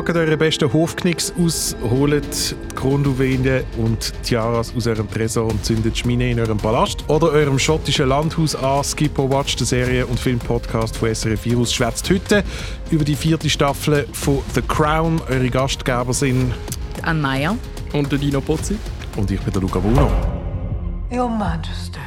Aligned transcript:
packt 0.00 0.16
eure 0.16 0.36
besten 0.38 0.72
Hofknicks 0.72 1.30
aus, 1.38 1.76
holt 1.82 2.24
die 2.24 2.74
Kronjuwelen 2.74 3.64
und 3.76 4.14
Tiaras 4.22 4.72
aus 4.74 4.86
eurem 4.86 5.10
Tresor 5.10 5.44
und 5.44 5.62
zündet 5.62 5.98
Schmine 5.98 6.30
in 6.30 6.40
eurem 6.40 6.56
Palast 6.56 7.04
oder 7.08 7.30
eurem 7.30 7.58
schottischen 7.58 8.08
Landhaus 8.08 8.54
an. 8.54 8.82
Skippo 8.82 9.30
Watch, 9.30 9.56
der 9.56 9.66
Serie- 9.66 10.06
und 10.06 10.18
Filmpodcast 10.18 10.96
von 10.96 11.14
SRF 11.14 11.44
Virus, 11.44 11.74
schwätzt 11.74 12.08
heute 12.08 12.42
über 12.90 13.04
die 13.04 13.14
vierte 13.14 13.50
Staffel 13.50 14.06
von 14.12 14.38
The 14.54 14.62
Crown. 14.62 15.20
Eure 15.28 15.50
Gastgeber 15.50 16.14
sind 16.14 16.54
Anne 17.02 17.20
Meyer 17.20 17.56
und 17.92 18.10
der 18.10 18.18
Dino 18.18 18.40
Pozzi. 18.40 18.76
Und 19.18 19.30
ich 19.30 19.40
bin 19.40 19.52
der 19.52 19.60
Luca 19.60 19.80
Bruno. 19.80 20.10
Your 21.10 21.28
Majesty. 21.28 21.98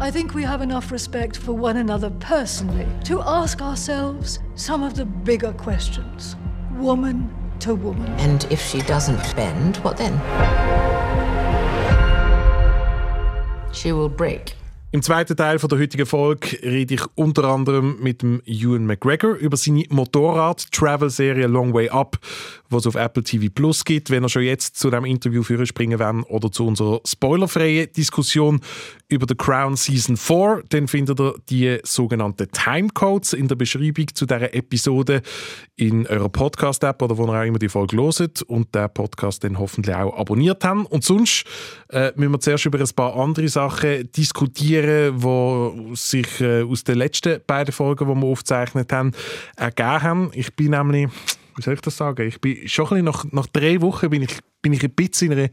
I 0.00 0.10
think 0.10 0.34
we 0.34 0.42
have 0.42 0.60
enough 0.60 0.90
respect 0.90 1.36
for 1.36 1.52
one 1.52 1.76
another 1.76 2.10
personally 2.10 2.86
to 3.04 3.22
ask 3.22 3.62
ourselves 3.62 4.40
some 4.56 4.82
of 4.82 4.96
the 4.96 5.04
bigger 5.04 5.52
questions, 5.52 6.34
woman 6.78 7.30
to 7.60 7.74
woman. 7.74 8.08
And 8.18 8.46
if 8.50 8.60
she 8.60 8.80
doesn't 8.82 9.34
bend, 9.34 9.78
what 9.78 9.96
then? 9.96 10.20
She 13.72 13.92
will 13.92 14.08
break. 14.08 14.54
Im 14.94 15.02
zweiten 15.02 15.36
Teil 15.36 15.58
von 15.58 15.68
der 15.68 15.80
heutigen 15.80 16.06
Folge 16.06 16.56
rede 16.62 16.94
ich 16.94 17.02
unter 17.16 17.42
anderem 17.44 17.96
mit 18.00 18.22
dem 18.22 18.40
Ewan 18.46 18.86
McGregor 18.86 19.34
über 19.34 19.56
seine 19.56 19.82
Motorrad-Travel-Serie 19.88 21.48
Long 21.48 21.74
Way 21.74 21.88
Up, 21.88 22.16
die 22.74 22.80
es 22.80 22.86
auf 22.86 22.94
Apple 22.94 23.22
TV 23.22 23.46
Plus 23.54 23.84
gibt. 23.84 24.10
Wenn 24.10 24.24
ihr 24.24 24.28
schon 24.28 24.42
jetzt 24.42 24.76
zu 24.76 24.90
dem 24.90 25.04
Interview 25.04 25.42
führen 25.42 25.66
springen 25.66 25.98
wollt 25.98 26.28
oder 26.28 26.50
zu 26.50 26.66
unserer 26.66 27.00
spoilerfreien 27.06 27.92
Diskussion 27.92 28.60
über 29.08 29.26
The 29.28 29.34
Crown 29.34 29.76
Season 29.76 30.16
4, 30.16 30.62
dann 30.68 30.88
findet 30.88 31.20
ihr 31.20 31.34
die 31.48 31.78
sogenannten 31.84 32.48
Timecodes 32.50 33.32
in 33.32 33.48
der 33.48 33.56
Beschreibung 33.56 34.06
zu 34.14 34.26
dieser 34.26 34.54
Episode 34.54 35.22
in 35.76 36.06
eurer 36.06 36.28
Podcast-App 36.28 37.00
oder 37.02 37.16
wo 37.16 37.26
ihr 37.26 37.40
auch 37.40 37.44
immer 37.44 37.58
die 37.58 37.68
Folge 37.68 37.96
loset 37.96 38.42
und 38.42 38.74
den 38.74 38.92
Podcast 38.92 39.44
dann 39.44 39.58
hoffentlich 39.58 39.94
auch 39.94 40.16
abonniert 40.16 40.64
haben. 40.64 40.86
Und 40.86 41.04
sonst 41.04 41.44
äh, 41.90 42.12
müssen 42.16 42.32
wir 42.32 42.40
zuerst 42.40 42.66
über 42.66 42.78
ein 42.78 42.88
paar 42.94 43.16
andere 43.16 43.48
Sachen 43.48 44.10
diskutieren 44.12 45.20
die 45.20 45.96
sich 45.96 46.40
äh, 46.40 46.62
aus 46.62 46.84
den 46.84 46.98
letzten 46.98 47.40
beiden 47.46 47.72
Folgen, 47.72 48.08
die 48.08 48.20
wir 48.20 48.26
aufgezeichnet 48.26 48.92
haben, 48.92 49.12
ergeben 49.56 50.02
haben. 50.02 50.30
Ich 50.34 50.54
bin 50.54 50.70
nämlich, 50.70 51.08
wie 51.56 51.62
soll 51.62 51.74
ich 51.74 51.80
das 51.80 51.96
sagen, 51.96 52.26
ich 52.26 52.40
bin 52.40 52.68
schon 52.68 52.86
ein 52.86 52.88
bisschen 52.90 53.04
nach, 53.04 53.24
nach 53.32 53.46
drei 53.46 53.80
Wochen 53.80 54.10
bin 54.10 54.22
ich, 54.22 54.38
bin 54.62 54.72
ich 54.72 54.82
ein 54.82 54.90
bisschen 54.90 55.32
in 55.32 55.38
einer, 55.38 55.48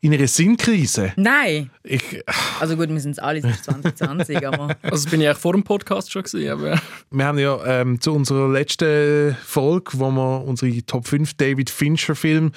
in 0.00 0.14
einer 0.14 0.26
Sinnkrise. 0.26 1.12
Nein. 1.16 1.70
Ich, 1.82 2.22
also 2.58 2.76
gut, 2.76 2.88
wir 2.88 3.00
sind 3.00 3.12
es 3.12 3.18
alle 3.18 3.40
seit 3.40 3.56
2020, 3.64 4.46
aber... 4.46 4.76
Also 4.82 5.04
das 5.04 5.06
bin 5.06 5.20
ich 5.20 5.36
vor 5.36 5.52
dem 5.52 5.62
Podcast 5.62 6.10
schon 6.10 6.22
gewesen, 6.22 6.50
aber... 6.50 6.80
Wir 7.10 7.24
haben 7.24 7.38
ja 7.38 7.64
ähm, 7.64 8.00
zu 8.00 8.12
unserer 8.12 8.48
letzten 8.48 9.36
Folge, 9.44 9.92
wo 9.94 10.10
wir 10.10 10.44
unsere 10.44 10.82
Top 10.84 11.06
5 11.06 11.34
David 11.34 11.70
Fincher 11.70 12.14
Filme 12.14 12.52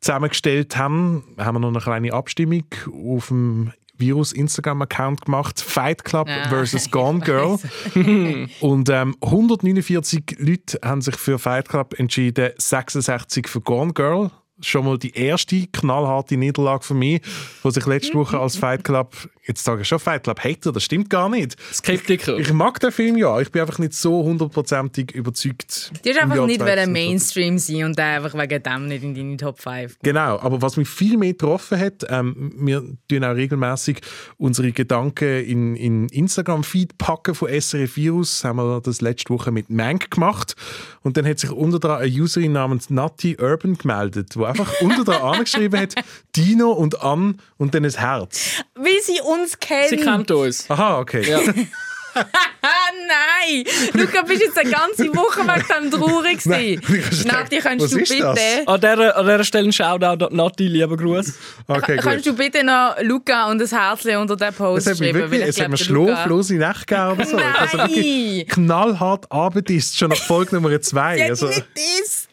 zusammengestellt 0.00 0.76
haben, 0.76 1.22
haben 1.38 1.54
wir 1.54 1.60
noch 1.60 1.68
eine 1.68 1.80
kleine 1.80 2.12
Abstimmung 2.12 2.64
auf 2.92 3.28
dem 3.28 3.72
Virus 3.98 4.32
Instagram-Account 4.32 5.26
gemacht, 5.26 5.60
Fight 5.60 6.04
Club 6.04 6.28
ja, 6.28 6.48
versus 6.48 6.90
Gone 6.90 7.20
Girl. 7.20 7.58
und 8.60 8.88
ähm, 8.90 9.16
149 9.20 10.36
Leute 10.38 10.78
haben 10.84 11.02
sich 11.02 11.16
für 11.16 11.38
Fight 11.38 11.68
Club 11.68 11.98
entschieden, 11.98 12.50
66 12.56 13.48
für 13.48 13.60
Gone 13.60 13.92
Girl 13.92 14.30
schon 14.62 14.84
mal 14.84 14.98
die 14.98 15.14
erste 15.16 15.66
knallharte 15.66 16.36
Niederlage 16.36 16.84
für 16.84 16.94
mich, 16.94 17.20
die 17.64 17.70
sich 17.70 17.86
letzte 17.86 18.14
Woche 18.14 18.38
als 18.38 18.56
Fight 18.56 18.84
Club, 18.84 19.14
jetzt 19.46 19.64
sage 19.64 19.82
ich 19.82 19.88
schon 19.88 19.98
Fight 19.98 20.24
Club 20.24 20.42
Hater, 20.42 20.72
das 20.72 20.84
stimmt 20.84 21.10
gar 21.10 21.28
nicht. 21.28 21.56
Skeptiker. 21.72 22.38
Ich 22.38 22.52
mag 22.52 22.80
den 22.80 22.92
Film 22.92 23.16
ja, 23.16 23.40
ich 23.40 23.50
bin 23.50 23.62
einfach 23.62 23.78
nicht 23.78 23.94
so 23.94 24.22
hundertprozentig 24.22 25.12
überzeugt. 25.12 25.92
Du 26.04 26.10
hast 26.10 26.18
einfach 26.18 26.46
nicht 26.46 26.62
Mainstream 26.88 27.58
sein 27.58 27.84
und 27.84 27.98
einfach 27.98 28.34
wegen 28.34 28.62
dem 28.62 28.88
nicht 28.88 29.02
in 29.02 29.14
deine 29.14 29.36
Top 29.36 29.60
5. 29.60 29.98
Genau, 30.02 30.38
aber 30.38 30.62
was 30.62 30.76
mich 30.76 30.88
viel 30.88 31.16
mehr 31.16 31.32
getroffen 31.32 31.78
hat, 31.78 32.06
ähm, 32.08 32.52
wir 32.56 32.82
tun 33.08 33.24
auch 33.24 33.34
regelmäßig 33.34 34.00
unsere 34.38 34.72
Gedanken 34.72 35.44
in, 35.44 35.76
in 35.76 36.08
Instagram-Feed 36.08 36.98
packen 36.98 37.34
von 37.34 37.48
SRF 37.48 37.96
Virus, 37.96 38.44
haben 38.44 38.56
wir 38.56 38.80
das 38.80 39.00
letzte 39.00 39.30
Woche 39.30 39.50
mit 39.50 39.70
Mank 39.70 40.10
gemacht 40.10 40.54
und 41.02 41.16
dann 41.16 41.26
hat 41.26 41.38
sich 41.38 41.50
unter 41.50 41.98
eine 41.98 42.10
Userin 42.10 42.52
namens 42.52 42.90
Nati 42.90 43.36
Urban 43.40 43.76
gemeldet, 43.76 44.34
die 44.34 44.38
einfach 44.52 44.80
unter 44.80 45.04
dran 45.04 45.40
geschrieben 45.40 45.80
hat, 45.80 45.94
Dino 46.36 46.70
und 46.72 47.02
Ann 47.02 47.40
und 47.58 47.74
dann 47.74 47.84
ein 47.84 47.90
Herz. 47.90 48.62
Wie 48.74 49.00
sie 49.00 49.20
uns 49.20 49.58
kennen. 49.58 49.88
Sie 49.88 49.96
kennt 49.96 50.30
uns. 50.30 50.70
Aha, 50.70 50.98
okay. 50.98 51.28
Ja. 51.28 51.40
Nein! 53.06 53.64
Luca, 53.94 54.22
bist 54.22 54.42
jetzt 54.42 54.58
eine 54.58 54.70
ganze 54.70 55.08
Woche 55.14 55.40
wegen 55.40 55.90
dem 55.90 56.00
traurig 56.00 56.46
Nein, 56.46 56.80
Nati, 57.24 57.58
kannst 57.58 57.92
du 57.92 57.98
bitte... 57.98 58.26
An 58.66 58.80
dieser, 58.80 59.16
an 59.16 59.26
dieser 59.26 59.44
Stelle 59.44 59.68
ein 59.68 59.72
Shoutout 59.72 60.26
an 60.26 60.36
Nati, 60.36 60.66
lieber 60.66 60.96
Gruß. 60.96 61.34
Okay, 61.66 61.96
kannst 61.96 62.26
du 62.26 62.34
bitte 62.34 62.64
noch 62.64 62.96
Luca 63.02 63.50
und 63.50 63.58
das 63.58 63.72
Herzchen 63.72 64.16
unter 64.16 64.36
den 64.36 64.52
Post 64.54 64.86
das 64.86 64.98
schreiben? 64.98 65.18
Wirklich, 65.18 65.42
es 65.42 65.60
hat 65.60 65.68
mir 65.68 65.76
schlaflose 65.76 66.54
Nacht 66.54 66.86
gegeben 66.86 67.12
oder 67.12 67.24
so. 67.24 67.36
Nein! 67.36 67.54
Also 67.58 67.78
wirklich 67.78 68.48
knallhart 68.48 69.30
Arbeit 69.30 69.70
ist 69.70 69.98
schon 69.98 70.10
nach 70.10 70.16
Folge 70.16 70.54
Nummer 70.54 70.80
zwei. 70.80 71.28
also, 71.28 71.46
nicht 71.48 71.62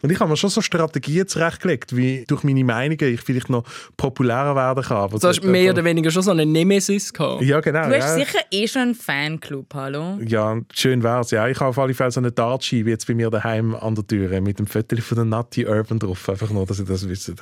und 0.01 0.11
ich 0.11 0.19
habe 0.19 0.29
mir 0.29 0.38
schon 0.38 0.49
so 0.49 0.61
Strategien 0.61 1.28
zurechtgelegt, 1.28 1.95
wie 1.95 2.23
durch 2.28 2.44
meine 2.44 2.63
Meinungen 2.63 3.13
ich 3.13 3.22
vielleicht 3.22 3.49
noch 3.49 3.63
populärer 3.97 4.55
werden 4.55 4.83
kann. 4.83 5.09
Du 5.09 5.28
hast 5.28 5.44
mehr 5.44 5.73
oder 5.73 5.83
weniger 5.83 6.09
schon 6.09 6.23
so 6.23 6.31
eine 6.31 6.45
Nemesis 6.45 7.11
gehabt. 7.11 7.41
Ja, 7.41 7.59
genau. 7.59 7.88
Du 7.88 7.95
hast 7.95 8.17
ja. 8.17 8.25
sicher 8.25 8.39
eh 8.51 8.67
schon 8.67 8.81
einen 8.81 8.95
Fanclub, 8.95 9.73
hallo? 9.73 10.17
Ja, 10.29 10.59
schön 10.72 11.01
wär's. 11.01 11.31
Ja, 11.31 11.47
ich 11.47 11.59
habe 11.59 11.69
auf 11.69 11.79
alle 11.79 11.94
Fälle 11.94 12.12
so 12.12 12.19
eine 12.19 12.31
Dartscheibe 12.31 12.90
jetzt 12.90 13.07
bei 13.07 13.16
mir 13.16 13.31
daheim 13.31 13.73
an 13.73 13.95
der 13.95 14.06
Tür 14.06 14.40
mit 14.41 14.59
dem 14.59 14.67
Foto 14.67 14.95
von 14.97 15.16
der 15.16 15.25
Nati 15.25 15.66
Urban 15.66 15.97
drauf. 15.97 16.29
Einfach 16.29 16.51
nur, 16.51 16.66
dass 16.67 16.79
ihr 16.79 16.85
das 16.85 17.09
wisst. 17.09 17.34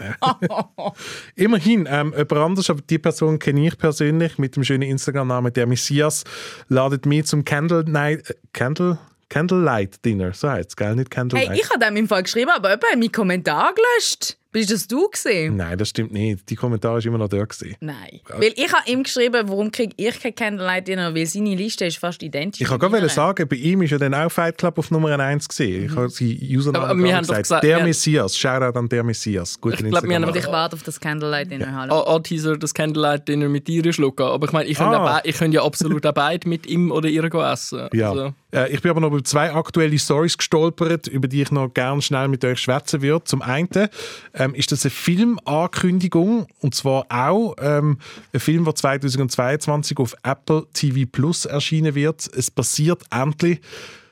Immerhin, 1.36 1.88
ähm, 1.90 2.14
jemand 2.14 2.32
anders, 2.32 2.70
aber 2.70 2.82
die 2.82 2.98
Person 2.98 3.40
kenne 3.40 3.68
ich 3.68 3.78
persönlich 3.78 4.38
mit 4.38 4.56
dem 4.56 4.64
schönen 4.64 4.84
Instagram-Namen 4.84 5.52
der 5.52 5.68
Messias, 5.68 6.24
ladet 6.70 7.06
mich 7.06 7.26
zum 7.26 7.44
Candle 7.44 7.84
Night. 7.84 8.30
Äh, 8.30 8.36
Candle? 8.54 8.98
Candlelight 9.30 10.06
Dinner, 10.06 10.32
so 10.34 10.50
heißt 10.50 10.70
es, 10.70 10.76
gell? 10.78 10.96
Nicht 10.96 11.12
Candlelight. 11.12 11.50
Hey, 11.50 11.60
ich 11.60 11.70
habe 11.70 11.84
dem 11.84 11.98
im 11.98 12.08
Fall 12.08 12.24
geschrieben, 12.24 12.50
aber 12.50 12.70
jemand 12.70 12.86
hat 12.86 13.00
meinen 13.00 13.12
Kommentar 13.12 13.74
gelöscht. 13.74 14.38
Bist 14.58 14.72
das 14.72 14.88
du 14.88 15.08
gesehen? 15.08 15.56
Nein, 15.56 15.78
das 15.78 15.90
stimmt 15.90 16.12
nicht. 16.12 16.50
Die 16.50 16.56
Kommentare 16.56 16.96
waren 16.96 17.04
immer 17.04 17.20
noch 17.20 17.30
da. 17.30 17.44
Gewesen. 17.44 17.76
Nein. 17.80 18.22
Ja. 18.28 18.42
Weil 18.42 18.54
ich 18.56 18.74
habe 18.74 18.90
ihm 18.90 19.04
geschrieben, 19.04 19.48
warum 19.48 19.72
kriege 19.72 19.94
ich 19.98 20.20
kein 20.20 20.34
Candlelight 20.34 20.88
Dinner, 20.88 21.14
weil 21.14 21.28
seine 21.28 21.54
Liste 21.54 21.86
ist 21.86 22.00
fast 22.00 22.24
identisch. 22.24 22.62
Ich 22.62 22.70
wollte 22.72 22.90
gerade 22.90 23.08
sagen, 23.08 23.48
bei 23.48 23.56
ihm 23.56 23.84
ist 23.84 23.92
ja 23.92 24.00
dann 24.00 24.16
auch 24.16 24.32
Fight 24.32 24.58
Club 24.58 24.80
auf 24.80 24.90
Nummer 24.90 25.20
1 25.20 25.48
gesehen. 25.48 25.86
Ich 25.86 25.96
habe 25.96 26.10
sie 26.10 26.58
Username 26.58 26.88
aber 26.88 27.04
wir 27.04 27.16
haben 27.16 27.22
gesagt, 27.22 27.44
gesagt, 27.44 27.64
der 27.64 27.84
Messias. 27.84 28.36
Shoutout 28.36 28.80
an 28.80 28.90
der 28.90 29.04
Messias. 29.04 29.62
Gut, 29.62 29.74
ich 29.74 29.86
glaube, 29.86 30.10
wir 30.10 30.16
haben 30.16 30.36
ich 30.36 30.48
warte 30.48 30.76
auf 30.76 30.82
das 30.82 31.00
Candlelight 31.00 31.52
Dinner. 31.52 31.68
Ja. 31.68 31.74
Hallo. 31.74 32.02
Anteaser, 32.02 32.58
das 32.58 32.74
Candlelight 32.74 33.28
Dinner 33.28 33.50
mit 33.50 33.68
dir 33.68 33.94
schlucken. 33.94 34.26
Aber 34.26 34.48
ich 34.48 34.54
meine, 34.54 34.68
ich 34.68 34.78
könnte 34.80 34.98
ah. 34.98 35.22
könnt 35.38 35.54
ja 35.54 35.64
absolut 35.64 36.04
auch 36.04 36.14
beide 36.14 36.50
mit 36.50 36.66
ihm 36.66 36.90
oder 36.90 37.08
ihr 37.08 37.24
essen. 37.24 37.90
Ja. 37.94 38.10
Also. 38.10 38.34
Äh, 38.52 38.74
ich 38.74 38.82
bin 38.82 38.92
aber 38.92 39.02
noch 39.02 39.12
über 39.12 39.24
zwei 39.24 39.54
aktuelle 39.54 40.00
Stories 40.00 40.38
gestolpert, 40.38 41.08
über 41.08 41.28
die 41.28 41.42
ich 41.42 41.52
noch 41.52 41.74
gerne 41.74 42.02
schnell 42.02 42.28
mit 42.28 42.44
euch 42.46 42.60
schwätzen 42.60 43.02
würde. 43.02 43.24
Zum 43.26 43.42
einen 43.42 43.68
ähm, 44.34 44.47
ist 44.54 44.72
das 44.72 44.86
ein 44.86 44.92
Film 44.92 45.40
Filmankündigung 45.46 46.48
und 46.60 46.76
zwar 46.76 47.06
auch 47.10 47.56
ähm, 47.60 47.98
ein 48.34 48.40
Film, 48.40 48.66
der 48.66 48.76
2022 48.76 49.98
auf 49.98 50.16
Apple 50.24 50.68
TV 50.74 51.10
Plus 51.12 51.46
erschienen 51.46 51.96
wird. 51.96 52.30
Es 52.36 52.52
passiert 52.52 53.04
endlich. 53.12 53.60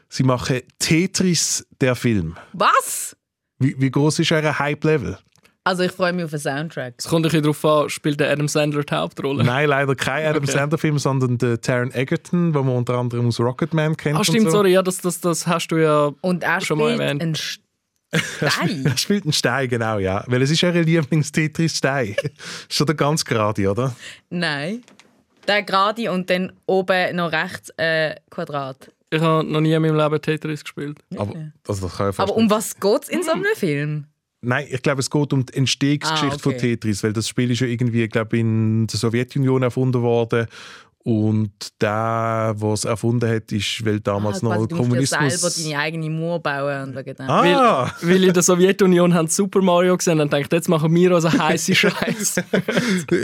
Sie 0.09 0.23
machen 0.23 0.61
Tetris, 0.79 1.67
der 1.81 1.95
Film. 1.95 2.35
Was? 2.53 3.15
Wie, 3.59 3.75
wie 3.79 3.91
groß 3.91 4.19
ist 4.19 4.31
euer 4.31 4.57
Hype-Level? 4.57 5.17
Also 5.67 5.81
ich 5.81 5.91
freue 5.91 6.13
mich 6.13 6.23
auf 6.25 6.29
den 6.29 6.39
Soundtrack. 6.39 6.93
Es 6.97 7.07
kommt 7.07 7.25
ein 7.25 7.29
bisschen 7.29 7.41
darauf 7.41 7.65
an, 7.65 7.89
spielt 7.89 8.19
der 8.19 8.31
Adam 8.31 8.47
Sandler 8.47 8.83
die 8.83 8.93
Hauptrolle? 8.93 9.43
Nein, 9.43 9.67
leider 9.67 9.95
kein 9.95 10.27
Adam 10.27 10.43
okay. 10.43 10.51
Sandler-Film, 10.51 10.99
sondern 10.99 11.39
der 11.39 11.59
Taron 11.59 11.91
Egerton, 11.91 12.53
den 12.53 12.65
man 12.65 12.75
unter 12.75 12.93
anderem 12.93 13.27
aus 13.27 13.39
Rocketman 13.39 13.97
kennt. 13.97 14.19
Ah, 14.19 14.23
stimmt, 14.23 14.45
so. 14.45 14.57
sorry, 14.57 14.73
ja, 14.73 14.83
das, 14.83 14.99
das, 14.99 15.19
das 15.21 15.47
hast 15.47 15.69
du 15.69 15.77
ja 15.77 16.11
und 16.21 16.43
er 16.43 16.61
schon 16.61 16.77
mal 16.77 16.91
erwähnt. 16.91 17.19
Einen 17.19 17.35
Stein? 18.37 18.85
Er 18.85 18.97
spielt 18.97 19.23
einen 19.23 19.33
Stein, 19.33 19.69
genau, 19.69 19.99
ja. 19.99 20.23
Weil 20.27 20.41
es 20.41 20.51
ist 20.51 20.63
eure 20.63 20.81
Lieblings-Tetris-Stein. 20.81 22.15
ist 22.69 22.73
schon 22.73 22.87
der 22.87 22.95
ganz 22.95 23.23
gerade, 23.23 23.69
oder? 23.69 23.95
Nein. 24.29 24.83
Der 25.47 25.63
gerade 25.63 26.11
und 26.11 26.29
dann 26.29 26.53
oben 26.65 27.15
noch 27.15 27.31
rechts 27.31 27.69
äh, 27.77 28.15
Quadrat. 28.29 28.91
Ich 29.09 29.21
habe 29.21 29.47
noch 29.47 29.61
nie 29.61 29.73
in 29.73 29.81
meinem 29.81 29.95
Leben 29.95 30.21
Tetris 30.21 30.63
gespielt. 30.63 30.99
Aber, 31.15 31.51
also 31.67 31.87
das 31.87 31.97
kann 31.97 32.11
ja 32.11 32.23
Aber 32.23 32.35
um 32.35 32.49
was 32.49 32.79
geht 32.79 33.03
es 33.03 33.09
in 33.09 33.23
so 33.23 33.31
einem 33.31 33.45
Film? 33.55 34.05
Nein, 34.41 34.67
ich 34.69 34.81
glaube, 34.81 34.99
es 34.99 35.09
geht 35.09 35.33
um 35.33 35.45
die 35.45 35.53
Entstehungsgeschichte 35.53 36.27
ah, 36.27 36.33
okay. 36.33 36.39
von 36.39 36.57
Tetris, 36.57 37.03
weil 37.03 37.13
das 37.13 37.27
Spiel 37.27 37.49
ist 37.49 37.61
ja 37.61 37.67
irgendwie, 37.67 38.07
glaube 38.07 38.37
in 38.37 38.85
der 38.85 38.99
Sowjetunion 38.99 39.63
erfunden 39.63 40.01
worden 40.01 40.47
Und 41.07 41.51
der, 41.81 42.55
der 42.59 42.69
es 42.69 42.83
erfunden 42.83 43.29
hat, 43.29 43.51
ist, 43.51 43.85
weil 43.85 43.99
damals 43.99 44.43
ah, 44.43 44.47
noch 44.47 44.65
du 44.65 44.75
Kommunismus... 44.75 45.33
Du 45.33 45.37
selber 45.37 45.69
deine 45.69 45.79
eigene 45.83 46.09
Mauer 46.09 46.41
bauen 46.41 46.95
und 46.95 47.05
dem. 47.05 47.29
Ah! 47.29 47.91
Weil, 48.01 48.09
weil 48.09 48.23
in 48.23 48.33
der 48.33 48.41
Sowjetunion 48.41 49.13
haben 49.13 49.27
sie 49.27 49.35
Super 49.35 49.61
Mario 49.61 49.95
gesehen 49.95 50.19
und 50.19 50.33
denkt, 50.33 50.51
jetzt 50.51 50.67
machen 50.67 50.91
wir 50.95 51.11
also 51.11 51.31
heiße 51.31 51.75
Scheiße. 51.75 52.43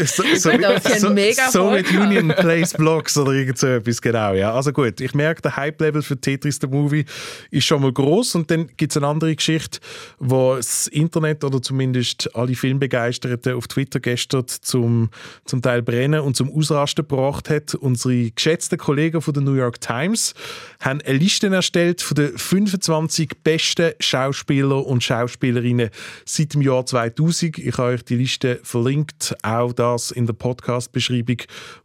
so, 0.05 0.23
so, 0.35 0.51
Das 0.51 0.85
ist 0.85 1.05
ein 1.05 1.33
so, 1.49 1.69
Soviet. 1.69 1.91
Union 1.91 2.27
Plays 2.27 2.71
Blocks 2.75 3.17
oder 3.17 3.31
irgend 3.31 3.57
so 3.57 3.65
etwas, 3.65 3.99
genau. 3.99 4.33
Ja. 4.33 4.53
Also 4.53 4.71
gut, 4.73 5.01
ich 5.01 5.15
merke, 5.15 5.41
der 5.41 5.57
Hype-Level 5.57 6.03
für 6.03 6.21
Tetris, 6.21 6.59
der 6.59 6.69
Movie, 6.69 7.05
ist 7.49 7.65
schon 7.65 7.81
mal 7.81 7.91
groß 7.91 8.35
und 8.35 8.51
dann 8.51 8.69
gibt 8.77 8.91
es 8.91 8.97
eine 8.97 9.07
andere 9.07 9.35
Geschichte, 9.35 9.79
wo 10.19 10.55
das 10.55 10.85
Internet 10.85 11.43
oder 11.43 11.59
zumindest 11.59 12.29
alle 12.35 12.53
Filmbegeisterten 12.53 13.55
auf 13.55 13.67
Twitter 13.67 13.99
gestern 13.99 14.45
zum, 14.47 15.09
zum 15.45 15.63
Teil 15.63 15.81
brennen 15.81 16.19
und 16.19 16.35
zum 16.35 16.55
Ausrasten 16.55 17.07
gebracht 17.07 17.49
hat. 17.49 17.70
Unsere 17.75 18.31
geschätzten 18.31 18.77
Kollegen 18.77 19.21
von 19.21 19.33
der 19.33 19.43
New 19.43 19.55
York 19.55 19.81
Times 19.81 20.33
haben 20.79 21.01
eine 21.01 21.17
Liste 21.17 21.47
erstellt 21.47 22.01
von 22.01 22.15
den 22.15 22.37
25 22.37 23.43
besten 23.43 23.91
Schauspieler 23.99 24.85
und 24.85 25.03
Schauspielerinnen 25.03 25.89
seit 26.25 26.53
dem 26.53 26.61
Jahr 26.61 26.85
2000. 26.85 27.57
Ich 27.57 27.77
habe 27.77 27.89
euch 27.89 28.03
die 28.03 28.15
Liste 28.15 28.59
verlinkt, 28.63 29.35
auch 29.43 29.73
das 29.73 30.11
in 30.11 30.25
der 30.25 30.33
Podcast-Beschreibung, 30.33 31.37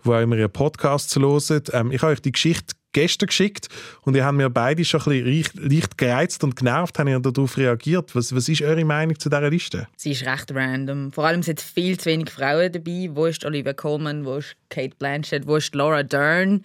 wo 0.03 0.15
auch 0.15 0.21
immer 0.21 0.37
ihr 0.37 0.49
Podcast 0.49 1.17
hört. 1.17 1.71
Ähm, 1.73 1.91
ich 1.91 2.03
habe 2.03 2.13
euch 2.13 2.23
die 2.23 2.33
Geschichte 2.33 2.76
gestern 2.97 3.27
geschickt 3.27 3.69
und 4.03 4.17
ihr 4.17 4.25
habt 4.25 4.39
mir 4.39 4.49
beide 4.49 4.83
schon 4.83 5.03
ein 5.03 5.23
bisschen 5.23 5.69
leicht, 5.69 5.99
gereizt 5.99 6.43
und 6.43 6.57
genervt, 6.57 6.99
haben 6.99 7.09
ihr 7.09 7.21
darauf 7.21 7.59
reagiert. 7.59 8.15
Was, 8.17 8.35
was 8.35 8.49
ist 8.49 8.63
eure 8.63 8.87
Meinung 8.87 9.19
zu 9.19 9.29
dieser 9.29 9.51
Liste? 9.51 9.87
Sie 9.97 10.13
ist 10.13 10.25
recht 10.25 10.51
random. 10.55 11.13
Vor 11.13 11.27
allem 11.27 11.43
sind 11.43 11.61
viel 11.61 11.99
zu 11.99 12.07
wenig 12.07 12.31
Frauen 12.31 12.73
dabei. 12.73 13.11
Wo 13.13 13.27
ist 13.27 13.45
Olivia 13.45 13.75
Colman? 13.75 14.25
Wo 14.25 14.37
ist 14.37 14.57
Kate 14.71 14.97
Blanchett? 14.99 15.47
Wo 15.47 15.57
ist 15.57 15.75
Laura 15.75 16.03
Dern? 16.03 16.65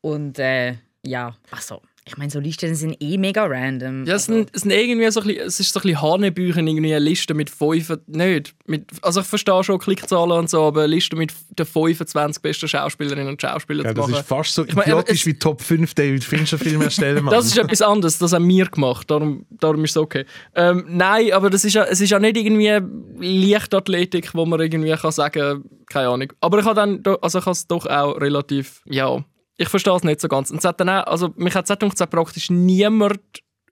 Und 0.00 0.40
äh, 0.40 0.74
ja, 1.04 1.36
also 1.52 1.80
ich 2.08 2.16
meine, 2.16 2.30
so 2.30 2.40
Listen 2.40 2.74
sind 2.74 2.96
eh 3.00 3.16
mega 3.18 3.44
random. 3.44 4.04
Ja, 4.06 4.14
es 4.16 4.24
sind, 4.26 4.50
es 4.52 4.62
sind 4.62 4.70
irgendwie 4.72 5.10
so 5.10 5.20
ein 5.20 5.26
bisschen, 5.26 5.42
es 5.46 5.60
ist 5.60 5.72
so 5.72 5.78
ein 5.80 5.82
bisschen 5.82 6.02
Hanebüchen, 6.02 6.66
irgendwie 6.66 6.94
eine 6.94 7.04
Liste 7.04 7.34
mit 7.34 7.50
fünf, 7.50 7.92
nicht, 8.06 8.54
mit, 8.66 8.86
also 9.02 9.20
ich 9.20 9.26
verstehe 9.26 9.62
schon 9.64 9.78
Klickzahlen 9.78 10.32
und 10.32 10.50
so, 10.50 10.62
aber 10.64 10.80
eine 10.84 10.94
Liste 10.94 11.16
mit 11.16 11.32
den 11.58 11.66
25 11.66 12.42
besten 12.42 12.68
Schauspielerinnen 12.68 13.28
und 13.28 13.40
Schauspielern 13.40 13.86
Ja, 13.86 13.90
zu 13.94 14.00
das 14.00 14.08
machen. 14.08 14.20
ist 14.20 14.28
fast 14.28 14.54
so 14.54 14.64
Ich 14.64 14.74
meine, 14.74 14.86
idiotisch 14.88 15.20
es- 15.20 15.26
wie 15.26 15.34
Top 15.38 15.60
5 15.62 15.94
David 15.94 16.24
Fincher 16.24 16.58
Filme 16.58 16.84
erstellen. 16.86 17.24
Mann. 17.24 17.34
Das 17.34 17.46
ist 17.46 17.58
etwas 17.58 17.82
anderes, 17.82 18.18
das 18.18 18.32
haben 18.32 18.48
wir 18.48 18.66
gemacht, 18.66 19.10
darum, 19.10 19.46
darum 19.50 19.84
ist 19.84 19.90
es 19.92 19.96
okay. 19.98 20.24
Ähm, 20.54 20.84
nein, 20.88 21.32
aber 21.32 21.50
das 21.50 21.64
ist 21.64 21.74
ja, 21.74 21.84
es 21.84 22.00
ist 22.00 22.10
ja 22.10 22.18
nicht 22.18 22.36
irgendwie 22.36 22.80
Leichtathletik, 23.20 24.34
wo 24.34 24.46
man 24.46 24.60
irgendwie 24.60 24.92
kann 24.94 25.12
sagen, 25.12 25.64
keine 25.88 26.08
Ahnung. 26.08 26.32
Aber 26.40 26.58
ich 26.58 26.64
habe 26.64 26.74
dann, 26.74 27.02
also 27.22 27.38
ich 27.38 27.44
habe 27.44 27.52
es 27.52 27.66
doch 27.66 27.86
auch 27.86 28.20
relativ, 28.20 28.82
ja, 28.86 29.24
ich 29.58 29.68
verstehe 29.68 29.94
es 29.94 30.04
nicht 30.04 30.20
so 30.20 30.28
ganz. 30.28 30.50
Und 30.50 30.58
es 30.58 30.64
hat 30.64 30.80
dann 30.80 30.88
auch, 30.88 31.06
also 31.06 31.34
mich 31.36 31.54
hat 31.54 31.68
es 31.68 32.06
praktisch 32.06 32.48
niemand 32.48 33.20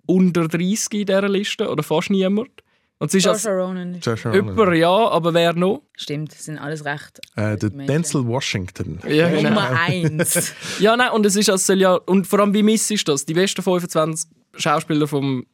unter 0.04 0.46
30 0.46 0.92
in 0.92 1.06
dieser 1.06 1.28
Liste, 1.28 1.68
oder 1.68 1.82
fast 1.82 2.10
niemand. 2.10 2.50
Und 2.98 3.08
es 3.08 3.14
ist 3.14 3.26
als 3.26 3.44
Josh 3.44 3.52
Ronan. 3.52 4.00
jemand, 4.32 4.76
ja, 4.76 4.88
aber 4.88 5.34
wer 5.34 5.52
noch? 5.52 5.82
Stimmt, 5.96 6.32
das 6.32 6.44
sind 6.46 6.58
alles 6.58 6.84
recht. 6.84 7.20
Äh, 7.36 7.56
der. 7.56 7.70
Denzel 7.70 8.26
Washington. 8.26 9.00
Ja, 9.06 9.28
genau. 9.28 9.50
Nummer 9.50 9.70
eins. 9.70 10.54
Ja, 10.80 10.96
nein, 10.96 11.10
und 11.12 11.24
es 11.26 11.36
ist, 11.36 11.46
soll 11.66 11.80
ja, 11.80 11.94
und 11.94 12.26
vor 12.26 12.40
allem, 12.40 12.54
wie 12.54 12.62
miss 12.62 12.90
ist 12.90 13.06
das? 13.06 13.26
Die 13.26 13.34
besten 13.34 13.62
25 13.62 14.30
Schauspieler 14.56 15.06
vom 15.06 15.46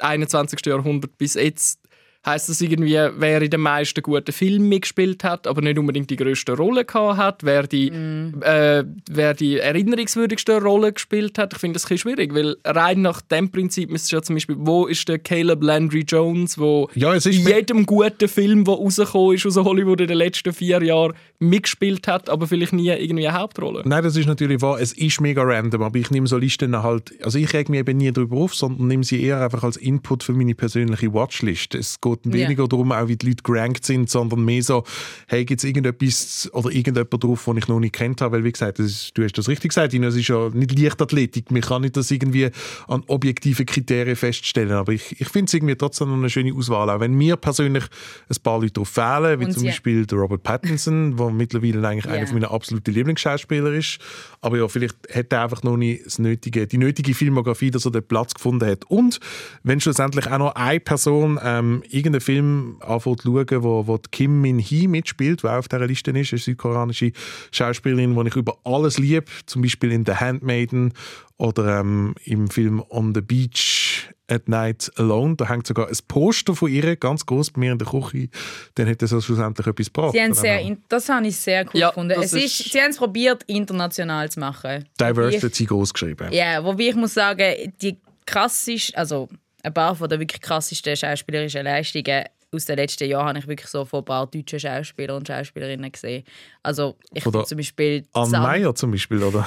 21. 0.00 0.58
Jahrhundert 0.66 1.16
bis 1.18 1.34
jetzt 1.34 1.80
heisst 2.28 2.48
das 2.48 2.60
irgendwie, 2.60 2.98
wer 3.16 3.42
in 3.42 3.50
den 3.50 3.60
meisten 3.60 4.02
guten 4.02 4.32
Filmen 4.32 4.68
mitgespielt 4.68 5.24
hat, 5.24 5.46
aber 5.46 5.60
nicht 5.62 5.78
unbedingt 5.78 6.10
die 6.10 6.16
grösste 6.16 6.52
Rolle 6.52 6.84
gehabt 6.84 7.18
hat, 7.18 7.44
wer 7.44 7.66
die, 7.66 7.88
äh, 7.88 8.84
wer 9.10 9.34
die 9.34 9.58
erinnerungswürdigste 9.58 10.60
Rolle 10.60 10.92
gespielt 10.92 11.38
hat. 11.38 11.54
Ich 11.54 11.58
finde 11.58 11.74
das 11.74 11.84
ein 11.84 11.88
bisschen 11.88 12.10
schwierig, 12.12 12.34
weil 12.34 12.56
rein 12.64 13.02
nach 13.02 13.20
dem 13.20 13.50
Prinzip 13.50 13.90
müsste 13.90 14.16
ja 14.16 14.22
zum 14.22 14.36
Beispiel, 14.36 14.56
wo 14.58 14.86
ist 14.86 15.08
der 15.08 15.18
Caleb 15.18 15.62
Landry 15.62 16.04
Jones, 16.06 16.58
wo 16.58 16.88
Ja, 16.94 17.14
es 17.14 17.26
ist 17.26 17.38
in 17.38 17.46
jedem 17.46 17.86
guten 17.86 18.28
Film, 18.28 18.64
der 18.64 18.74
rausgekommen 18.74 19.34
ist 19.34 19.46
aus 19.46 19.56
Hollywood 19.56 20.00
in 20.00 20.08
den 20.08 20.18
letzten 20.18 20.52
vier 20.52 20.82
Jahren, 20.82 21.14
mitgespielt 21.38 22.08
hat, 22.08 22.28
aber 22.28 22.46
vielleicht 22.46 22.72
nie 22.72 22.88
irgendwie 22.88 23.28
eine 23.28 23.38
Hauptrolle. 23.38 23.82
Nein, 23.84 24.02
das 24.02 24.16
ist 24.16 24.26
natürlich 24.26 24.60
wahr. 24.60 24.80
Es 24.80 24.92
ist 24.92 25.20
mega 25.20 25.42
random, 25.42 25.82
aber 25.82 25.98
ich 25.98 26.10
nehme 26.10 26.26
so 26.26 26.36
Listen 26.36 26.82
halt. 26.82 27.12
Also 27.22 27.38
ich 27.38 27.52
reg 27.52 27.68
mich 27.68 27.80
eben 27.80 27.96
nie 27.96 28.12
darüber 28.12 28.36
auf, 28.38 28.54
sondern 28.54 28.88
nehme 28.88 29.04
sie 29.04 29.22
eher 29.22 29.40
einfach 29.40 29.62
als 29.62 29.76
Input 29.76 30.22
für 30.22 30.32
meine 30.32 30.54
persönliche 30.54 31.12
Watchlist. 31.12 31.74
Es 31.74 32.00
geht 32.00 32.17
weniger 32.24 32.66
darum, 32.68 32.92
auch 32.92 33.08
wie 33.08 33.16
die 33.16 33.26
Leute 33.28 33.42
gerankt 33.42 33.84
sind, 33.84 34.08
sondern 34.10 34.44
mehr 34.44 34.62
so, 34.62 34.84
hey, 35.26 35.44
gibt 35.44 35.60
es 35.60 35.64
irgendetwas 35.64 36.48
oder 36.52 36.70
irgendjemand 36.70 37.22
drauf, 37.22 37.44
den 37.44 37.56
ich 37.58 37.68
noch 37.68 37.80
nicht 37.80 37.94
kennt 37.94 38.20
habe? 38.20 38.36
Weil, 38.36 38.44
wie 38.44 38.52
gesagt, 38.52 38.78
ist, 38.78 39.16
du 39.16 39.24
hast 39.24 39.36
das 39.38 39.48
richtig 39.48 39.70
gesagt, 39.70 39.94
Ina, 39.94 40.08
es 40.08 40.16
ist 40.16 40.28
ja 40.28 40.48
nicht 40.50 40.78
Leichtathletik. 40.78 41.50
Man 41.50 41.62
kann 41.62 41.82
nicht 41.82 41.96
das 41.96 42.10
irgendwie 42.10 42.50
an 42.86 43.02
objektiven 43.06 43.66
Kriterien 43.66 44.16
feststellen. 44.16 44.72
Aber 44.72 44.92
ich, 44.92 45.20
ich 45.20 45.28
finde 45.28 45.46
es 45.48 45.54
irgendwie 45.54 45.74
trotzdem 45.76 46.08
noch 46.08 46.16
eine 46.16 46.30
schöne 46.30 46.54
Auswahl. 46.54 46.90
Auch 46.90 47.00
wenn 47.00 47.14
mir 47.14 47.36
persönlich 47.36 47.84
ein 48.28 48.36
paar 48.42 48.60
Leute 48.60 48.72
drauf 48.72 48.88
fehlen, 48.88 49.40
wie 49.40 49.44
Und 49.46 49.52
zum 49.52 49.60
sie- 49.60 49.66
Beispiel 49.68 50.06
der 50.06 50.18
Robert 50.18 50.42
Pattinson, 50.42 51.16
der 51.16 51.30
mittlerweile 51.30 51.86
eigentlich 51.86 52.04
Ja. 52.06 52.12
einer 52.12 52.32
meiner 52.32 52.50
absoluten 52.50 52.92
Lieblingsschauspieler 52.92 53.72
ist. 53.72 53.98
Aber 54.40 54.58
ja, 54.58 54.68
vielleicht 54.68 54.96
hat 55.14 55.32
er 55.32 55.42
einfach 55.44 55.62
noch 55.62 55.76
nicht 55.76 56.06
das 56.06 56.18
nötige, 56.18 56.66
die 56.66 56.78
nötige 56.78 57.14
Filmografie, 57.14 57.70
dass 57.70 57.84
er 57.84 57.90
den 57.90 58.02
Platz 58.06 58.34
gefunden 58.34 58.68
hat. 58.68 58.84
Und 58.88 59.18
wenn 59.62 59.80
schlussendlich 59.80 60.26
auch 60.30 60.38
noch 60.38 60.54
eine 60.54 60.80
Person 60.80 61.38
ähm, 61.42 61.82
irgendeinen 61.98 62.20
Film 62.20 62.76
anfängt 62.80 63.20
zu 63.22 63.28
schauen, 63.28 63.62
wo, 63.62 63.86
wo 63.86 63.96
die 63.98 64.08
Kim 64.10 64.40
Min-hee 64.40 64.88
mitspielt, 64.88 65.42
die 65.42 65.46
auch 65.46 65.58
auf 65.58 65.68
dieser 65.68 65.86
Liste 65.86 66.10
ist, 66.12 66.32
eine 66.32 66.38
südkoreanische 66.38 67.12
Schauspielerin, 67.52 68.14
die 68.14 68.28
ich 68.28 68.36
über 68.36 68.58
alles 68.64 68.98
liebe, 68.98 69.24
zum 69.46 69.62
Beispiel 69.62 69.92
in 69.92 70.04
The 70.06 70.12
Handmaiden 70.12 70.92
oder 71.36 71.80
ähm, 71.80 72.14
im 72.24 72.48
Film 72.48 72.82
On 72.90 73.14
the 73.14 73.20
Beach 73.20 74.08
at 74.30 74.48
Night 74.48 74.90
Alone. 74.96 75.36
Da 75.36 75.48
hängt 75.48 75.66
sogar 75.66 75.88
ein 75.88 75.96
Poster 76.08 76.54
von 76.54 76.70
ihr, 76.70 76.96
ganz 76.96 77.24
groß 77.24 77.52
bei 77.52 77.60
mir 77.60 77.72
in 77.72 77.78
der 77.78 77.88
Küche. 77.88 78.28
Dann 78.74 78.88
hat 78.88 79.00
das 79.00 79.12
also 79.12 79.24
schlussendlich 79.24 79.66
etwas 79.66 79.86
gebracht. 79.86 80.12
Sie 80.12 80.20
haben 80.20 80.34
sehr, 80.34 80.60
in- 80.60 80.82
das 80.88 81.08
habe 81.08 81.26
ich 81.26 81.36
sehr 81.36 81.64
cool 81.72 81.80
Ja, 81.80 81.88
gefunden. 81.88 82.20
Es 82.20 82.32
ist, 82.32 82.60
ist- 82.60 82.72
sie 82.72 82.80
haben 82.80 82.90
es 82.90 82.98
probiert, 82.98 83.42
international 83.46 84.30
zu 84.30 84.40
machen. 84.40 84.84
Diverse 85.00 85.46
hat 85.46 85.54
sie 85.54 85.64
groß 85.66 85.92
geschrieben. 85.94 86.28
Ja, 86.32 86.62
wobei 86.62 86.88
ich 86.88 86.94
muss 86.96 87.14
sagen, 87.14 87.72
die 87.80 87.96
krasseste, 88.26 88.96
also 88.98 89.28
ein 89.68 89.74
paar 89.74 89.94
von 89.94 90.08
der 90.08 90.18
wirklich 90.18 90.40
krassesten 90.40 90.96
schauspielerischen 90.96 91.64
Leistungen 91.64 92.24
aus 92.50 92.64
den 92.64 92.76
letzten 92.76 93.08
Jahren 93.08 93.28
habe 93.28 93.38
ich 93.40 93.46
wirklich 93.46 93.68
so 93.68 93.84
von 93.84 94.00
ein 94.00 94.04
paar 94.06 94.26
deutschen 94.26 94.58
Schauspielern 94.58 95.18
und 95.18 95.28
Schauspielerinnen 95.28 95.92
gesehen. 95.92 96.24
Also 96.62 96.96
ich 97.12 97.26
Oder 97.26 97.44
zum 97.44 97.58
Beispiel 97.58 98.06
Anne 98.14 98.30
San- 98.30 98.42
Meyer 98.42 98.74
zum 98.74 98.90
Beispiel, 98.90 99.22
oder? 99.22 99.46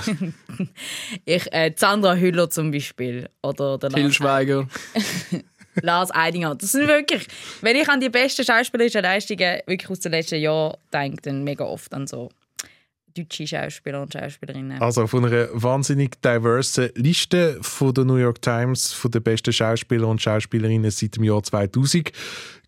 ich, 1.26 1.52
äh, 1.52 1.74
Sandra 1.76 2.16
Hüller 2.16 2.50
zum 2.50 2.70
Beispiel 2.72 3.28
oder 3.42 3.80
der 3.80 3.90
Till 3.90 4.04
Lars, 4.04 4.16
Schweiger. 4.16 4.68
Lars 5.82 6.12
Eidinger. 6.14 6.54
Das 6.54 6.74
sind 6.74 6.88
wirklich, 6.88 7.28
wenn 7.62 7.76
ich 7.76 7.90
an 7.90 8.00
die 8.02 8.10
besten 8.10 8.46
schauspielerischen 8.46 9.02
Leistungen 9.02 9.62
wirklich 9.66 9.90
aus 9.90 10.02
den 10.02 10.12
letzten 10.12 10.40
Jahren 10.40 10.78
denke, 10.94 11.22
dann 11.24 11.44
mega 11.44 11.64
oft 11.64 11.92
an 11.94 12.06
so 12.06 12.30
deutsche 13.14 13.48
Schauspieler 13.48 14.02
und 14.02 14.14
Schauspielerinnen. 14.14 14.82
Also 14.82 15.08
von 15.08 15.26
einer 15.26 15.50
wahnsinnig 15.54 16.22
diversen 16.22 16.90
Liste 16.96 17.58
von 17.62 17.94
der 17.94 18.06
New 18.06 18.16
York 18.16 18.42
Times 18.42 18.92
von 18.94 19.12
den 19.12 19.24
besten 19.24 19.54
Schauspieler 19.54 20.08
und 20.08 20.22
Schauspielerinnen 20.22 20.92
seit 20.92 21.18
dem 21.18 21.24
Jahr 21.24 21.44
2000 21.44 22.12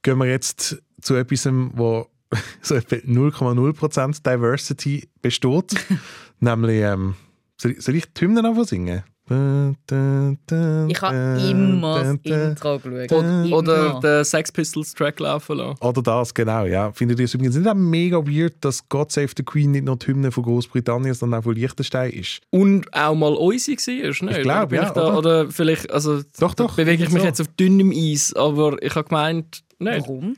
gehen 0.01 0.17
wir 0.17 0.25
jetzt 0.25 0.81
zu 1.01 1.15
etwas, 1.15 1.47
wo 1.73 2.07
so 2.61 2.75
etwa 2.75 2.95
0,0% 2.95 4.23
Diversity 4.23 5.07
besteht. 5.21 5.73
Nämlich, 6.39 6.81
ähm, 6.81 7.15
soll, 7.57 7.95
ich, 7.95 8.13
die 8.13 8.21
Hymne 8.21 8.47
einfach 8.47 8.65
singen? 8.65 9.03
Ich 9.25 11.01
habe 11.01 11.41
immer 11.49 12.03
das 12.03 12.17
Intro 12.23 12.77
geschaut. 12.77 13.53
Oder, 13.53 13.99
den 14.01 14.25
Sex 14.25 14.51
Pistols 14.51 14.93
Track 14.93 15.21
laufen 15.21 15.57
lassen. 15.57 15.77
Oder 15.81 16.01
das, 16.01 16.33
genau, 16.33 16.65
ja. 16.65 16.91
Findet 16.91 17.19
ihr 17.19 17.25
es 17.25 17.33
übrigens 17.33 17.55
nicht 17.55 17.67
auch 17.67 17.73
mega 17.73 18.17
weird, 18.17 18.55
dass 18.59 18.87
God 18.89 19.13
Save 19.13 19.29
the 19.37 19.43
Queen 19.43 19.71
nicht 19.71 19.85
nur 19.85 19.95
die 19.95 20.07
Hymne 20.07 20.31
von 20.31 20.43
Großbritannien, 20.43 21.13
sondern 21.13 21.39
auch 21.39 21.43
von 21.45 21.55
Liechtenstein 21.55 22.11
ist? 22.11 22.41
Und 22.49 22.93
auch 22.93 23.15
mal 23.15 23.33
unsere 23.33 23.77
war, 23.77 24.27
nicht? 24.27 24.37
Ich 24.37 24.43
glaub, 24.43 24.57
Oder 24.57 24.67
bin 24.67 24.77
ja, 24.77 24.87
ich 24.87 24.93
Da, 24.93 25.07
oder? 25.07 25.17
oder 25.17 25.51
vielleicht, 25.51 25.89
also 25.89 26.21
Doch, 26.39 26.53
doch, 26.53 26.75
bewege 26.75 27.03
ich 27.03 27.09
mich 27.11 27.21
so. 27.21 27.27
jetzt 27.27 27.39
auf 27.39 27.47
dünnem 27.47 27.93
Eis, 27.95 28.33
aber 28.33 28.75
ich 28.83 28.93
habe 28.93 29.07
gemeint, 29.07 29.63
nicht. 29.79 30.01
Warum? 30.01 30.35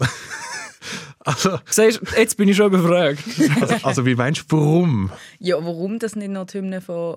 Also, 1.22 1.58
Siehst, 1.66 2.00
jetzt 2.16 2.38
bin 2.38 2.48
ich 2.48 2.56
schon 2.56 2.72
überfragt. 2.72 3.22
also, 3.60 3.74
also 3.82 4.06
wie 4.06 4.14
meinst 4.14 4.50
du, 4.50 4.56
warum? 4.56 5.10
Ja, 5.38 5.56
warum 5.56 5.98
das 5.98 6.16
nicht 6.16 6.30
noch 6.30 6.46
die 6.46 6.58
Hymne 6.58 6.80
von. 6.80 7.16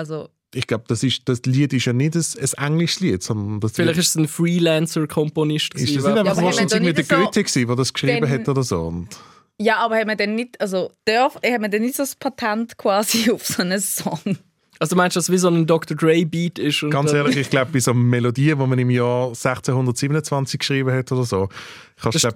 Also, 0.00 0.28
Ich 0.54 0.66
glaube, 0.66 0.84
das, 0.88 1.02
ist- 1.04 1.22
das 1.28 1.42
Lied 1.46 1.72
ist 1.72 1.84
ja 1.84 1.92
nicht 1.92 2.16
ein, 2.16 2.24
ein 2.58 2.72
englisches 2.72 3.00
Lied, 3.00 3.22
sondern 3.22 3.60
das 3.60 3.72
Vielleicht 3.72 3.96
Lied, 3.96 4.02
ist 4.04 4.08
es 4.10 4.16
ein 4.16 4.26
Freelancer-Komponist. 4.28 5.74
ist 5.74 5.82
das 5.96 6.04
nicht 6.04 6.06
einfach 6.06 6.20
aber 6.32 6.42
wahrscheinlich 6.42 6.72
irgendwie 6.74 6.92
da 6.92 7.02
der 7.02 7.18
nicht 7.18 7.24
Goethe 7.32 7.44
gewesen, 7.44 7.66
der 7.68 7.76
das 7.76 7.92
geschrieben 7.92 8.20
Dann- 8.22 8.30
hat 8.30 8.48
oder 8.48 8.62
so? 8.62 8.80
Und 8.82 9.08
ja, 9.58 9.76
aber 9.76 9.96
haben 9.98 10.08
wir 10.08 10.16
denn 10.16 10.34
nicht, 10.34 10.60
also 10.60 10.90
darf, 11.04 11.36
haben 11.36 11.62
wir 11.62 11.68
denn 11.68 11.82
nicht 11.82 11.94
so 11.94 12.02
das 12.02 12.16
Patent 12.16 12.76
quasi 12.78 13.30
auf 13.32 13.46
so 13.46 13.62
einen 13.62 13.80
Song? 13.80 14.38
Also 14.82 14.96
meinst 14.96 15.14
du, 15.14 15.18
dass 15.18 15.28
es 15.28 15.32
wie 15.32 15.36
so 15.36 15.48
ein 15.48 15.66
Dr. 15.66 15.94
Dre 15.94 16.24
Beat 16.24 16.58
ist? 16.58 16.86
Ganz 16.88 17.12
ehrlich, 17.12 17.36
ich 17.36 17.50
glaube, 17.50 17.70
bei 17.70 17.80
so 17.80 17.90
einer 17.90 18.00
Melodie, 18.00 18.46
die 18.46 18.54
man 18.54 18.78
im 18.78 18.88
Jahr 18.88 19.28
1627 19.28 20.58
geschrieben 20.58 20.90
hat 20.90 21.12
oder 21.12 21.24
so, 21.24 21.50
kannst 22.00 22.24
du, 22.24 22.28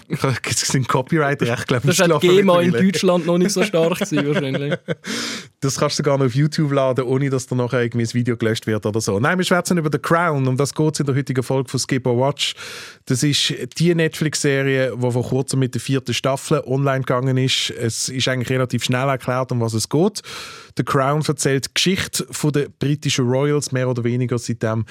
es 0.50 0.74
ein 0.74 0.86
Copyright-Recht, 0.86 1.66
glaube 1.66 1.86
Das 1.86 1.98
ich, 1.98 2.04
ist 2.04 2.12
halt 2.12 2.20
GEMA 2.20 2.60
in. 2.60 2.72
Deutschland 2.72 3.24
noch 3.24 3.38
nicht 3.38 3.50
so 3.50 3.62
stark 3.62 3.98
gewesen, 3.98 4.26
wahrscheinlich. 4.34 4.74
Das 5.60 5.78
kannst 5.78 5.98
du 5.98 6.02
sogar 6.02 6.18
noch 6.18 6.26
auf 6.26 6.34
YouTube 6.34 6.70
laden, 6.72 7.06
ohne 7.06 7.30
dass 7.30 7.46
dann 7.46 7.56
nachher 7.56 7.80
irgendwie 7.80 8.04
ein 8.04 8.12
Video 8.12 8.36
gelöscht 8.36 8.66
wird 8.66 8.84
oder 8.84 9.00
so. 9.00 9.18
Nein, 9.18 9.38
wir 9.38 9.44
schwätzen 9.46 9.78
über 9.78 9.88
The 9.90 9.98
Crown, 9.98 10.46
um 10.46 10.58
das 10.58 10.74
geht 10.74 10.92
es 10.92 11.00
in 11.00 11.06
der 11.06 11.14
heutigen 11.14 11.42
Folge 11.42 11.70
von 11.70 11.80
Skip 11.80 12.06
or 12.06 12.18
Watch. 12.18 12.54
Das 13.06 13.22
ist 13.22 13.54
die 13.78 13.94
Netflix-Serie, 13.94 14.98
die 15.02 15.10
vor 15.10 15.24
kurzem 15.24 15.60
mit 15.60 15.72
der 15.72 15.80
vierten 15.80 16.12
Staffel 16.12 16.62
online 16.66 17.00
gegangen 17.00 17.38
ist. 17.38 17.70
Es 17.70 18.10
ist 18.10 18.28
eigentlich 18.28 18.50
relativ 18.50 18.84
schnell 18.84 19.08
erklärt, 19.08 19.50
um 19.50 19.62
was 19.62 19.72
es 19.72 19.88
geht. 19.88 20.20
The 20.76 20.84
Crown 20.84 21.22
erzählt 21.26 21.66
die 21.66 21.74
Geschichte 21.74 22.26
von 22.36 22.52
der 22.52 22.68
britischen 22.68 23.28
Royals, 23.28 23.72
mehr 23.72 23.88
oder 23.88 24.04
weniger 24.04 24.38
seitdem 24.38 24.84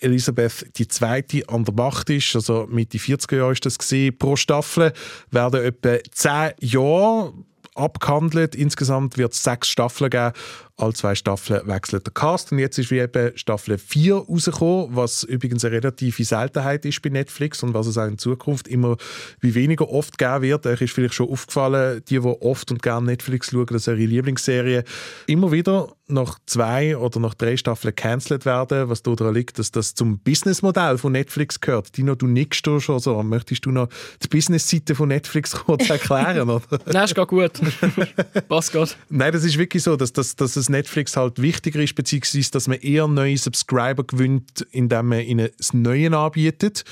Elisabeth 0.00 0.66
II. 0.78 1.44
an 1.48 1.64
der 1.64 1.74
Macht 1.74 2.10
ist. 2.10 2.34
Also 2.34 2.66
Mitte 2.70 2.98
40er 2.98 3.36
Jahre 3.36 3.52
ist 3.52 3.66
das 3.66 3.78
gesehen. 3.78 4.16
Pro 4.18 4.36
Staffel 4.36 4.92
werden 5.30 5.64
etwa 5.64 5.98
10 6.10 6.52
Jahre 6.60 7.32
abgehandelt. 7.74 8.54
Insgesamt 8.54 9.16
wird 9.16 9.32
es 9.32 9.42
sechs 9.42 9.68
Staffeln 9.68 10.10
geben. 10.10 10.32
Alle 10.78 10.94
zwei 10.94 11.16
Staffeln 11.16 11.66
wechselt 11.66 12.06
der 12.06 12.14
Cast. 12.14 12.52
Und 12.52 12.60
jetzt 12.60 12.78
ist 12.78 12.92
wie 12.92 13.00
eben 13.00 13.36
Staffel 13.36 13.78
4 13.78 14.14
rausgekommen, 14.14 14.94
was 14.94 15.24
übrigens 15.24 15.64
eine 15.64 15.74
relative 15.74 16.24
Seltenheit 16.24 16.84
ist 16.84 17.02
bei 17.02 17.10
Netflix 17.10 17.64
und 17.64 17.74
was 17.74 17.88
es 17.88 17.98
auch 17.98 18.06
in 18.06 18.16
Zukunft 18.16 18.68
immer 18.68 18.96
wie 19.40 19.56
weniger 19.56 19.90
oft 19.90 20.18
geben 20.18 20.42
wird. 20.42 20.66
Euch 20.66 20.80
ist 20.80 20.94
vielleicht 20.94 21.14
schon 21.14 21.28
aufgefallen, 21.28 22.00
die, 22.08 22.20
die 22.20 22.26
oft 22.26 22.70
und 22.70 22.80
gerne 22.80 23.06
Netflix 23.06 23.50
schauen, 23.50 23.66
das 23.66 23.82
ist 23.82 23.88
ihre 23.88 23.96
Lieblingsserie, 23.96 24.84
immer 25.26 25.50
wieder 25.50 25.88
nach 26.08 26.38
zwei 26.46 26.96
oder 26.96 27.20
nach 27.20 27.34
drei 27.34 27.56
Staffeln 27.56 27.94
cancelled 27.94 28.46
werden, 28.46 28.88
was 28.88 29.02
daran 29.02 29.34
liegt, 29.34 29.58
dass 29.58 29.70
das 29.70 29.94
zum 29.94 30.18
Businessmodell 30.20 30.96
von 30.96 31.12
Netflix 31.12 31.60
gehört. 31.60 31.96
Dino, 31.96 32.14
du 32.14 32.26
nickst 32.26 32.66
da 32.66 32.80
schon 32.80 32.98
so. 32.98 33.22
Möchtest 33.22 33.66
du 33.66 33.70
noch 33.70 33.88
die 34.22 34.28
Businessseite 34.28 34.94
von 34.94 35.08
Netflix 35.08 35.52
kurz 35.52 35.90
erklären? 35.90 36.48
Oder? 36.48 36.62
Nein, 36.86 37.04
ist 37.04 37.14
gerade 37.14 37.26
gut. 37.26 37.52
Passt 38.48 38.72
gerade. 38.72 38.90
Nein, 39.10 39.32
das 39.32 39.44
ist 39.44 39.58
wirklich 39.58 39.82
so, 39.82 39.96
dass, 39.96 40.12
dass, 40.12 40.34
dass 40.34 40.56
es 40.56 40.67
Netflix 40.68 41.16
halt 41.16 41.40
wichtiger 41.40 41.80
ist, 41.80 41.94
beziehungsweise 41.94 42.50
dass 42.50 42.68
man 42.68 42.78
eher 42.78 43.06
neue 43.08 43.36
Subscriber 43.36 44.04
gewinnt, 44.04 44.66
indem 44.70 45.08
man 45.08 45.20
ihnen 45.20 45.48
das 45.56 45.74
Neue 45.74 46.16
anbietet. 46.16 46.84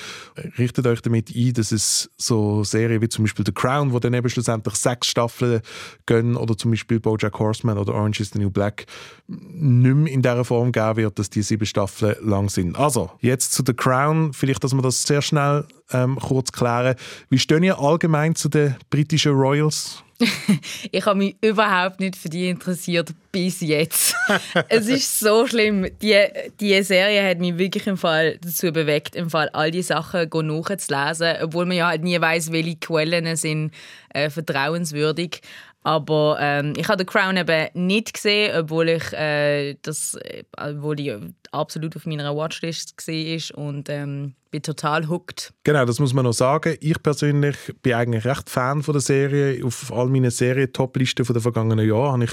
Richtet 0.58 0.86
euch 0.86 1.00
damit 1.02 1.34
ein, 1.34 1.52
dass 1.54 1.72
es 1.72 2.10
so 2.16 2.64
Serien 2.64 3.00
wie 3.02 3.08
zum 3.08 3.24
Beispiel 3.24 3.44
The 3.44 3.52
Crown, 3.52 3.92
wo 3.92 3.98
dann 3.98 4.14
eben 4.14 4.28
schlussendlich 4.28 4.74
sechs 4.76 5.08
Staffeln 5.08 5.60
gehen, 6.06 6.36
oder 6.36 6.56
zum 6.56 6.70
Beispiel 6.70 7.00
BoJack 7.00 7.38
Horseman 7.38 7.78
oder 7.78 7.94
Orange 7.94 8.20
is 8.20 8.30
the 8.30 8.38
New 8.38 8.50
Black, 8.50 8.86
nicht 9.26 9.94
mehr 9.94 10.12
in 10.12 10.22
dieser 10.22 10.44
Form 10.44 10.72
geben 10.72 10.96
wird, 10.96 11.18
dass 11.18 11.30
die 11.30 11.42
sieben 11.42 11.66
Staffeln 11.66 12.16
lang 12.22 12.48
sind. 12.48 12.76
Also, 12.78 13.10
jetzt 13.20 13.52
zu 13.52 13.62
The 13.66 13.74
Crown, 13.74 14.32
vielleicht, 14.32 14.62
dass 14.64 14.74
wir 14.74 14.82
das 14.82 15.02
sehr 15.02 15.22
schnell 15.22 15.64
ähm, 15.92 16.18
kurz 16.20 16.52
klären. 16.52 16.96
Wie 17.28 17.38
stehen 17.38 17.62
ihr 17.62 17.78
allgemein 17.78 18.34
zu 18.34 18.48
den 18.48 18.76
britischen 18.90 19.32
Royals? 19.32 20.02
Ich 20.90 21.04
habe 21.04 21.18
mich 21.18 21.36
überhaupt 21.42 22.00
nicht 22.00 22.16
für 22.16 22.28
die 22.28 22.48
interessiert 22.48 23.10
bis 23.32 23.60
jetzt. 23.60 24.14
es 24.68 24.86
ist 24.86 25.18
so 25.18 25.46
schlimm. 25.46 25.86
Die, 26.00 26.16
die 26.60 26.82
Serie 26.82 27.28
hat 27.28 27.38
mich 27.38 27.58
wirklich 27.58 27.86
im 27.86 27.96
Fall 27.96 28.38
dazu 28.38 28.72
bewegt, 28.72 29.14
im 29.14 29.30
Fall 29.30 29.48
all 29.50 29.70
die 29.70 29.82
Sachen 29.82 30.28
nachzulesen, 30.30 31.36
obwohl 31.42 31.66
man 31.66 31.76
ja 31.76 31.88
halt 31.88 32.02
nie 32.02 32.20
weiß, 32.20 32.50
welche 32.52 32.76
Quellen 32.76 33.36
sind 33.36 33.72
äh, 34.10 34.30
vertrauenswürdig. 34.30 35.40
Aber 35.82 36.36
ähm, 36.40 36.72
ich 36.76 36.88
habe 36.88 36.98
The 36.98 37.04
Crown 37.04 37.36
eben 37.36 37.68
nicht 37.74 38.14
gesehen, 38.14 38.56
obwohl 38.58 38.88
ich 38.88 39.12
äh, 39.12 39.76
das, 39.82 40.14
äh, 40.14 40.42
obwohl 40.56 40.96
die 40.96 41.14
absolut 41.52 41.94
auf 41.94 42.06
meiner 42.06 42.34
Watchlist 42.34 42.94
war 43.06 43.58
und 43.58 43.88
ähm, 43.88 44.34
bin 44.56 44.62
total 44.62 45.08
hooked. 45.08 45.52
Genau, 45.64 45.84
das 45.84 45.98
muss 45.98 46.14
man 46.14 46.24
noch 46.24 46.32
sagen. 46.32 46.76
Ich 46.80 47.02
persönlich 47.02 47.56
bin 47.82 47.92
eigentlich 47.92 48.24
recht 48.24 48.48
Fan 48.48 48.82
von 48.82 48.94
der 48.94 49.02
Serie. 49.02 49.62
Auf 49.64 49.92
all 49.92 50.08
meinen 50.08 50.30
Serien-Top-Listen 50.30 51.26
der 51.26 51.42
vergangenen 51.42 51.86
Jahre 51.86 52.12
habe 52.12 52.24
ich 52.24 52.32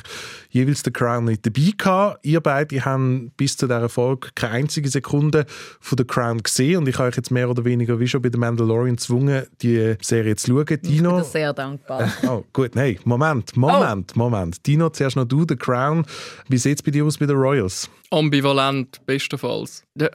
jeweils 0.49 0.83
The 0.85 0.91
Crown 0.91 1.25
nicht 1.25 1.45
dabei 1.45 1.73
gehabt. 1.77 2.25
Ihr 2.25 2.39
beide 2.39 2.85
haben 2.85 3.31
bis 3.35 3.57
zu 3.57 3.67
dieser 3.67 3.89
Folge 3.89 4.29
keine 4.35 4.53
einzige 4.53 4.89
Sekunde 4.89 5.45
von 5.81 5.97
The 5.97 6.05
Crown 6.05 6.41
gesehen 6.41 6.77
und 6.77 6.87
ich 6.87 6.97
habe 6.97 7.09
euch 7.09 7.17
jetzt 7.17 7.31
mehr 7.31 7.49
oder 7.49 7.65
weniger 7.65 7.99
wie 7.99 8.07
schon 8.07 8.21
bei 8.21 8.29
The 8.31 8.37
Mandalorian 8.37 8.95
gezwungen, 8.95 9.45
die 9.61 9.95
Serie 10.01 10.35
zu 10.35 10.51
schauen. 10.51 10.61
Ich 10.61 10.81
bin 10.81 10.91
Dino, 10.91 11.23
sehr 11.23 11.51
dankbar. 11.51 12.11
Oh, 12.25 12.43
gut, 12.53 12.71
hey, 12.75 12.99
Moment, 13.03 13.55
Moment, 13.57 14.15
Moment. 14.15 14.65
Dino, 14.65 14.89
zuerst 14.89 15.17
noch 15.17 15.25
du, 15.25 15.45
The 15.47 15.57
Crown. 15.57 16.05
Wie 16.47 16.57
sieht 16.57 16.77
es 16.79 16.83
bei 16.83 16.91
dir 16.91 17.03
aus 17.03 17.17
bei 17.17 17.25
den 17.25 17.35
Royals? 17.35 17.89
Ambivalent, 18.11 19.05
bestenfalls. 19.05 19.83
D 19.95 20.07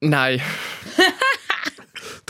Nein. 0.00 0.40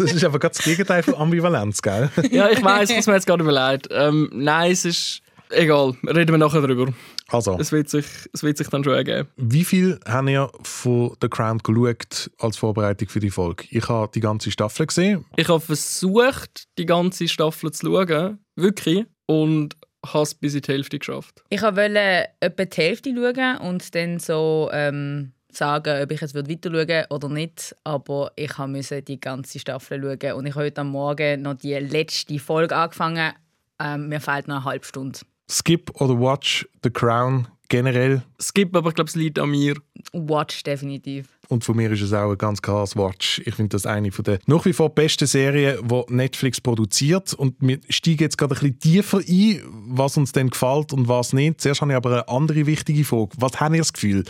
Das 0.00 0.12
ist 0.12 0.24
aber 0.24 0.38
ganz 0.38 0.56
das 0.56 0.64
Gegenteil 0.66 1.02
von 1.02 1.14
Ambivalenz, 1.14 1.82
gell? 1.82 2.10
Ja, 2.30 2.48
ich 2.50 2.62
weiß, 2.62 2.90
was 2.96 3.06
mir 3.06 3.14
jetzt 3.14 3.26
gerade 3.26 3.42
überlegt. 3.42 3.88
Ähm, 3.90 4.30
nein, 4.32 4.72
es 4.72 4.84
ist 4.84 5.22
egal. 5.50 5.94
Reden 6.06 6.32
wir 6.32 6.38
nachher 6.38 6.60
drüber. 6.62 6.92
Also, 7.28 7.56
Es 7.60 7.70
wird 7.70 7.88
sich, 7.88 8.06
es 8.32 8.42
wird 8.42 8.56
sich 8.58 8.68
dann 8.68 8.82
schon 8.82 8.94
ergeben. 8.94 9.28
wie 9.36 9.64
viel 9.64 10.00
haben 10.06 10.26
ihr 10.28 10.50
von 10.62 11.16
The 11.22 11.28
Crown 11.28 11.58
geschaut 11.58 12.30
als 12.38 12.56
Vorbereitung 12.56 13.08
für 13.08 13.20
die 13.20 13.30
Folge? 13.30 13.64
Ich 13.70 13.88
habe 13.88 14.10
die 14.12 14.20
ganze 14.20 14.50
Staffel 14.50 14.86
gesehen. 14.86 15.24
Ich 15.36 15.48
habe 15.48 15.60
versucht, 15.60 16.64
die 16.78 16.86
ganze 16.86 17.28
Staffel 17.28 17.70
zu 17.70 17.86
schauen. 17.86 18.38
Wirklich. 18.56 19.04
Und 19.26 19.76
habe 20.04 20.22
es 20.24 20.34
bis 20.34 20.54
in 20.54 20.62
die 20.62 20.72
Hälfte 20.72 20.98
geschafft. 20.98 21.44
Ich 21.50 21.62
wollte 21.62 22.24
etwa 22.40 22.64
die 22.64 22.76
Hälfte 22.76 23.14
schauen 23.14 23.58
und 23.58 23.94
dann 23.94 24.18
so 24.18 24.70
ähm, 24.72 25.32
sagen, 25.56 26.02
ob 26.02 26.10
ich 26.12 26.22
es 26.22 26.34
weiter 26.34 26.70
schauen 26.70 27.04
oder 27.10 27.28
nicht. 27.28 27.76
Aber 27.84 28.32
ich 28.36 28.56
musste 28.58 29.02
die 29.02 29.20
ganze 29.20 29.58
Staffel 29.58 30.00
schauen 30.00 30.32
und 30.34 30.46
ich 30.46 30.54
habe 30.54 30.64
heute 30.64 30.80
am 30.82 30.90
Morgen 30.90 31.42
noch 31.42 31.54
die 31.54 31.74
letzte 31.74 32.38
Folge 32.38 32.76
angefangen. 32.76 33.32
Ähm, 33.78 34.08
mir 34.08 34.20
fehlt 34.20 34.48
noch 34.48 34.56
eine 34.56 34.64
halbe 34.64 34.84
Stunde. 34.84 35.20
Skip 35.50 35.90
oder 36.00 36.18
Watch 36.20 36.68
The 36.82 36.90
Crown 36.90 37.48
generell. 37.70 38.22
Es 38.38 38.52
gibt 38.52 38.76
aber, 38.76 38.90
ich 38.90 38.94
glaube, 38.94 39.08
es 39.08 39.16
liegt 39.16 39.38
an 39.38 39.50
mir. 39.50 39.74
Watch 40.12 40.62
definitiv. 40.62 41.28
Und 41.48 41.64
von 41.64 41.76
mir 41.76 41.90
ist 41.90 42.02
es 42.02 42.12
auch 42.12 42.30
ein 42.30 42.38
ganz 42.38 42.60
klares 42.60 42.94
Watch. 42.96 43.40
Ich 43.46 43.54
finde 43.54 43.70
das 43.70 43.86
eine 43.86 44.12
von 44.12 44.24
der 44.24 44.38
nach 44.46 44.66
wie 44.66 44.74
vor 44.74 44.90
besten 44.90 45.26
Serien, 45.26 45.78
die 45.88 46.14
Netflix 46.14 46.60
produziert. 46.60 47.32
Und 47.32 47.56
wir 47.60 47.80
steigen 47.88 48.20
jetzt 48.20 48.36
gerade 48.36 48.54
ein 48.54 48.60
bisschen 48.60 48.78
tiefer 48.78 49.20
ein, 49.26 49.62
was 49.88 50.18
uns 50.18 50.32
denn 50.32 50.50
gefällt 50.50 50.92
und 50.92 51.08
was 51.08 51.32
nicht. 51.32 51.60
Zuerst 51.60 51.80
habe 51.80 51.92
ich 51.92 51.96
aber 51.96 52.10
eine 52.10 52.28
andere 52.28 52.66
wichtige 52.66 53.04
Frage. 53.04 53.30
Was 53.38 53.58
habt 53.58 53.74
ihr 53.74 53.78
das 53.78 53.92
Gefühl? 53.92 54.24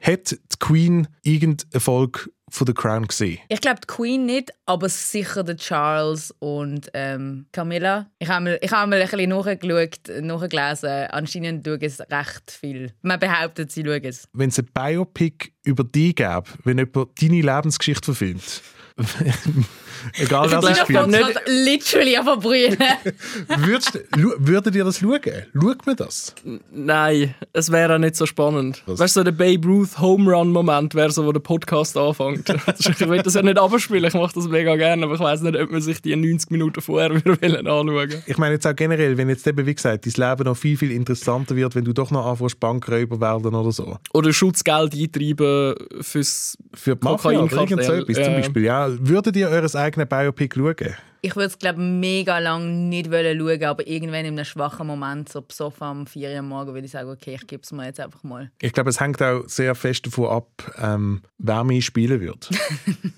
Hat 0.00 0.30
die 0.32 0.38
Queen 0.58 1.08
irgendeinen 1.22 1.72
Erfolg 1.72 2.30
von 2.52 2.66
The 2.66 2.74
Crown 2.74 3.06
gesehen? 3.06 3.38
Ich 3.48 3.60
glaube 3.60 3.80
die 3.80 3.86
Queen 3.86 4.26
nicht, 4.26 4.52
aber 4.66 4.88
sicher 4.88 5.42
der 5.42 5.56
Charles 5.56 6.34
und 6.38 6.90
ähm, 6.94 7.46
Camilla. 7.52 8.10
Ich 8.18 8.28
habe 8.28 8.44
mal, 8.44 8.58
ich 8.60 8.70
habe 8.70 8.90
mal 8.90 9.00
ein 9.00 9.08
bisschen 9.08 9.30
nachgeschaut, 9.30 10.22
nachgelesen. 10.22 11.06
Anscheinend 11.10 11.66
schauen 11.66 11.80
es 11.80 12.00
recht 12.00 12.50
viel. 12.50 12.92
Man 13.02 13.18
behauptet, 13.18 13.72
sie 13.72 13.82
schauen 13.84 14.04
es. 14.04 14.28
Wenn 14.32 14.50
es 14.50 14.58
ein 14.58 14.68
Biopic 14.72 15.52
über 15.64 15.84
dich 15.84 16.14
gäbe, 16.14 16.44
wenn 16.64 16.78
jemand 16.78 17.20
deine 17.20 17.40
Lebensgeschichte 17.40 18.04
verfilmt, 18.04 18.62
egal 20.18 20.50
was 20.52 20.70
Ich 20.70 20.76
spielt, 20.78 21.06
nicht- 21.08 21.40
literally 21.46 22.16
Verbrühen. 22.22 22.76
würdest, 23.58 23.98
lu- 24.16 24.34
würdet 24.38 24.74
ihr 24.74 24.84
das 24.84 24.98
schauen? 24.98 25.20
Schaut 25.54 25.86
mir 25.86 25.96
das? 25.96 26.34
Nein, 26.70 27.34
es 27.52 27.70
wäre 27.70 27.94
auch 27.94 27.98
nicht 27.98 28.16
so 28.16 28.26
spannend. 28.26 28.82
Was? 28.86 28.98
Weißt 29.00 29.16
du, 29.16 29.20
so 29.20 29.24
der 29.24 29.32
Babe 29.32 29.66
Ruth 29.66 29.98
Home 29.98 30.30
Run 30.32 30.50
Moment 30.52 30.94
wäre 30.94 31.10
so, 31.10 31.24
wo 31.26 31.32
der 31.32 31.40
Podcast 31.40 31.96
anfängt. 31.96 32.48
ich 32.78 33.00
will 33.08 33.22
das 33.22 33.34
ja 33.34 33.42
nicht 33.42 33.58
abspielen, 33.58 34.04
ich 34.04 34.14
mache 34.14 34.34
das 34.34 34.48
mega 34.48 34.76
gerne, 34.76 35.04
aber 35.04 35.14
ich 35.14 35.20
weiß 35.20 35.42
nicht, 35.42 35.56
ob 35.56 35.70
man 35.70 35.80
sich 35.80 36.00
die 36.02 36.14
90 36.16 36.50
Minuten 36.50 36.80
vorher 36.80 37.14
wieder 37.14 37.40
wollen 37.40 37.66
anschauen 37.66 38.22
Ich 38.26 38.38
meine 38.38 38.54
jetzt 38.54 38.66
auch 38.66 38.76
generell, 38.76 39.16
wenn 39.16 39.28
jetzt 39.28 39.46
eben, 39.46 39.66
wie 39.66 39.74
gesagt, 39.74 40.06
dein 40.06 40.30
Leben 40.30 40.44
noch 40.44 40.56
viel, 40.56 40.76
viel 40.76 40.92
interessanter 40.92 41.56
wird, 41.56 41.74
wenn 41.74 41.84
du 41.84 41.92
doch 41.92 42.10
noch 42.10 42.26
anfängst, 42.26 42.58
Bankräuber 42.60 43.20
werden 43.20 43.54
oder 43.54 43.72
so. 43.72 43.96
Oder 44.12 44.32
Schutzgeld 44.32 44.94
eintreiben 44.94 45.74
fürs 46.00 46.56
Für 46.74 46.96
die 46.96 47.04
Mafia 47.04 47.40
oder 47.42 47.52
irgend 47.56 47.84
so 47.84 47.92
etwas 47.92 48.16
zum 48.16 48.24
Ja. 48.24 48.30
Beispiel. 48.36 48.62
Ja, 48.64 48.88
würdet 49.00 49.36
ihr 49.36 49.48
eures 49.48 49.74
eigenen 49.92 50.08
Biopic 50.08 50.54
schauen? 50.54 51.11
Ich 51.24 51.36
würde 51.36 51.46
es 51.46 51.58
glaube 51.58 51.80
mega 51.80 52.40
lang 52.40 52.88
nicht 52.88 53.10
wollen 53.12 53.38
schauen, 53.38 53.62
aber 53.64 53.86
irgendwann 53.86 54.24
in 54.24 54.34
einem 54.36 54.44
schwachen 54.44 54.88
Moment, 54.88 55.28
so 55.28 55.40
besoffen 55.40 55.84
am 55.84 56.06
4 56.06 56.30
Uhr 56.30 56.38
am 56.40 56.48
Morgen, 56.48 56.74
würde 56.74 56.84
ich 56.84 56.90
sagen, 56.90 57.08
okay, 57.10 57.34
ich 57.36 57.46
gebe 57.46 57.62
es 57.62 57.70
mir 57.70 57.86
jetzt 57.86 58.00
einfach 58.00 58.24
mal. 58.24 58.50
Ich 58.60 58.72
glaube, 58.72 58.90
es 58.90 58.98
hängt 58.98 59.22
auch 59.22 59.44
sehr 59.46 59.74
fest 59.76 60.04
davon 60.04 60.26
ab, 60.30 60.48
ähm, 60.82 61.22
wer 61.38 61.62
mich 61.62 61.86
spielen 61.86 62.20
wird. 62.20 62.50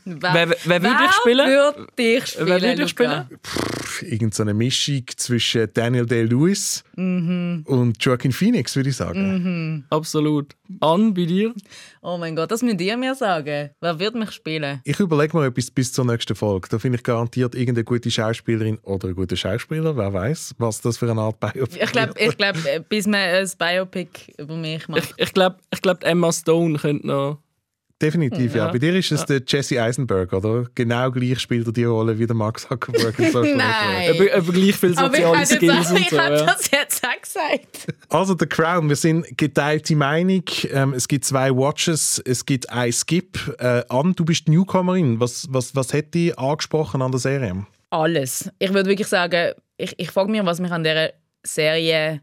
Wer, 0.06 0.34
Wer- 0.50 0.56
wer 0.64 0.82
würde 0.82 0.96
dich 0.98 1.12
spielen? 1.12 1.48
würde 1.48 1.86
dich 1.98 2.26
spielen? 2.26 2.46
Wer 2.46 2.60
würde 2.62 2.76
dich 2.84 2.98
Luca? 2.98 3.26
spielen? 3.26 4.10
irgendeine 4.10 4.50
so 4.50 4.56
Mischung 4.56 5.04
zwischen 5.16 5.68
Daniel 5.72 6.04
Day-Lewis 6.04 6.84
Mhm. 6.96 7.62
und 7.66 8.04
Joaquin 8.04 8.32
Phoenix, 8.32 8.76
würde 8.76 8.90
ich 8.90 8.96
sagen. 8.96 9.86
Absolut. 9.90 10.54
An, 10.80 11.14
bei 11.14 11.24
dir? 11.24 11.54
Oh 12.02 12.16
mein 12.18 12.36
Gott, 12.36 12.50
das 12.50 12.62
müsst 12.62 12.80
ihr 12.80 12.96
mir 12.96 13.14
sagen. 13.14 13.70
Wer 13.80 13.98
wird 13.98 14.14
mich 14.14 14.30
spielen? 14.32 14.80
Ich 14.84 14.98
überlege 15.00 15.36
mir 15.36 15.46
etwas 15.46 15.70
bis 15.70 15.92
zur 15.92 16.04
nächsten 16.04 16.34
Folge. 16.34 16.68
Da 16.70 16.78
finde 16.78 16.96
ich 16.98 17.02
garantiert 17.04 17.54
irgendeine 17.54 17.84
gute 17.94 18.10
Schauspielerin 18.10 18.78
oder 18.82 19.06
einen 19.06 19.16
guten 19.16 19.36
Schauspieler, 19.36 19.96
wer 19.96 20.12
weiß, 20.12 20.54
was 20.58 20.80
das 20.80 20.98
für 20.98 21.10
eine 21.10 21.20
Art 21.20 21.38
Biopic 21.38 21.80
Ich 21.82 21.92
glaube, 21.92 22.14
ich 22.18 22.36
glaub, 22.36 22.56
bis 22.88 23.06
man 23.06 23.20
ein 23.20 23.48
Biopic 23.58 24.32
über 24.36 24.56
mich 24.56 24.88
macht. 24.88 25.14
Ich, 25.16 25.26
ich 25.28 25.32
glaube, 25.32 25.56
ich 25.72 25.80
glaub, 25.80 26.02
Emma 26.04 26.32
Stone 26.32 26.78
könnte 26.78 27.06
noch. 27.06 27.38
Definitiv, 28.02 28.56
ja. 28.56 28.66
Ja. 28.66 28.72
Bei 28.72 28.78
dir 28.78 28.94
ist 28.96 29.12
es 29.12 29.24
der 29.24 29.40
Jesse 29.46 29.80
Eisenberg, 29.80 30.32
oder? 30.32 30.66
Genau 30.74 31.10
gleich 31.12 31.38
spielt 31.38 31.66
er 31.68 31.72
die 31.72 31.84
Rolle 31.84 32.18
wie 32.18 32.26
der 32.26 32.34
Mark 32.34 32.58
Zuckerberg 32.58 33.16
in 33.18 33.30
Social 33.30 33.56
Nein. 33.56 34.14
Über, 34.16 34.36
über 34.36 34.52
gleich 34.52 34.98
Aber 34.98 35.16
ich 35.16 35.24
soziale 35.24 35.36
habe 35.36 35.46
Skills 35.46 35.90
und 35.90 35.96
ich 35.98 36.10
so. 36.10 36.18
hab 36.18 36.30
Ja. 36.30 36.44
das 36.44 36.70
jetzt 36.72 37.04
auch 37.04 37.22
gesagt. 37.22 37.86
Also 38.08 38.36
The 38.38 38.46
Crown, 38.46 38.88
wir 38.88 38.96
sind 38.96 39.38
geteilte 39.38 39.94
Meinung. 39.94 40.42
Ähm, 40.70 40.92
es 40.92 41.06
gibt 41.06 41.24
zwei 41.24 41.50
Watches, 41.52 42.20
es 42.26 42.44
gibt 42.44 42.68
ein 42.68 42.92
Skip. 42.92 43.38
Äh, 43.58 43.84
Ann, 43.88 44.12
du 44.14 44.24
bist 44.24 44.48
Newcomerin. 44.48 45.20
Was, 45.20 45.46
was, 45.50 45.74
was 45.76 45.94
hat 45.94 46.12
dich 46.14 46.36
angesprochen 46.36 47.00
an 47.00 47.12
der 47.12 47.20
Serie? 47.20 47.64
Alles. 47.94 48.50
Ich 48.58 48.74
würde 48.74 48.88
wirklich 48.88 49.06
sagen, 49.06 49.52
ich, 49.76 49.94
ich 49.98 50.10
frage 50.10 50.28
mich, 50.28 50.44
was 50.44 50.58
mich 50.58 50.72
an 50.72 50.82
dieser 50.82 51.12
Serie. 51.44 52.20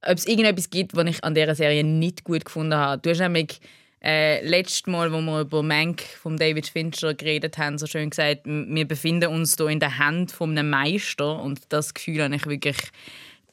Ob 0.00 0.16
es 0.16 0.26
irgendetwas 0.26 0.70
gibt, 0.70 0.96
was 0.96 1.06
ich 1.06 1.22
an 1.22 1.34
dieser 1.34 1.54
Serie 1.54 1.84
nicht 1.84 2.24
gut 2.24 2.46
gefunden 2.46 2.74
habe. 2.74 3.02
Du 3.02 3.10
hast 3.10 3.18
nämlich 3.18 3.60
äh, 4.02 4.42
letztes 4.46 4.86
Mal, 4.86 5.12
wo 5.12 5.20
wir 5.20 5.42
über 5.42 5.62
Mank 5.62 6.00
von 6.00 6.38
David 6.38 6.68
Fincher 6.68 7.12
geredet 7.12 7.58
haben, 7.58 7.76
so 7.76 7.86
schön 7.86 8.08
gesagt, 8.08 8.46
wir 8.46 8.88
befinden 8.88 9.28
uns 9.28 9.56
hier 9.58 9.66
in 9.66 9.80
der 9.80 9.98
Hand 9.98 10.32
von 10.32 10.56
einem 10.56 10.70
Meister 10.70 11.38
und 11.42 11.60
das 11.68 11.92
Gefühl 11.92 12.22
habe 12.22 12.36
ich 12.36 12.46
wirklich 12.46 12.78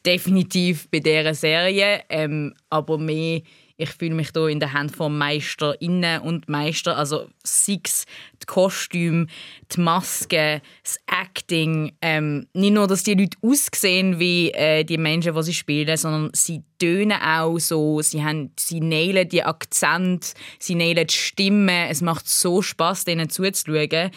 definitiv 0.05 0.87
bei 0.89 0.99
dieser 0.99 1.33
Serie. 1.33 2.03
Ähm, 2.07 2.53
aber 2.69 2.97
mehr, 2.97 3.41
ich 3.77 3.89
fühle 3.89 4.15
mich 4.15 4.29
hier 4.33 4.47
in 4.47 4.59
der 4.59 4.73
Hand 4.73 4.95
vom 4.95 5.17
Meister 5.17 5.79
innen 5.81 6.21
und 6.21 6.47
Meister, 6.47 6.97
also 6.97 7.27
six, 7.43 8.05
die 8.41 8.45
Kostüme, 8.45 9.27
die 9.73 9.81
Maske, 9.81 10.61
das 10.83 10.97
Acting. 11.07 11.91
Ähm, 12.01 12.47
nicht 12.53 12.73
nur, 12.73 12.87
dass 12.87 13.03
die 13.03 13.15
Leute 13.15 13.37
aussehen 13.41 14.17
wie 14.19 14.51
äh, 14.51 14.83
die 14.85 14.97
Menschen, 14.97 15.35
die 15.35 15.43
sie 15.43 15.53
spielen, 15.53 15.97
sondern 15.97 16.29
sie 16.33 16.63
tönen 16.79 17.21
auch 17.21 17.59
so, 17.59 18.01
sie, 18.01 18.23
haben, 18.23 18.51
sie 18.57 18.79
nailen 18.79 19.27
die 19.27 19.43
Akzent, 19.43 20.33
sie 20.59 20.75
nailen 20.75 21.07
die 21.07 21.13
Stimme. 21.13 21.89
Es 21.89 22.01
macht 22.01 22.29
so 22.29 22.61
Spaß, 22.61 23.03
denen 23.03 23.29
zuzuschauen. 23.29 24.11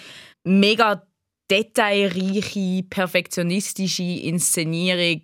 Mega 0.45 1.03
detailreiche, 1.51 2.85
perfektionistische 2.89 4.03
Inszenierung. 4.03 5.23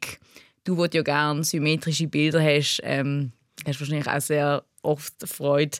Du, 0.65 0.77
wo 0.77 0.87
ja 0.87 1.03
gerne 1.03 1.45
symmetrische 1.45 2.09
Bilder 2.09 2.43
hast, 2.43 2.81
ähm, 2.83 3.33
hast 3.67 3.81
wahrscheinlich 3.81 4.09
auch 4.09 4.21
sehr 4.21 4.65
oft 4.83 5.15
Freude. 5.25 5.79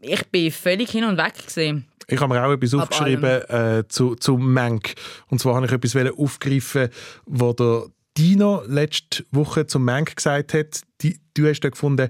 Ich 0.00 0.26
bin 0.28 0.50
völlig 0.50 0.90
hin 0.90 1.04
und 1.04 1.16
weg. 1.16 1.34
Gewesen. 1.46 1.86
Ich 2.08 2.20
habe 2.20 2.34
mir 2.34 2.44
auch 2.44 2.52
etwas 2.52 2.74
Ab 2.74 2.82
aufgeschrieben 2.82 3.42
äh, 3.48 3.84
zu, 3.88 4.16
zu 4.16 4.36
Mank. 4.36 4.94
Und 5.28 5.40
zwar 5.40 5.54
habe 5.54 5.66
ich 5.66 5.72
etwas 5.72 5.94
aufgreifen, 6.18 6.88
was 7.26 7.56
der 7.56 7.84
Dino 8.18 8.62
letzte 8.66 9.24
Woche 9.30 9.66
zu 9.66 9.78
Mank 9.78 10.16
gesagt 10.16 10.54
hat. 10.54 10.80
Die, 11.02 11.20
du 11.34 11.46
hast 11.46 11.60
da 11.60 11.70
gefunden, 11.70 12.08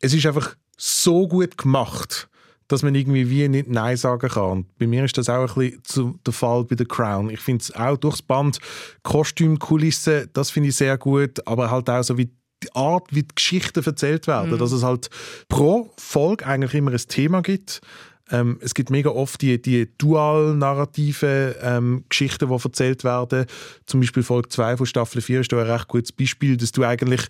es 0.00 0.12
ist 0.12 0.26
einfach 0.26 0.54
so 0.76 1.26
gut 1.26 1.56
gemacht, 1.56 2.28
dass 2.68 2.82
man 2.82 2.94
irgendwie 2.94 3.30
wie 3.30 3.48
nicht 3.48 3.68
Nein 3.68 3.96
sagen 3.96 4.28
kann. 4.28 4.50
Und 4.50 4.78
bei 4.78 4.86
mir 4.86 5.04
ist 5.04 5.16
das 5.16 5.30
auch 5.30 5.48
ein 5.48 5.54
bisschen 5.54 5.84
zu, 5.84 6.20
der 6.24 6.34
Fall 6.34 6.64
bei 6.64 6.76
The 6.76 6.84
Crown. 6.84 7.30
Ich 7.30 7.40
finde 7.40 7.62
es 7.62 7.74
auch 7.74 7.96
durchs 7.96 8.22
Band, 8.22 8.58
Kostümkulisse, 9.02 10.28
das 10.32 10.50
finde 10.50 10.68
ich 10.68 10.76
sehr 10.76 10.98
gut, 10.98 11.46
aber 11.46 11.70
halt 11.70 11.88
auch 11.88 12.02
so 12.02 12.18
wie 12.18 12.30
die 12.62 12.74
Art, 12.74 13.06
wie 13.10 13.22
die 13.22 13.34
Geschichten 13.34 13.84
erzählt 13.84 14.26
werden, 14.26 14.58
dass 14.58 14.72
es 14.72 14.82
halt 14.82 15.10
pro 15.48 15.90
Folge 15.96 16.46
eigentlich 16.46 16.74
immer 16.74 16.90
ein 16.90 16.96
Thema 16.96 17.42
gibt. 17.42 17.80
Ähm, 18.30 18.58
es 18.60 18.74
gibt 18.74 18.90
mega 18.90 19.10
oft 19.10 19.40
die, 19.40 19.60
die 19.60 19.88
dual-narrativen 19.98 21.54
ähm, 21.62 22.04
Geschichten, 22.08 22.48
die 22.48 22.64
erzählt 22.64 23.04
werden. 23.04 23.46
Zum 23.86 24.00
Beispiel 24.00 24.22
Folge 24.22 24.48
2 24.48 24.76
von 24.76 24.86
Staffel 24.86 25.20
4 25.20 25.40
ist 25.40 25.52
da 25.52 25.60
ein 25.60 25.70
recht 25.70 25.88
gutes 25.88 26.12
Beispiel, 26.12 26.56
dass 26.56 26.72
du 26.72 26.84
eigentlich 26.84 27.22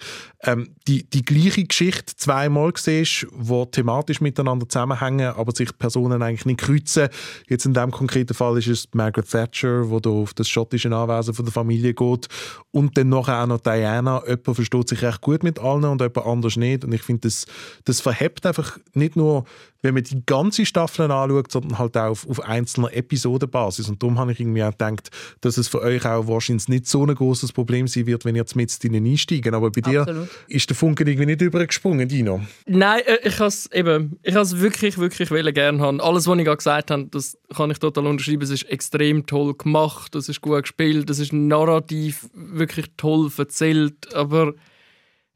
ähm, 0.43 0.71
die, 0.87 1.09
die 1.09 1.25
gleiche 1.25 1.65
Geschichte 1.65 2.17
zweimal 2.17 2.73
siehst, 2.77 3.27
die 3.31 3.65
thematisch 3.71 4.21
miteinander 4.21 4.69
zusammenhängen, 4.69 5.35
aber 5.35 5.53
sich 5.55 5.77
Personen 5.79 6.23
eigentlich 6.23 6.47
nicht 6.47 6.61
kreuzen. 6.61 7.09
Jetzt 7.49 7.67
in 7.67 7.75
diesem 7.75 7.91
konkreten 7.91 8.35
Fall 8.35 8.59
ist 8.59 8.69
es 8.69 8.89
Margaret 8.93 9.31
Thatcher, 9.31 9.91
wo 9.91 10.01
da 10.01 10.11
auf 10.11 10.35
das 10.35 10.49
schottische 10.49 10.95
Anwesen 10.95 11.35
von 11.35 11.45
der 11.45 11.53
Familie 11.53 11.95
geht 11.95 12.29
und 12.71 12.97
dann 12.97 13.09
nachher 13.09 13.43
auch 13.43 13.47
noch 13.47 13.61
Diana. 13.61 14.23
Jemand 14.27 14.55
versteht 14.55 14.89
sich 14.89 15.03
recht 15.03 15.21
gut 15.21 15.43
mit 15.43 15.59
allen 15.59 15.85
und 15.85 16.01
jemand 16.01 16.27
anders 16.27 16.57
nicht. 16.57 16.85
Und 16.85 16.93
ich 16.93 17.03
finde, 17.03 17.23
das, 17.23 17.47
das 17.85 18.01
verhebt 18.01 18.47
einfach 18.47 18.79
nicht 18.95 19.17
nur, 19.17 19.45
wenn 19.83 19.95
man 19.95 20.03
die 20.03 20.23
ganze 20.27 20.67
Staffel 20.67 21.11
anschaut, 21.11 21.53
sondern 21.53 21.79
halt 21.79 21.97
auch 21.97 22.11
auf, 22.11 22.29
auf 22.29 22.41
einzelner 22.41 22.93
Episodenbasis. 22.93 23.89
Und 23.89 24.03
darum 24.03 24.19
habe 24.19 24.33
ich 24.33 24.41
irgendwie 24.41 24.63
auch 24.65 24.73
gedacht, 24.73 25.11
dass 25.41 25.57
es 25.57 25.69
für 25.69 25.81
euch 25.81 26.05
auch 26.05 26.27
wahrscheinlich 26.27 26.67
nicht 26.69 26.87
so 26.87 27.05
ein 27.07 27.15
großes 27.15 27.53
Problem 27.53 27.87
sein 27.87 28.07
wird, 28.07 28.25
wenn 28.25 28.35
ihr 28.35 28.41
jetzt 28.43 28.57
mit 28.57 28.83
ihnen 28.85 29.07
einsteigen. 29.07 29.55
Aber 29.55 29.71
bei 29.71 29.81
dir 29.81 30.01
Absolut. 30.01 30.29
ist 30.49 30.69
der 30.69 30.77
Funke 30.77 31.05
irgendwie 31.05 31.27
nicht 31.27 31.43
übergesprungen, 31.43 32.09
Dino. 32.09 32.41
Nein, 32.67 33.03
äh, 33.07 33.19
ich 33.29 33.39
has 33.39 33.71
eben, 33.73 34.19
ich 34.23 34.35
has 34.35 34.59
wirklich, 34.59 34.99
wirklich 34.99 35.31
gerne 35.55 35.79
haben. 35.81 36.01
Alles, 36.01 36.27
was 36.27 36.39
ich 36.39 36.45
gerade 36.45 36.57
gesagt 36.57 36.91
habe, 36.91 37.07
das 37.11 37.39
kann 37.55 37.71
ich 37.71 37.79
total 37.79 38.07
unterschreiben. 38.07 38.43
Es 38.43 38.51
ist 38.51 38.65
extrem 38.69 39.27
toll 39.27 39.55
gemacht, 39.55 40.15
es 40.17 40.29
ist 40.29 40.41
gut 40.41 40.63
gespielt, 40.63 41.09
es 41.09 41.21
ist 41.21 41.33
narrativ 41.33 42.29
wirklich 42.35 42.87
toll 42.97 43.31
erzählt, 43.39 44.13
aber 44.15 44.55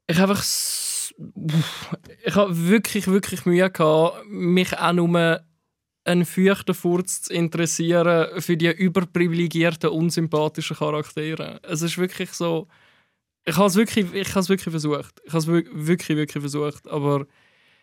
ich 0.09 0.18
habe 0.18 0.33
einfach 0.33 0.42
s- 0.42 0.88
Uff, 0.90 0.91
ich 2.24 2.35
habe 2.35 2.68
wirklich, 2.68 3.06
wirklich 3.06 3.46
Mühe 3.46 3.70
gehabt, 3.70 4.26
mich 4.28 4.76
auch 4.78 4.92
nur 4.92 5.40
einen 6.04 6.24
feuchten 6.24 6.74
Furz 6.74 7.22
zu 7.22 7.32
interessieren 7.32 8.40
für 8.40 8.56
die 8.56 8.70
überprivilegierten, 8.70 9.90
unsympathischen 9.90 10.76
Charaktere. 10.76 11.61
Es 11.62 11.82
ist 11.82 11.98
wirklich 11.98 12.32
so... 12.32 12.68
Ich 13.44 13.56
habe 13.56 13.66
es 13.66 13.76
wirklich, 13.76 14.12
ich 14.14 14.30
habe 14.30 14.40
es 14.40 14.48
wirklich 14.48 14.70
versucht. 14.70 15.20
Ich 15.24 15.32
habe 15.32 15.38
es 15.38 15.48
wir- 15.48 15.64
wirklich, 15.72 16.16
wirklich 16.16 16.42
versucht. 16.42 16.87
Aber 16.88 17.26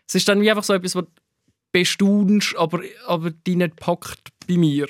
es 0.08 0.16
ist 0.16 0.28
dann 0.28 0.42
wie 0.42 0.50
einfach 0.50 0.64
so 0.64 0.74
etwas, 0.74 0.96
was 0.96 1.06
bestaunst, 1.72 2.56
aber, 2.58 2.82
aber 3.06 3.32
die 3.32 3.56
nicht 3.56 3.76
packt 3.76 4.30
bei 4.48 4.58
mir. 4.58 4.88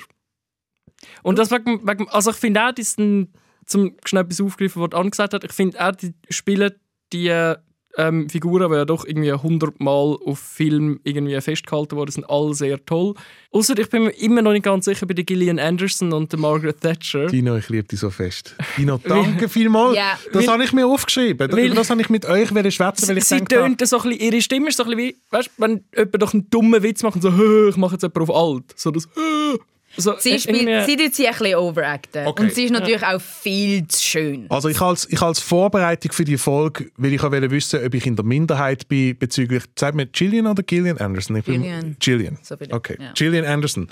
Und 1.22 1.38
das 1.38 1.50
wegen, 1.50 1.86
wegen, 1.86 2.08
also 2.10 2.30
ich 2.30 2.36
finde 2.36 2.66
auch, 2.66 2.72
dass 2.72 2.94
zum 2.94 3.96
schnell 4.04 4.22
etwas 4.22 4.40
aufgreifen, 4.40 4.82
was 4.82 4.92
angesagt 4.98 5.34
hat, 5.34 5.44
ich 5.44 5.52
finde 5.52 5.84
auch, 5.84 5.92
die 5.92 6.14
spielen 6.30 6.72
die 7.12 7.54
ähm, 7.96 8.28
Figuren, 8.28 8.70
die 8.70 8.76
ja 8.76 8.84
doch 8.84 9.04
irgendwie 9.04 9.32
hundertmal 9.32 10.16
auf 10.24 10.38
Film 10.38 11.00
irgendwie 11.04 11.40
festgehalten 11.40 11.96
worden 11.96 12.12
sind, 12.12 12.28
alle 12.30 12.54
sehr 12.54 12.84
toll. 12.84 13.14
Außer 13.52 13.76
ich 13.78 13.88
bin 13.90 14.04
mir 14.04 14.10
immer 14.10 14.42
noch 14.42 14.52
nicht 14.52 14.64
ganz 14.64 14.84
sicher 14.84 15.06
bei 15.06 15.14
der 15.14 15.24
Gillian 15.24 15.58
Anderson 15.58 16.12
und 16.12 16.30
der 16.30 16.38
Margaret 16.38 16.80
Thatcher. 16.80 17.26
Dino, 17.26 17.56
ich 17.56 17.68
liebe 17.68 17.88
dich 17.88 17.98
so 18.00 18.10
fest. 18.10 18.54
Dino, 18.76 18.98
danke 19.04 19.48
vielmals. 19.48 19.96
Ja. 19.96 20.18
das 20.32 20.46
Weil- 20.46 20.52
habe 20.52 20.64
ich 20.64 20.72
mir 20.72 20.86
aufgeschrieben. 20.86 21.50
Weil- 21.52 21.70
das 21.70 21.90
habe 21.90 22.00
ich 22.00 22.08
mit 22.10 22.26
euch 22.26 22.48
schwätzen, 22.48 23.08
weil 23.08 23.18
ich 23.18 23.24
sie 23.24 23.40
tönt 23.40 23.86
so 23.86 23.98
ein 23.98 24.02
bisschen, 24.10 24.20
ihre 24.20 24.40
Stimme 24.40 24.68
ist 24.68 24.76
so 24.76 24.84
ein 24.84 24.90
bisschen 24.90 24.98
wie, 25.08 25.16
weißt 25.30 25.48
du, 25.56 25.62
wenn 25.62 25.84
jemand 25.96 26.22
doch 26.22 26.32
einen 26.34 26.48
dummen 26.50 26.82
Witz 26.82 27.02
macht 27.02 27.16
und 27.16 27.22
so, 27.22 27.32
«Hö, 27.32 27.68
ich 27.70 27.76
mache 27.76 27.94
jetzt 27.94 28.02
jemanden 28.02 28.30
auf 28.30 28.36
alt. 28.36 28.64
So 28.76 28.90
das, 28.90 29.08
«Hö». 29.14 29.58
so, 29.96 30.14
Sie, 30.18 30.38
spielt, 30.38 30.62
irgendwie- 30.62 30.84
sie 30.90 30.96
tut 30.96 31.14
sie 31.14 31.26
ein 31.26 31.34
bisschen 31.36 31.54
overacten. 31.56 32.26
Okay. 32.26 32.42
Und 32.42 32.54
sie 32.54 32.64
ist 32.64 32.70
natürlich 32.70 33.02
auch 33.04 33.20
viel 33.20 33.86
zu 33.88 34.02
schön. 34.02 34.46
Also 34.48 34.68
ich 34.68 34.80
als, 34.80 35.06
ich 35.10 35.20
als 35.20 35.40
Vorbereitung 35.40 36.12
für 36.12 36.24
die 36.24 36.38
Folge, 36.38 36.90
weil 36.96 37.12
ich 37.12 37.22
auch 37.22 37.32
wissen, 37.32 37.84
ob 37.84 37.94
ich 37.94 38.06
in 38.06 38.14
der 38.16 38.24
Minderheit 38.24 38.86
bin 38.88 39.18
bezüglich, 39.18 39.64
sagt 39.78 39.96
mir 39.96 40.06
Gillian 40.06 40.46
oder 40.46 40.62
Gillian 40.62 40.98
Anderson? 40.98 41.36
Ich 41.36 41.44
bin- 41.44 41.62
Gillian. 41.62 41.96
Gillian. 41.98 42.38
So 42.42 42.54
okay. 42.70 42.96
ja. 43.00 43.12
Gillian 43.14 43.44
Anderson. 43.44 43.88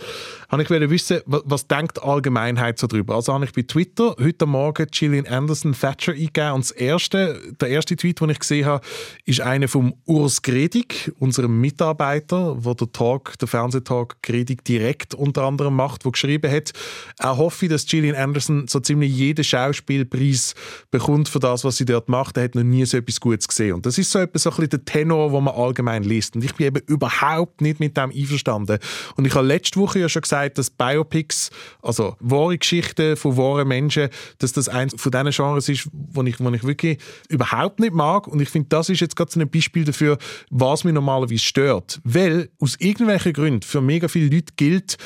Habe 0.48 0.62
ich 0.62 0.70
wollte 0.70 0.88
wissen, 0.88 1.20
was, 1.26 1.42
was 1.44 1.66
denkt 1.66 1.96
die 1.98 2.02
Allgemeinheit 2.02 2.78
so 2.78 2.86
drüber? 2.86 3.16
Also 3.16 3.32
habe 3.34 3.44
ich 3.44 3.52
bei 3.52 3.62
Twitter 3.62 4.14
heute 4.20 4.46
Morgen 4.46 4.86
Gillian 4.90 5.26
Anderson 5.26 5.72
Thatcher 5.72 6.12
eingegeben 6.12 6.52
und 6.52 6.64
das 6.64 6.70
erste, 6.70 7.40
der 7.60 7.68
erste 7.68 7.96
Tweet, 7.96 8.20
den 8.20 8.30
ich 8.30 8.38
gesehen 8.38 8.66
habe, 8.66 8.84
ist 9.24 9.40
einer 9.40 9.66
vom 9.68 9.94
Urs 10.06 10.42
Gredig, 10.42 11.12
unserem 11.18 11.60
Mitarbeiter, 11.60 12.56
der 12.64 12.74
der 12.74 12.92
Talk, 12.92 13.38
der 13.38 13.48
Fernsehtalk 13.48 14.22
Gredig 14.22 14.64
direkt 14.64 15.14
unter 15.14 15.42
anderem 15.42 15.74
macht, 15.74 15.87
der 15.96 16.12
geschrieben 16.12 16.50
hat, 16.50 16.72
er 17.18 17.38
hoffe, 17.38 17.68
dass 17.68 17.86
Gillian 17.86 18.16
Anderson 18.16 18.68
so 18.68 18.80
ziemlich 18.80 19.16
jeden 19.16 19.44
Schauspielpreis 19.44 20.54
bekommt 20.90 21.28
für 21.28 21.38
das, 21.38 21.64
was 21.64 21.78
sie 21.78 21.84
dort 21.84 22.08
macht. 22.08 22.36
Er 22.36 22.44
hat 22.44 22.54
noch 22.54 22.62
nie 22.62 22.84
so 22.84 22.98
etwas 22.98 23.20
Gutes 23.20 23.48
gesehen. 23.48 23.74
Und 23.74 23.86
das 23.86 23.96
ist 23.96 24.10
so 24.10 24.18
etwas 24.18 24.42
so 24.42 24.50
ein 24.50 24.68
der 24.68 24.84
Tenor, 24.84 25.30
den 25.32 25.44
man 25.44 25.54
allgemein 25.54 26.02
liest. 26.02 26.36
Und 26.36 26.44
ich 26.44 26.54
bin 26.54 26.66
eben 26.66 26.82
überhaupt 26.86 27.60
nicht 27.60 27.80
mit 27.80 27.96
dem 27.96 28.10
einverstanden. 28.10 28.78
Und 29.16 29.26
ich 29.26 29.34
habe 29.34 29.46
letzte 29.46 29.80
Woche 29.80 30.00
ja 30.00 30.08
schon 30.08 30.22
gesagt, 30.22 30.58
dass 30.58 30.70
Biopics, 30.70 31.50
also 31.82 32.16
wahre 32.20 32.58
Geschichten 32.58 33.16
von 33.16 33.36
wahren 33.36 33.68
Menschen, 33.68 34.08
dass 34.38 34.52
das 34.52 34.68
eins 34.68 34.94
von 34.96 35.12
diesen 35.12 35.30
Genres 35.30 35.68
ist, 35.68 35.88
wo 35.92 36.22
ich, 36.22 36.40
wo 36.40 36.50
ich 36.50 36.64
wirklich 36.64 36.98
überhaupt 37.28 37.80
nicht 37.80 37.94
mag. 37.94 38.26
Und 38.26 38.40
ich 38.40 38.48
finde, 38.48 38.68
das 38.68 38.88
ist 38.88 39.00
jetzt 39.00 39.16
gerade 39.16 39.30
so 39.30 39.40
ein 39.40 39.50
Beispiel 39.50 39.84
dafür, 39.84 40.18
was 40.50 40.84
mich 40.84 40.94
normalerweise 40.94 41.38
stört. 41.38 42.00
Weil 42.04 42.50
aus 42.60 42.76
irgendwelchen 42.78 43.32
Gründen 43.32 43.62
für 43.62 43.80
mega 43.80 44.08
viele 44.08 44.34
Leute 44.34 44.52
gilt, 44.56 44.96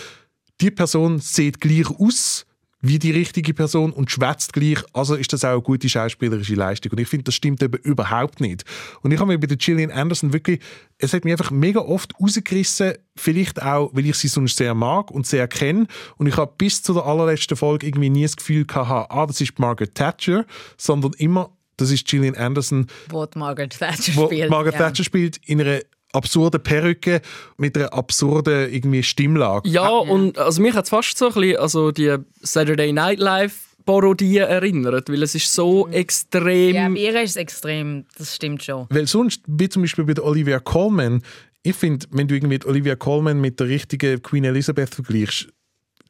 die 0.62 0.70
Person 0.70 1.18
sieht 1.18 1.60
gleich 1.60 1.90
aus 1.90 2.46
wie 2.84 2.98
die 2.98 3.12
richtige 3.12 3.54
Person 3.54 3.92
und 3.92 4.10
schwätzt 4.10 4.52
gleich. 4.52 4.78
Also 4.92 5.14
ist 5.14 5.32
das 5.32 5.44
auch 5.44 5.50
eine 5.50 5.62
gute 5.62 5.88
schauspielerische 5.88 6.56
Leistung. 6.56 6.92
Und 6.92 6.98
ich 6.98 7.06
finde, 7.08 7.24
das 7.24 7.34
stimmt 7.36 7.62
eben 7.62 7.80
überhaupt 7.82 8.40
nicht. 8.40 8.64
Und 9.02 9.12
ich 9.12 9.20
habe 9.20 9.30
mir 9.30 9.38
bei 9.38 9.46
der 9.46 9.56
Gillian 9.56 9.92
Anderson 9.92 10.32
wirklich, 10.32 10.60
es 10.98 11.12
hat 11.12 11.24
mich 11.24 11.32
einfach 11.32 11.52
mega 11.52 11.80
oft 11.80 12.12
rausgerissen, 12.20 12.94
vielleicht 13.16 13.62
auch, 13.62 13.90
weil 13.92 14.06
ich 14.06 14.16
sie 14.16 14.26
sonst 14.26 14.56
sehr 14.56 14.74
mag 14.74 15.12
und 15.12 15.26
sehr 15.26 15.46
kenne. 15.46 15.86
Und 16.16 16.26
ich 16.26 16.36
habe 16.36 16.52
bis 16.58 16.82
zu 16.82 16.92
der 16.92 17.06
allerletzten 17.06 17.56
Folge 17.56 17.86
irgendwie 17.86 18.10
nie 18.10 18.22
das 18.22 18.36
Gefühl 18.36 18.64
gehabt, 18.64 19.12
ah, 19.12 19.26
das 19.26 19.40
ist 19.40 19.58
Margaret 19.60 19.94
Thatcher, 19.94 20.44
sondern 20.76 21.12
immer, 21.18 21.50
das 21.76 21.92
ist 21.92 22.06
Gillian 22.06 22.34
Anderson, 22.34 22.88
Wo 23.08 23.26
Margaret 23.36 23.78
Thatcher 23.78 24.12
wo 24.16 24.26
spielt. 24.26 24.50
Margaret 24.50 24.74
ja. 24.74 24.80
Thatcher 24.80 25.04
spielt 25.04 25.38
in 25.46 25.60
einer 25.60 25.80
absurden 26.12 26.62
Perücke 26.62 27.20
mit 27.56 27.76
einer 27.76 27.92
absurden 27.92 28.72
irgendwie 28.72 29.02
Stimmlage. 29.02 29.68
Ja, 29.68 29.88
und 29.88 30.38
also 30.38 30.62
mich 30.62 30.74
hat 30.74 30.84
es 30.84 30.90
fast 30.90 31.16
so 31.16 31.28
ein 31.28 31.34
bisschen 31.34 31.56
also 31.56 31.90
die 31.90 32.16
Saturday 32.42 32.92
Night 32.92 33.18
Live 33.18 33.72
Parodie 33.84 34.38
erinnert, 34.38 35.08
weil 35.08 35.22
es 35.22 35.34
ist 35.34 35.52
so 35.52 35.88
extrem... 35.88 36.74
Ja, 36.74 36.88
bei 36.88 36.96
ihr 36.96 37.22
ist 37.22 37.30
es 37.30 37.36
extrem, 37.36 38.04
das 38.16 38.36
stimmt 38.36 38.62
schon. 38.62 38.86
Weil 38.90 39.06
sonst, 39.06 39.42
wie 39.46 39.68
zum 39.68 39.82
Beispiel 39.82 40.04
bei 40.04 40.14
der 40.14 40.24
Olivia 40.24 40.60
Colman, 40.60 41.22
ich 41.62 41.76
finde, 41.76 42.06
wenn 42.10 42.28
du 42.28 42.34
irgendwie 42.34 42.60
Olivia 42.64 42.96
Colman 42.96 43.40
mit 43.40 43.60
der 43.60 43.68
richtigen 43.68 44.22
Queen 44.22 44.44
Elizabeth 44.44 44.94
vergleichst, 44.94 45.48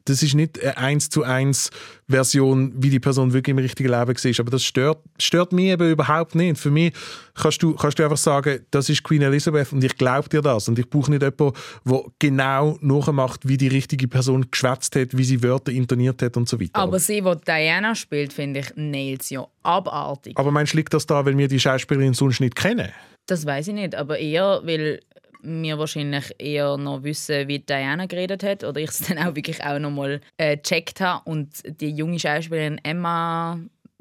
das 0.05 0.21
ist 0.21 0.33
nicht 0.33 0.61
eine 0.61 0.77
1 0.77 1.09
zu 1.09 1.23
1 1.23 1.69
Version, 2.09 2.73
wie 2.75 2.89
die 2.89 2.99
Person 2.99 3.31
wirklich 3.31 3.51
im 3.51 3.59
richtigen 3.59 3.89
Leben 3.89 4.07
war. 4.07 4.39
Aber 4.39 4.51
das 4.51 4.63
stört, 4.63 4.99
stört 5.17 5.53
mich 5.53 5.65
eben 5.65 5.89
überhaupt 5.89 6.35
nicht. 6.35 6.57
Für 6.57 6.71
mich 6.71 6.93
kannst 7.35 7.63
du, 7.63 7.73
kannst 7.73 7.99
du 7.99 8.03
einfach 8.03 8.17
sagen, 8.17 8.65
das 8.71 8.89
ist 8.89 9.03
Queen 9.03 9.21
Elizabeth 9.21 9.71
und 9.71 9.83
ich 9.83 9.95
glaube 9.97 10.27
dir 10.27 10.41
das. 10.41 10.67
Und 10.67 10.77
ich 10.77 10.89
brauche 10.89 11.09
nicht 11.09 11.21
jemanden, 11.21 11.53
der 11.85 12.03
genau 12.19 12.77
nachmacht, 12.81 13.47
wie 13.47 13.57
die 13.57 13.69
richtige 13.69 14.07
Person 14.07 14.45
geschwätzt 14.51 14.95
hat, 14.95 15.17
wie 15.17 15.23
sie 15.23 15.41
Wörter 15.41 15.71
intoniert 15.71 16.21
hat 16.21 16.35
und 16.35 16.49
so 16.49 16.59
weiter. 16.59 16.75
Aber 16.75 16.99
sie, 16.99 17.21
die 17.21 17.45
Diana 17.45 17.95
spielt, 17.95 18.33
finde 18.33 18.59
ich, 18.59 18.73
nails 18.75 19.29
ja 19.29 19.47
abartig. 19.63 20.37
Aber 20.37 20.51
meinst 20.51 20.73
du, 20.73 20.77
liegt 20.77 20.93
das 20.93 21.05
da, 21.05 21.25
weil 21.25 21.37
wir 21.37 21.47
die 21.47 21.59
Schauspielerin 21.59 22.13
sonst 22.13 22.41
nicht 22.41 22.55
kennen? 22.55 22.91
Das 23.25 23.45
weiß 23.45 23.69
ich 23.69 23.73
nicht, 23.73 23.95
aber 23.95 24.19
eher, 24.19 24.61
weil 24.65 24.99
wir 25.43 25.77
wahrscheinlich 25.77 26.33
eher 26.39 26.77
noch 26.77 27.03
wissen, 27.03 27.47
wie 27.47 27.59
Diana 27.59 28.05
geredet 28.05 28.43
hat 28.43 28.63
oder 28.63 28.79
ich 28.79 28.89
es 28.89 28.99
dann 29.01 29.17
auch 29.19 29.35
wirklich 29.35 29.63
auch 29.63 29.77
noch 29.79 29.91
mal 29.91 30.21
äh, 30.37 30.57
gecheckt 30.57 31.01
habe 31.01 31.29
und 31.29 31.49
die 31.81 31.89
junge 31.91 32.17
Schauspielerin 32.19 32.79
Emma, 32.83 33.59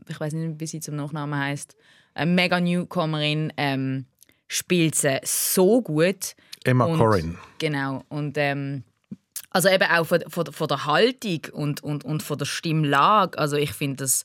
ich 0.09 0.19
weiß 0.21 0.33
nicht, 0.35 0.61
wie 0.61 0.67
sie 0.67 0.81
zum 0.81 0.97
Nachnamen 0.97 1.39
heißt, 1.39 1.77
eine 2.15 2.31
mega 2.31 2.61
Newcomerin, 2.61 3.53
ähm, 3.57 4.07
spielt 4.49 4.95
sie 4.95 5.19
so 5.25 5.83
gut. 5.83 6.35
Emma 6.65 6.85
Und- 6.85 6.99
Corrin. 6.99 7.39
Genau 7.59 8.05
und 8.09 8.37
ähm, 8.39 8.85
also 9.51 9.69
eben 9.69 9.85
auch 9.85 10.07
von, 10.07 10.23
von, 10.29 10.47
von 10.47 10.69
der 10.69 10.87
Haltung 10.87 11.41
und, 11.53 11.83
und, 11.83 12.05
und 12.05 12.23
von 12.23 12.39
der 12.39 12.47
Stimmlage. 12.47 13.37
Also 13.39 13.57
ich 13.57 13.73
finde 13.73 13.97
das 14.05 14.25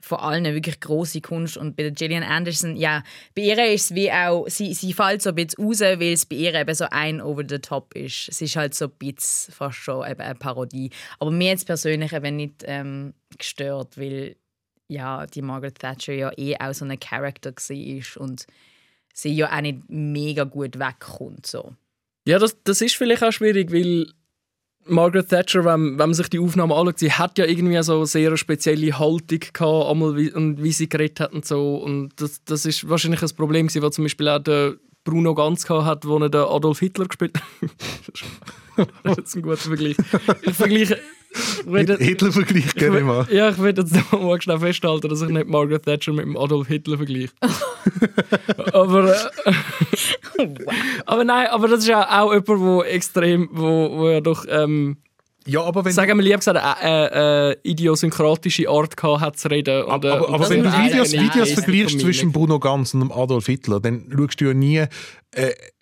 vor 0.00 0.22
allem 0.22 0.44
eine 0.44 0.54
wirklich 0.54 0.80
große 0.80 1.20
Kunst. 1.20 1.56
Und 1.56 1.76
bei 1.76 1.82
der 1.82 1.92
Gillian 1.92 2.22
Anderson, 2.22 2.76
ja, 2.76 3.02
bei 3.34 3.42
ihr 3.42 3.72
ist 3.72 3.90
es 3.90 3.94
wie 3.94 4.10
auch, 4.10 4.46
sie, 4.48 4.74
sie 4.74 4.92
fällt 4.92 5.22
so 5.22 5.30
ein 5.30 5.34
bisschen 5.34 5.64
raus, 5.64 5.80
weil 5.80 6.12
es 6.12 6.26
bei 6.26 6.36
ihr 6.36 6.54
eben 6.54 6.74
so 6.74 6.86
ein 6.90 7.20
over 7.20 7.44
the 7.48 7.58
top 7.58 7.94
ist. 7.94 8.28
Es 8.28 8.40
ist 8.40 8.56
halt 8.56 8.74
so 8.74 8.86
ein 8.86 8.92
bisschen 8.98 9.52
fast 9.52 9.78
schon 9.78 10.08
eben 10.08 10.20
eine 10.20 10.34
Parodie. 10.34 10.90
Aber 11.18 11.30
mir 11.30 11.50
jetzt 11.50 11.66
persönlich 11.66 12.12
eben 12.12 12.36
nicht 12.36 12.64
ähm, 12.64 13.14
gestört, 13.36 13.98
weil 13.98 14.36
ja, 14.88 15.26
die 15.26 15.42
Margaret 15.42 15.78
Thatcher 15.78 16.14
ja 16.14 16.32
eh 16.36 16.56
auch 16.58 16.72
so 16.72 16.84
ein 16.84 16.98
Charakter 16.98 17.52
war 17.52 18.22
und 18.22 18.46
sie 19.12 19.34
ja 19.34 19.54
auch 19.54 19.60
nicht 19.60 19.80
mega 19.88 20.44
gut 20.44 20.78
wegkommt. 20.78 21.46
So. 21.46 21.74
Ja, 22.26 22.38
das, 22.38 22.56
das 22.62 22.80
ist 22.80 22.96
vielleicht 22.96 23.22
auch 23.22 23.32
schwierig, 23.32 23.72
weil 23.72 24.06
Margaret 24.88 25.28
Thatcher, 25.28 25.64
wenn, 25.64 25.92
wenn 25.92 25.96
man 25.96 26.14
sich 26.14 26.28
die 26.28 26.38
Aufnahme 26.38 26.74
anschaut, 26.74 26.98
sie 26.98 27.12
hat 27.12 27.38
ja 27.38 27.44
irgendwie 27.44 27.82
so 27.82 27.96
eine 27.96 28.06
sehr 28.06 28.36
spezielle 28.36 28.98
Haltung 28.98 29.40
gehabt, 29.52 29.90
einmal 29.90 30.16
wie, 30.16 30.32
und 30.32 30.62
wie 30.62 30.72
sie 30.72 30.88
geredet 30.88 31.20
hat 31.20 31.32
und 31.32 31.44
so. 31.44 31.76
Und 31.76 32.10
das, 32.20 32.42
das 32.44 32.66
ist 32.66 32.88
wahrscheinlich 32.88 33.22
ein 33.22 33.30
Problem, 33.36 33.66
gewesen, 33.66 33.82
was 33.82 33.94
zum 33.94 34.04
Beispiel 34.04 34.28
auch 34.28 34.38
der 34.38 34.74
Bruno 35.04 35.34
Ganz 35.34 35.66
gehabt 35.66 35.86
hat, 35.86 36.06
wo 36.06 36.18
er 36.18 36.34
Adolf 36.34 36.80
Hitler 36.80 37.06
gespielt 37.06 37.38
hat. 38.76 38.88
das 39.04 39.18
ist 39.18 39.36
ein 39.36 39.42
guter 39.42 39.56
Vergleich. 39.56 39.96
Ich 40.42 40.54
Hitler-Vergleich, 41.66 42.66
ich 42.66 42.74
gerne 42.74 43.00
mal. 43.00 43.26
Ja, 43.30 43.50
ich 43.50 43.58
will 43.58 43.74
jetzt 43.76 43.94
mal 44.12 44.40
schnell 44.40 44.58
festhalten, 44.58 45.08
dass 45.08 45.22
ich 45.22 45.28
nicht 45.28 45.48
Margaret 45.48 45.84
Thatcher 45.84 46.12
mit 46.12 46.24
dem 46.24 46.36
Adolf 46.36 46.68
Hitler 46.68 46.96
vergleiche. 46.96 47.32
aber, 48.72 49.14
äh, 49.44 49.54
aber 51.06 51.24
nein, 51.24 51.48
aber 51.48 51.68
das 51.68 51.80
ist 51.80 51.88
ja 51.88 52.22
auch 52.22 52.32
jemand, 52.32 52.60
wo 52.60 52.82
extrem, 52.82 53.48
wo, 53.52 53.98
wo 53.98 54.08
ja 54.08 54.20
doch, 54.20 54.44
ähm, 54.48 54.96
Ja, 55.48 55.62
aber 55.62 55.82
wenn 55.82 55.92
sagen 55.92 56.18
wir 56.18 56.22
lieber 56.22 56.36
gesagt, 56.36 56.58
eine 56.58 57.10
äh, 57.10 57.52
äh, 57.52 57.56
idiosynkratische 57.62 58.68
Art 58.68 58.98
gehabt 58.98 59.20
hat 59.22 59.38
zu 59.38 59.48
reden. 59.48 59.82
Und, 59.84 60.04
äh, 60.04 60.08
Aber, 60.08 60.28
aber 60.28 60.38
das 60.38 60.50
wenn 60.50 60.62
du 60.62 60.70
Videos, 60.70 61.12
Videos 61.12 61.52
vergleichst 61.52 62.00
zwischen. 62.00 62.32
Bruno 62.32 62.58
Ganz 62.58 62.92
und 62.92 63.10
Adolf 63.10 63.46
Hitler, 63.46 63.80
dann 63.80 64.12
schaust 64.14 64.40
du 64.42 64.44
ja 64.44 64.54
nie 64.54 64.76
äh, 64.76 64.86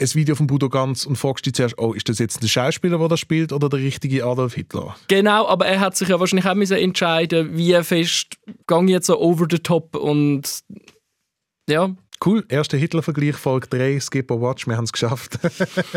ein 0.01 0.15
Video 0.15 0.37
von 0.37 0.47
Bruno 0.47 0.69
Ganz 0.69 1.05
und 1.05 1.17
fragst 1.17 1.47
dich 1.47 1.55
zuerst, 1.55 1.77
oh, 1.79 1.95
ist 1.95 2.09
das 2.09 2.21
jetzt 2.21 2.45
der 2.45 2.49
Schauspieler, 2.49 2.99
der 2.99 3.09
das 3.09 3.19
spielt, 3.19 3.53
oder 3.53 3.69
der 3.69 3.81
richtige 3.81 4.25
Adolf 4.25 4.55
Hitler? 4.55 4.97
Genau, 5.09 5.49
aber 5.49 5.67
er 5.67 5.81
hat 5.81 5.97
sich 5.97 6.09
ja 6.09 6.21
wahrscheinlich 6.21 6.47
auch 6.47 6.55
müssen 6.55 6.77
entscheiden, 6.77 7.57
wie 7.57 7.75
fest 7.83 8.37
gang 8.69 8.87
ich 8.89 8.93
jetzt 8.93 9.09
so 9.09 9.21
over 9.21 9.47
the 9.51 9.59
top 9.59 9.97
und 9.97 10.63
ja, 11.69 11.91
Cool, 12.25 12.45
erster 12.49 12.77
Hitler-Vergleich, 12.79 13.37
Folge 13.37 13.69
3, 13.69 14.01
Skip 14.01 14.31
or 14.31 14.41
Watch, 14.41 14.67
wir 14.67 14.77
haben 14.77 14.85
es 14.85 14.93
geschafft. 14.93 15.39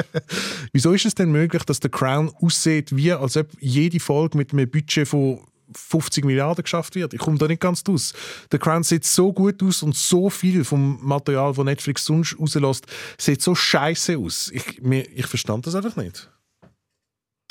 Wieso 0.73 0.91
ist 0.91 1.05
es 1.05 1.15
denn 1.15 1.31
möglich, 1.31 1.63
dass 1.63 1.79
der 1.79 1.91
Crown 1.91 2.31
aussieht, 2.41 2.95
wie 2.95 3.11
als 3.11 3.37
ob 3.37 3.47
jede 3.59 3.99
Folge 3.99 4.37
mit 4.37 4.51
einem 4.51 4.69
Budget 4.69 5.07
von 5.07 5.39
50 5.73 6.25
Milliarden 6.25 6.63
geschafft 6.63 6.95
wird? 6.95 7.13
Ich 7.13 7.19
komme 7.19 7.37
da 7.37 7.47
nicht 7.47 7.61
ganz 7.61 7.83
aus. 7.87 8.13
Der 8.51 8.59
Crown 8.59 8.83
sieht 8.83 9.05
so 9.05 9.31
gut 9.31 9.63
aus 9.63 9.81
und 9.81 9.95
so 9.95 10.29
viel 10.29 10.65
vom 10.65 10.99
Material, 11.01 11.53
das 11.53 11.65
Netflix 11.65 12.05
sonst 12.05 12.37
rauslässt, 12.37 12.85
sieht 13.17 13.41
so 13.41 13.55
scheiße 13.55 14.17
aus. 14.17 14.51
Ich, 14.53 14.81
mir, 14.81 15.09
ich 15.09 15.27
verstand 15.27 15.67
das 15.67 15.75
einfach 15.75 15.95
nicht. 15.95 16.29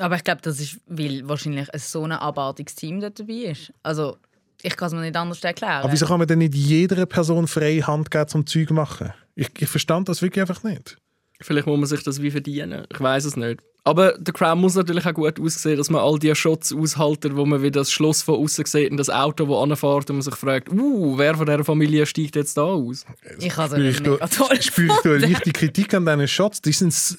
Aber 0.01 0.15
ich 0.15 0.25
glaube, 0.25 0.43
das 0.43 0.61
ist, 0.61 0.79
weil 0.87 1.27
wahrscheinlich 1.29 1.73
ein 1.73 1.81
so 1.81 2.05
ein 2.05 2.13
abartiges 2.13 2.75
Team 2.75 3.01
dabei 3.01 3.33
ist. 3.33 3.73
Also, 3.83 4.19
ich 4.63 4.77
kann 4.77 4.89
es 4.89 4.95
mir 4.95 5.01
nicht 5.03 5.17
anders 5.17 5.43
erklären. 5.43 5.83
Aber 5.83 5.93
wieso 5.93 6.07
kann 6.07 6.19
man 6.19 6.27
denn 6.27 6.39
nicht 6.39 6.55
jeder 6.55 7.07
Person 7.07 7.47
freie 7.47 7.87
Hand 7.87 8.11
geben, 8.11 8.29
zum 8.29 8.47
Zeug 8.47 8.71
machen? 8.71 9.13
Ich, 9.35 9.51
ich 9.59 9.69
verstand 9.69 10.09
das 10.09 10.21
wirklich 10.23 10.43
einfach 10.43 10.63
nicht. 10.65 10.97
Vielleicht 11.41 11.67
muss 11.67 11.79
man 11.79 11.87
sich 11.87 12.03
das 12.03 12.21
wie 12.21 12.31
verdienen. 12.31 12.85
Ich 12.93 13.01
weiß 13.01 13.25
es 13.25 13.37
nicht. 13.37 13.61
Aber 13.85 14.13
der 14.19 14.35
Crown 14.35 14.61
muss 14.61 14.75
natürlich 14.75 15.07
auch 15.07 15.15
gut 15.15 15.41
aussehen, 15.41 15.79
dass 15.79 15.89
man 15.89 16.03
all 16.03 16.19
die 16.19 16.35
Shots 16.35 16.75
aushalten, 16.75 17.37
wo 17.37 17.47
man 17.47 17.63
wie 17.63 17.71
das 17.71 17.91
Schloss 17.91 18.23
von 18.23 18.35
außen 18.35 18.67
sieht 18.67 18.91
und 18.91 18.99
das 18.99 19.09
Auto, 19.09 19.47
das 19.47 19.63
anfährt 19.63 20.11
und 20.11 20.17
man 20.17 20.23
sich 20.23 20.35
fragt, 20.35 20.69
uh, 20.71 21.17
wer 21.17 21.37
von 21.37 21.47
dieser 21.47 21.65
Familie 21.65 22.05
steigt 22.05 22.37
jetzt 22.37 22.57
da 22.57 22.65
aus? 22.65 23.07
ich 23.39 23.57
habe 23.57 23.77
Spüre 23.93 24.19
ich, 24.23 24.37
da, 24.37 24.57
spüre 24.61 24.93
ich 24.93 25.01
da 25.03 25.11
eine 25.11 25.19
leichte 25.19 25.53
Kritik 25.53 25.95
an 25.95 26.05
diesen 26.05 26.29
Shots. 26.29 26.61
Die 26.61 26.73
sind 26.73 27.19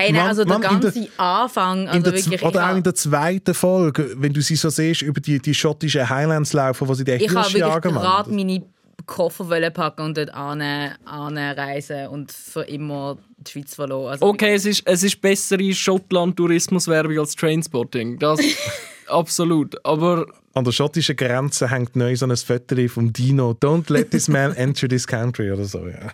Hey, 0.00 0.12
nein, 0.12 0.28
also 0.28 0.44
der 0.44 0.58
Mann, 0.58 0.80
der- 0.80 0.92
ganze 0.92 1.08
Anfang, 1.16 1.82
in 1.82 1.88
also 1.88 2.00
der, 2.02 2.12
wirklich, 2.12 2.40
oder 2.42 2.50
ich 2.50 2.56
auch 2.56 2.62
in 2.62 2.68
habe 2.68 2.82
der 2.82 2.94
zweiten 2.94 3.52
Folge, 3.52 4.12
wenn 4.16 4.32
du 4.32 4.40
sie 4.40 4.54
so 4.54 4.68
siehst, 4.68 5.02
über 5.02 5.20
die, 5.20 5.40
die 5.40 5.52
schottischen 5.54 6.08
Highlands 6.08 6.52
laufen, 6.52 6.86
wo 6.86 6.94
sie 6.94 7.02
den 7.02 7.20
ich 7.20 7.28
habe 7.28 7.40
Hirsch 7.40 7.54
wirklich 7.54 7.68
jagen. 7.72 7.94
Mann. 7.94 8.02
gerade 8.04 8.30
meine 8.32 8.62
Koffer 9.06 9.48
wollen 9.50 9.72
packen 9.72 10.02
und 10.02 10.16
dort 10.16 10.30
an, 10.32 10.62
anreisen 11.04 12.08
und 12.08 12.30
für 12.30 12.62
immer 12.62 13.18
die 13.38 13.50
Schweiz 13.50 13.74
verloren. 13.74 14.12
Also 14.12 14.26
Okay, 14.26 14.54
es 14.54 14.66
ist, 14.66 14.82
es 14.86 15.02
ist 15.02 15.20
bessere 15.20 15.72
Schottland-Tourismuswerbung 15.72 17.18
als 17.18 17.34
Trainspotting. 17.34 18.18
Das 18.18 18.38
absolut. 19.08 19.84
Aber 19.84 20.26
An 20.58 20.64
der 20.64 20.72
schottischen 20.72 21.14
Grenze 21.14 21.70
hängt 21.70 21.94
neu 21.94 22.16
so 22.16 22.26
ein 22.26 22.36
Foto 22.36 22.74
vom 22.88 23.12
Dino. 23.12 23.52
Don't 23.52 23.92
let 23.92 24.10
this 24.10 24.26
man 24.26 24.52
enter 24.56 24.88
this 24.88 25.06
country 25.06 25.52
oder 25.52 25.64
so. 25.64 25.86
Ja. 25.86 26.10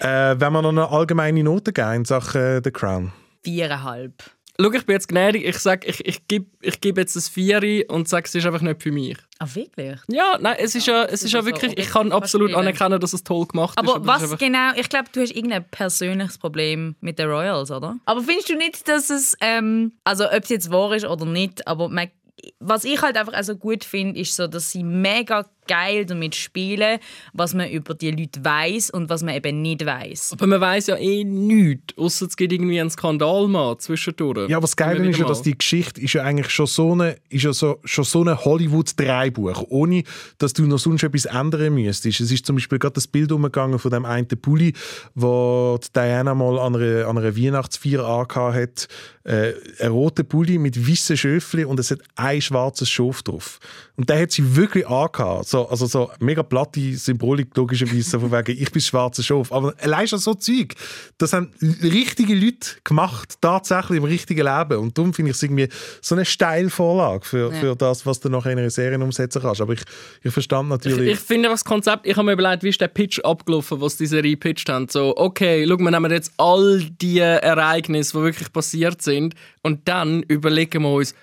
äh, 0.32 0.38
wenn 0.38 0.52
wir 0.52 0.60
noch 0.60 0.68
eine 0.68 0.90
allgemeine 0.90 1.42
Note 1.42 1.72
geben 1.72 1.94
in 1.94 2.04
Sachen 2.04 2.38
äh, 2.42 2.60
The 2.62 2.70
Crown. 2.70 3.12
viereinhalb. 3.42 4.12
schau, 4.60 4.70
ich 4.72 4.84
bin 4.84 4.92
jetzt 4.92 5.08
gnädig. 5.08 5.46
Ich 5.46 5.56
sage, 5.56 5.86
ich, 5.86 6.06
ich 6.06 6.28
gebe 6.28 6.44
ich 6.60 6.82
geb 6.82 6.98
jetzt 6.98 7.16
ein 7.16 7.22
Vieri 7.22 7.86
und 7.88 8.10
sage, 8.10 8.26
es 8.26 8.34
ist 8.34 8.44
einfach 8.44 8.60
nicht 8.60 8.82
für 8.82 8.92
mich. 8.92 9.16
Ah, 9.38 9.48
wirklich? 9.54 9.98
Ja, 10.08 10.36
nein, 10.38 10.56
es 10.58 10.74
ist 10.74 10.86
ja, 10.86 11.04
es 11.04 11.22
ist 11.22 11.32
ja 11.32 11.46
wirklich, 11.46 11.78
ich 11.78 11.88
kann 11.88 12.12
absolut 12.12 12.52
anerkennen, 12.52 13.00
dass 13.00 13.14
es 13.14 13.24
toll 13.24 13.46
gemacht 13.46 13.80
ist. 13.80 13.88
Aber 13.88 14.06
was 14.06 14.22
ist 14.22 14.38
genau, 14.38 14.72
ich 14.76 14.90
glaube, 14.90 15.08
du 15.10 15.22
hast 15.22 15.34
irgendein 15.34 15.64
persönliches 15.70 16.36
Problem 16.36 16.94
mit 17.00 17.18
den 17.18 17.30
Royals, 17.30 17.70
oder? 17.70 17.96
Aber 18.04 18.20
findest 18.20 18.50
du 18.50 18.56
nicht, 18.56 18.86
dass 18.86 19.08
es, 19.08 19.34
ähm, 19.40 19.92
also 20.04 20.26
ob 20.26 20.42
es 20.42 20.50
jetzt 20.50 20.70
wahr 20.70 20.94
ist 20.94 21.06
oder 21.06 21.24
nicht, 21.24 21.66
aber 21.66 21.88
man, 21.88 22.10
was 22.58 22.84
ich 22.84 23.00
halt 23.02 23.16
einfach 23.16 23.32
also 23.32 23.56
gut 23.56 23.84
finde, 23.84 24.20
ist 24.20 24.36
so, 24.36 24.46
dass 24.46 24.70
sie 24.70 24.82
mega 24.82 25.46
geil 25.66 26.04
damit 26.06 26.34
spielen, 26.34 26.98
was 27.32 27.54
man 27.54 27.70
über 27.70 27.94
die 27.94 28.10
Leute 28.10 28.44
weiß 28.44 28.90
und 28.90 29.08
was 29.08 29.22
man 29.22 29.34
eben 29.34 29.62
nicht 29.62 29.84
weiß. 29.84 30.32
Aber 30.32 30.46
man 30.46 30.60
weiß 30.60 30.88
ja 30.88 30.96
eh 30.96 31.24
nichts, 31.24 31.96
außer 31.96 32.26
es 32.26 32.36
gibt 32.36 32.52
irgendwie 32.52 32.80
einen 32.80 32.90
Skandal 32.90 33.48
mal 33.48 33.76
zwischendurch. 33.78 34.48
Ja, 34.48 34.62
was 34.62 34.76
geil 34.76 34.96
Immer 34.96 35.10
ist 35.10 35.18
ja, 35.18 35.26
dass 35.26 35.42
die 35.42 35.56
Geschichte 35.56 36.00
ist 36.00 36.12
ja 36.12 36.22
eigentlich 36.22 36.50
schon 36.50 36.66
so 36.66 36.92
eine, 36.92 37.16
ist 37.28 37.44
ja 37.44 37.52
so, 37.52 37.80
schon 37.84 38.04
so 38.04 38.22
ein 38.22 38.44
Hollywood-Dreibuch, 38.44 39.64
ohne 39.68 40.04
dass 40.38 40.52
du 40.52 40.66
noch 40.66 40.78
sonst 40.78 41.02
etwas 41.02 41.26
ändern 41.26 41.74
müsstest. 41.74 42.20
Es 42.20 42.30
ist 42.30 42.46
zum 42.46 42.56
Beispiel 42.56 42.78
gerade 42.78 42.94
das 42.94 43.06
Bild 43.06 43.32
umgegangen 43.32 43.78
von 43.78 43.90
dem 43.90 44.04
einen 44.04 44.28
Pulli, 44.28 44.72
wo 45.14 45.78
die 45.82 45.92
Diana 45.92 46.34
mal 46.34 46.58
an 46.58 46.76
einer, 46.76 47.06
an 47.06 47.18
einer 47.18 47.36
Weihnachtsfeier 47.36 48.04
angehabt 48.04 48.54
hat. 48.56 48.88
Äh, 49.24 49.54
ein 49.80 49.90
roter 49.90 50.22
Pulli 50.22 50.58
mit 50.58 50.88
weißen 50.88 51.16
Schöfli 51.16 51.64
und 51.64 51.80
es 51.80 51.90
hat 51.90 52.00
ein 52.16 52.42
schwarzes 52.42 52.90
Schaf 52.90 53.22
drauf. 53.22 53.58
Und 53.96 54.10
der 54.10 54.22
hat 54.22 54.32
sie 54.32 54.56
wirklich 54.56 54.88
angehabt. 54.88 55.46
So, 55.46 55.68
also 55.68 55.86
so 55.86 56.10
mega 56.18 56.42
platte 56.42 56.96
Symbolik, 56.96 57.56
logischerweise, 57.56 58.18
von 58.18 58.32
wegen, 58.32 58.50
ich 58.50 58.72
bin 58.72 58.80
das 58.80 58.86
schwarze 58.86 59.22
Schaf. 59.22 59.52
Aber 59.52 59.72
allein 59.80 60.08
schon 60.08 60.18
so 60.18 60.34
Zeug, 60.34 60.74
das 61.16 61.32
haben 61.32 61.52
richtige 61.60 62.34
Leute 62.34 62.70
gemacht, 62.82 63.34
tatsächlich 63.40 63.98
im 63.98 64.04
richtigen 64.04 64.46
Leben. 64.46 64.78
Und 64.78 64.98
darum 64.98 65.14
finde 65.14 65.30
ich 65.30 65.36
es 65.36 65.42
irgendwie 65.44 65.68
so 66.00 66.16
eine 66.16 66.24
Steilvorlage 66.24 67.24
für, 67.24 67.52
für 67.52 67.76
das, 67.76 68.04
was 68.04 68.18
du 68.18 68.28
nachher 68.28 68.50
in 68.50 68.58
einer 68.58 68.70
Serie 68.70 68.98
umsetzen 68.98 69.40
kannst. 69.42 69.60
Aber 69.60 69.74
ich, 69.74 69.82
ich 70.24 70.32
verstand 70.32 70.70
natürlich... 70.70 71.12
Ich 71.12 71.20
finde 71.20 71.48
das 71.48 71.64
Konzept, 71.64 72.04
ich 72.04 72.16
habe 72.16 72.26
mir 72.26 72.32
überlegt, 72.32 72.64
wie 72.64 72.70
ist 72.70 72.80
der 72.80 72.88
Pitch 72.88 73.20
abgelaufen, 73.20 73.80
was 73.80 73.96
die 73.96 74.06
Serie 74.06 74.32
gepitcht 74.32 74.68
haben. 74.68 74.88
So, 74.88 75.16
okay, 75.16 75.64
schau, 75.68 75.78
wir 75.78 75.90
nehmen 75.92 76.10
jetzt 76.10 76.32
all 76.36 76.80
die 77.00 77.20
Ereignisse, 77.20 78.18
die 78.18 78.24
wirklich 78.24 78.52
passiert 78.52 79.02
sind, 79.02 79.34
und 79.62 79.86
dann 79.88 80.22
überlegen 80.24 80.82
wir 80.82 80.90
uns, 80.90 81.14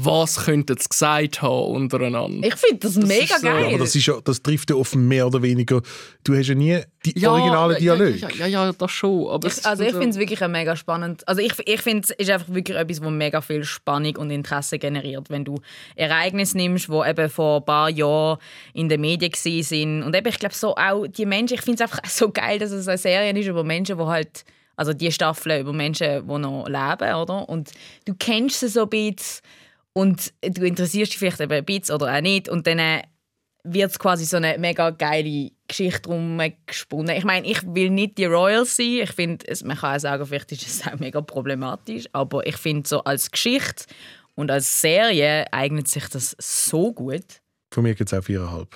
was 0.00 0.44
könnten 0.44 0.76
sie 0.78 0.88
gesagt 0.88 1.42
haben 1.42 1.72
untereinander. 1.74 2.46
Ich 2.46 2.54
finde 2.54 2.78
das, 2.78 2.96
mega 2.96 3.34
ist 3.34 3.40
so- 3.40 3.46
geil. 3.46 3.62
ja, 3.62 3.68
aber 3.68 3.78
das, 3.78 3.96
ist 3.96 4.06
ja, 4.06 4.20
das 4.22 4.40
trifft 4.42 4.70
ja 4.70 4.76
auf 4.76 4.94
mehr 4.94 5.26
oder 5.26 5.42
weniger... 5.42 5.82
Du 6.22 6.36
hast 6.36 6.46
ja 6.46 6.54
nie 6.54 6.80
die 7.04 7.26
originalen 7.26 7.72
ja, 7.72 7.96
Dialoge. 7.96 8.16
Ja, 8.18 8.28
ja, 8.28 8.46
ja, 8.46 8.72
das 8.72 8.90
schon. 8.90 9.28
Aber 9.28 9.48
es 9.48 9.58
Ich, 9.58 9.66
also 9.66 9.82
ich 9.82 9.90
finde 9.90 10.10
es 10.10 10.18
wirklich 10.18 10.42
ein 10.42 10.52
mega 10.52 10.76
spannend. 10.76 11.26
Also 11.26 11.40
ich, 11.40 11.52
ich 11.64 11.80
finde 11.80 12.02
es 12.04 12.10
ist 12.10 12.30
einfach 12.30 12.52
wirklich 12.54 12.76
etwas, 12.76 13.02
wo 13.02 13.10
mega 13.10 13.40
viel 13.40 13.64
Spannung 13.64 14.16
und 14.16 14.30
Interesse 14.30 14.78
generiert, 14.78 15.30
wenn 15.30 15.44
du 15.44 15.60
Ereignisse 15.96 16.56
nimmst, 16.56 16.88
wo 16.88 17.04
eben 17.04 17.28
vor 17.28 17.58
ein 17.58 17.64
paar 17.64 17.90
Jahren 17.90 18.38
in 18.74 18.88
den 18.88 19.00
Medien 19.00 19.32
sind 19.34 20.02
und 20.02 20.14
eben 20.14 20.28
ich 20.28 20.38
glaube 20.38 20.54
so 20.54 20.76
auch 20.76 21.06
die 21.06 21.26
Menschen. 21.26 21.54
Ich 21.54 21.62
finde 21.62 21.82
es 21.82 21.90
einfach 21.90 22.04
so 22.08 22.30
geil, 22.30 22.58
dass 22.58 22.70
es 22.70 22.86
eine 22.86 22.98
Serie 22.98 23.36
ist 23.38 23.46
über 23.46 23.64
Menschen, 23.64 23.98
wo 23.98 24.06
halt 24.06 24.44
also 24.76 24.92
die 24.92 25.10
Staffel 25.10 25.60
über 25.60 25.72
Menschen, 25.72 26.28
die 26.28 26.38
noch 26.38 26.66
leben, 26.66 27.14
oder? 27.14 27.48
Und 27.48 27.72
du 28.04 28.14
kennst 28.16 28.60
sie 28.60 28.68
so 28.68 28.82
ein 28.82 28.88
bisschen 28.88 29.42
und 29.92 30.32
du 30.42 30.64
interessierst 30.64 31.12
dich 31.12 31.18
vielleicht 31.18 31.40
eben 31.40 31.52
ein 31.52 31.64
bisschen 31.64 31.94
oder 31.94 32.14
auch 32.14 32.20
nicht 32.20 32.48
und 32.48 32.66
dann 32.66 32.78
äh, 32.78 33.02
wird 33.64 33.90
es 33.90 33.98
quasi 33.98 34.24
so 34.24 34.36
eine 34.36 34.56
mega 34.58 34.90
geile 34.90 35.50
Geschichte 35.66 36.02
drum 36.02 36.40
gesponnen. 36.66 37.16
Ich 37.16 37.24
meine, 37.24 37.46
ich 37.46 37.62
will 37.66 37.90
nicht 37.90 38.18
die 38.18 38.24
Royals 38.24 38.76
sein. 38.76 39.00
Ich 39.02 39.12
finde, 39.12 39.44
man 39.64 39.76
kann 39.76 39.96
auch 39.96 40.00
sagen, 40.00 40.26
vielleicht 40.26 40.52
ist 40.52 40.66
es 40.66 40.86
auch 40.86 40.98
mega 40.98 41.20
problematisch, 41.20 42.06
aber 42.12 42.46
ich 42.46 42.56
finde 42.56 42.88
so 42.88 43.04
als 43.04 43.30
Geschichte 43.30 43.84
und 44.34 44.50
als 44.50 44.80
Serie 44.80 45.52
eignet 45.52 45.88
sich 45.88 46.08
das 46.08 46.36
so 46.38 46.92
gut. 46.92 47.42
Von 47.70 47.82
mir 47.82 47.94
gibt 47.94 48.12
es 48.12 48.18
auch 48.18 48.24
viereinhalb. 48.24 48.68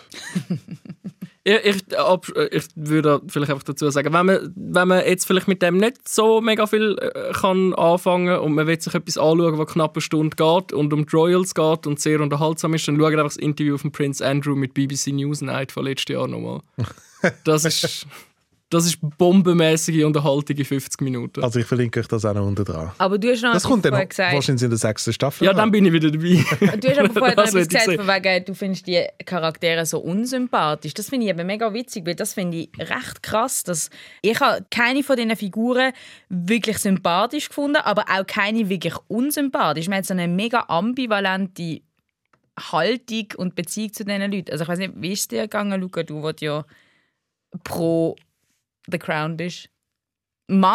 Ich, 1.44 1.54
ich, 1.64 1.98
ab, 1.98 2.26
ich 2.52 2.66
würde 2.76 3.20
vielleicht 3.26 3.50
einfach 3.50 3.64
dazu 3.64 3.90
sagen, 3.90 4.12
wenn 4.12 4.26
man, 4.26 4.52
wenn 4.54 4.86
man 4.86 5.04
jetzt 5.04 5.26
vielleicht 5.26 5.48
mit 5.48 5.60
dem 5.60 5.76
nicht 5.76 6.08
so 6.08 6.40
mega 6.40 6.68
viel 6.68 6.96
äh, 7.00 7.32
kann 7.32 7.74
anfangen 7.74 8.38
und 8.38 8.54
man 8.54 8.68
will 8.68 8.80
sich 8.80 8.94
etwas 8.94 9.18
anschauen, 9.18 9.58
was 9.58 9.72
knapp 9.72 9.96
eine 9.96 10.02
Stunde 10.02 10.36
geht 10.36 10.72
und 10.72 10.92
um 10.92 11.04
die 11.04 11.16
Royals 11.16 11.52
geht 11.52 11.86
und 11.88 11.98
sehr 11.98 12.20
unterhaltsam 12.20 12.74
ist, 12.74 12.86
dann 12.86 12.96
schaut 12.96 13.12
einfach 13.14 13.24
das 13.24 13.38
Interview 13.38 13.76
von 13.76 13.90
Prince 13.90 14.24
Andrew 14.24 14.54
mit 14.54 14.72
BBC 14.72 15.08
Newsnight 15.08 15.72
von 15.72 15.84
letztes 15.84 16.14
Jahr 16.14 16.28
nochmal. 16.28 16.60
Das 17.42 17.64
ist, 17.64 18.06
das 18.72 18.86
ist 18.86 18.98
bombenmäßige 19.18 20.04
Unterhaltung 20.04 20.56
in 20.56 20.64
50 20.64 21.00
Minuten. 21.02 21.44
Also 21.44 21.60
ich 21.60 21.66
verlinke 21.66 22.00
euch 22.00 22.08
das 22.08 22.24
auch 22.24 22.32
noch 22.32 22.46
unten 22.46 22.64
dran. 22.64 22.90
Aber 22.96 23.18
du 23.18 23.30
hast 23.30 23.42
noch 23.42 23.52
Das 23.52 23.64
kommt 23.64 23.84
dann 23.84 23.92
noch, 23.92 24.08
gesagt. 24.08 24.34
wahrscheinlich 24.34 24.62
in 24.62 24.70
der 24.70 24.78
sechsten 24.78 25.12
Staffel. 25.12 25.44
ja, 25.44 25.52
dann 25.52 25.70
bin 25.70 25.84
ich 25.84 25.92
wieder 25.92 26.10
dabei. 26.10 26.42
Du 26.78 26.88
hast 26.88 26.98
aber 26.98 27.12
vorher 27.12 27.36
noch 27.36 27.44
etwas 27.44 27.68
gesagt, 27.68 27.94
von 27.96 28.06
wegen, 28.06 28.44
du 28.46 28.54
findest 28.54 28.86
die 28.86 29.04
Charaktere 29.26 29.84
so 29.84 29.98
unsympathisch. 29.98 30.94
Das 30.94 31.10
finde 31.10 31.26
ich 31.26 31.30
eben 31.30 31.46
mega 31.46 31.74
witzig, 31.74 32.06
weil 32.06 32.14
das 32.14 32.32
finde 32.32 32.56
ich 32.58 32.70
recht 32.78 33.22
krass. 33.22 33.62
Dass 33.62 33.90
ich 34.22 34.40
habe 34.40 34.64
keine 34.70 35.02
von 35.02 35.16
diesen 35.16 35.36
Figuren 35.36 35.92
wirklich 36.30 36.78
sympathisch 36.78 37.48
gefunden, 37.48 37.76
aber 37.76 38.06
auch 38.08 38.26
keine 38.26 38.68
wirklich 38.70 38.94
unsympathisch. 39.08 39.88
Man 39.88 39.98
hat 39.98 40.06
so 40.06 40.14
eine 40.14 40.28
mega 40.28 40.64
ambivalente 40.68 41.82
Haltung 42.58 43.26
und 43.36 43.54
Beziehung 43.54 43.92
zu 43.92 44.04
diesen 44.04 44.32
Leuten. 44.32 44.50
Also 44.50 44.64
ich 44.64 44.68
weiß 44.68 44.78
nicht, 44.78 44.94
wie 44.96 45.12
ist 45.12 45.20
es 45.20 45.28
dir 45.28 45.42
gegangen, 45.42 45.80
Luca, 45.80 46.02
du, 46.02 46.20
der 46.22 46.34
ja 46.40 46.64
pro 47.64 48.16
The 48.86 48.98
Crown 48.98 49.34
bist? 49.36 49.68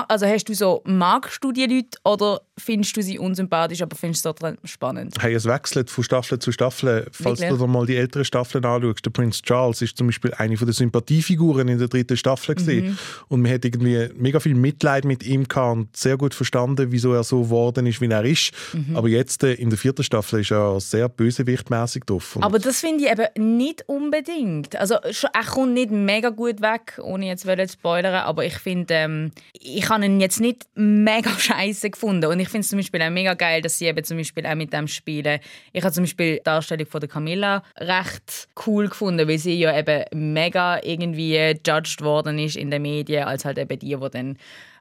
Also 0.08 0.26
hast 0.26 0.46
du 0.46 0.54
so, 0.54 0.82
magst 0.86 1.44
du 1.44 1.52
die 1.52 1.66
Leute 1.66 1.98
oder 2.04 2.42
findest 2.58 2.98
du 2.98 3.04
sie 3.04 3.20
unsympathisch, 3.20 3.82
aber 3.82 3.96
findest 3.96 4.26
du 4.26 4.34
es 4.63 4.72
spannend? 4.72 5.16
Hey, 5.20 5.34
es 5.34 5.46
wechselt 5.46 5.90
von 5.90 6.04
Staffel 6.04 6.40
zu 6.40 6.52
Staffel. 6.52 7.08
Falls 7.12 7.40
Wirklich? 7.40 7.60
du 7.60 7.66
dir 7.66 7.72
mal 7.72 7.86
die 7.86 7.96
älteren 7.96 8.26
Staffeln 8.26 8.66
anschaust, 8.66 9.06
der 9.06 9.12
Prince 9.12 9.42
Charles 9.42 9.82
ist 9.82 9.98
zum 9.98 10.08
Beispiel 10.08 10.34
eine 10.36 10.56
der 10.56 10.74
Sympathiefiguren 10.74 11.68
in 11.68 11.78
der 11.78 11.88
dritten 11.88 12.18
Staffel. 12.18 12.48
Mhm. 12.58 12.98
und 13.28 13.42
man 13.42 13.52
hat 13.52 13.66
irgendwie 13.66 14.10
mega 14.16 14.40
viel 14.40 14.56
Mitleid 14.56 15.06
mit 15.06 15.24
ihm 15.24 15.48
gehabt 15.48 15.78
und 15.78 15.96
sehr 15.96 16.18
gut 16.18 16.34
verstanden, 16.34 16.92
wieso 16.92 17.13
er 17.13 17.24
so 17.24 17.44
geworden 17.44 17.86
ist, 17.86 18.02
wie 18.02 18.08
er 18.08 18.24
ist. 18.24 18.52
Mhm. 18.74 18.96
Aber 18.96 19.08
jetzt 19.08 19.44
äh, 19.44 19.54
in 19.54 19.70
der 19.70 19.78
vierten 19.78 20.04
Staffel 20.04 20.42
ist 20.42 20.52
er 20.52 20.80
sehr 20.80 21.10
bösewichtmäßig 21.10 22.04
drauf. 22.06 22.38
Aber 22.42 22.60
das 22.60 22.80
finde 22.80 23.06
ich 23.06 23.12
eben 23.12 23.58
nicht 23.58 23.88
unbedingt. 23.88 24.76
Also 24.76 24.96
er 24.96 25.44
kommt 25.46 25.74
nicht 25.74 25.92
mega 25.92 26.30
gut 26.30 26.62
weg, 26.62 27.00
ohne 27.02 27.28
jetzt 27.28 27.44
zu 27.44 27.68
spoilern, 27.68 28.13
aber 28.13 28.46
ich 28.46 28.58
finde, 28.58 28.94
ähm, 28.94 29.32
ich 29.67 29.89
habe 29.89 30.06
ihn 30.06 30.19
jetzt 30.19 30.39
nicht 30.39 30.65
mega 30.75 31.30
scheiße 31.38 31.89
gefunden. 31.89 32.25
Und 32.32 32.39
ich 32.39 32.49
finde 32.49 32.62
es 32.62 32.69
zum 32.69 32.80
Beispiel 32.80 33.01
auch 33.01 33.10
mega 33.10 33.34
geil, 33.34 33.62
dass 33.62 33.77
sie 33.77 33.86
eben 33.86 34.03
zum 34.03 34.17
Beispiel 34.17 34.45
auch 34.45 34.56
mit 34.56 34.73
dem 34.73 34.88
spielen. 34.88 35.39
Ich 35.73 35.84
habe 35.84 35.93
zum 35.93 36.03
Beispiel 36.03 36.38
die 36.38 36.43
Darstellung 36.43 36.88
von 36.88 37.01
der 37.01 37.10
Camilla 37.10 37.63
recht 37.77 38.47
cool 38.65 38.88
gefunden, 38.88 39.27
weil 39.27 39.38
sie 39.38 39.60
ja 39.60 39.77
eben 39.77 40.34
mega 40.34 40.80
irgendwie 40.84 41.56
judged 41.65 42.01
worden 42.01 42.39
ist 42.39 42.56
in 42.56 42.71
den 42.71 42.82
Medien, 42.82 43.25
als 43.25 43.45
halt 43.45 43.58
eben 43.58 43.80
die, 43.80 43.95
die 43.95 44.10
dann 44.10 44.38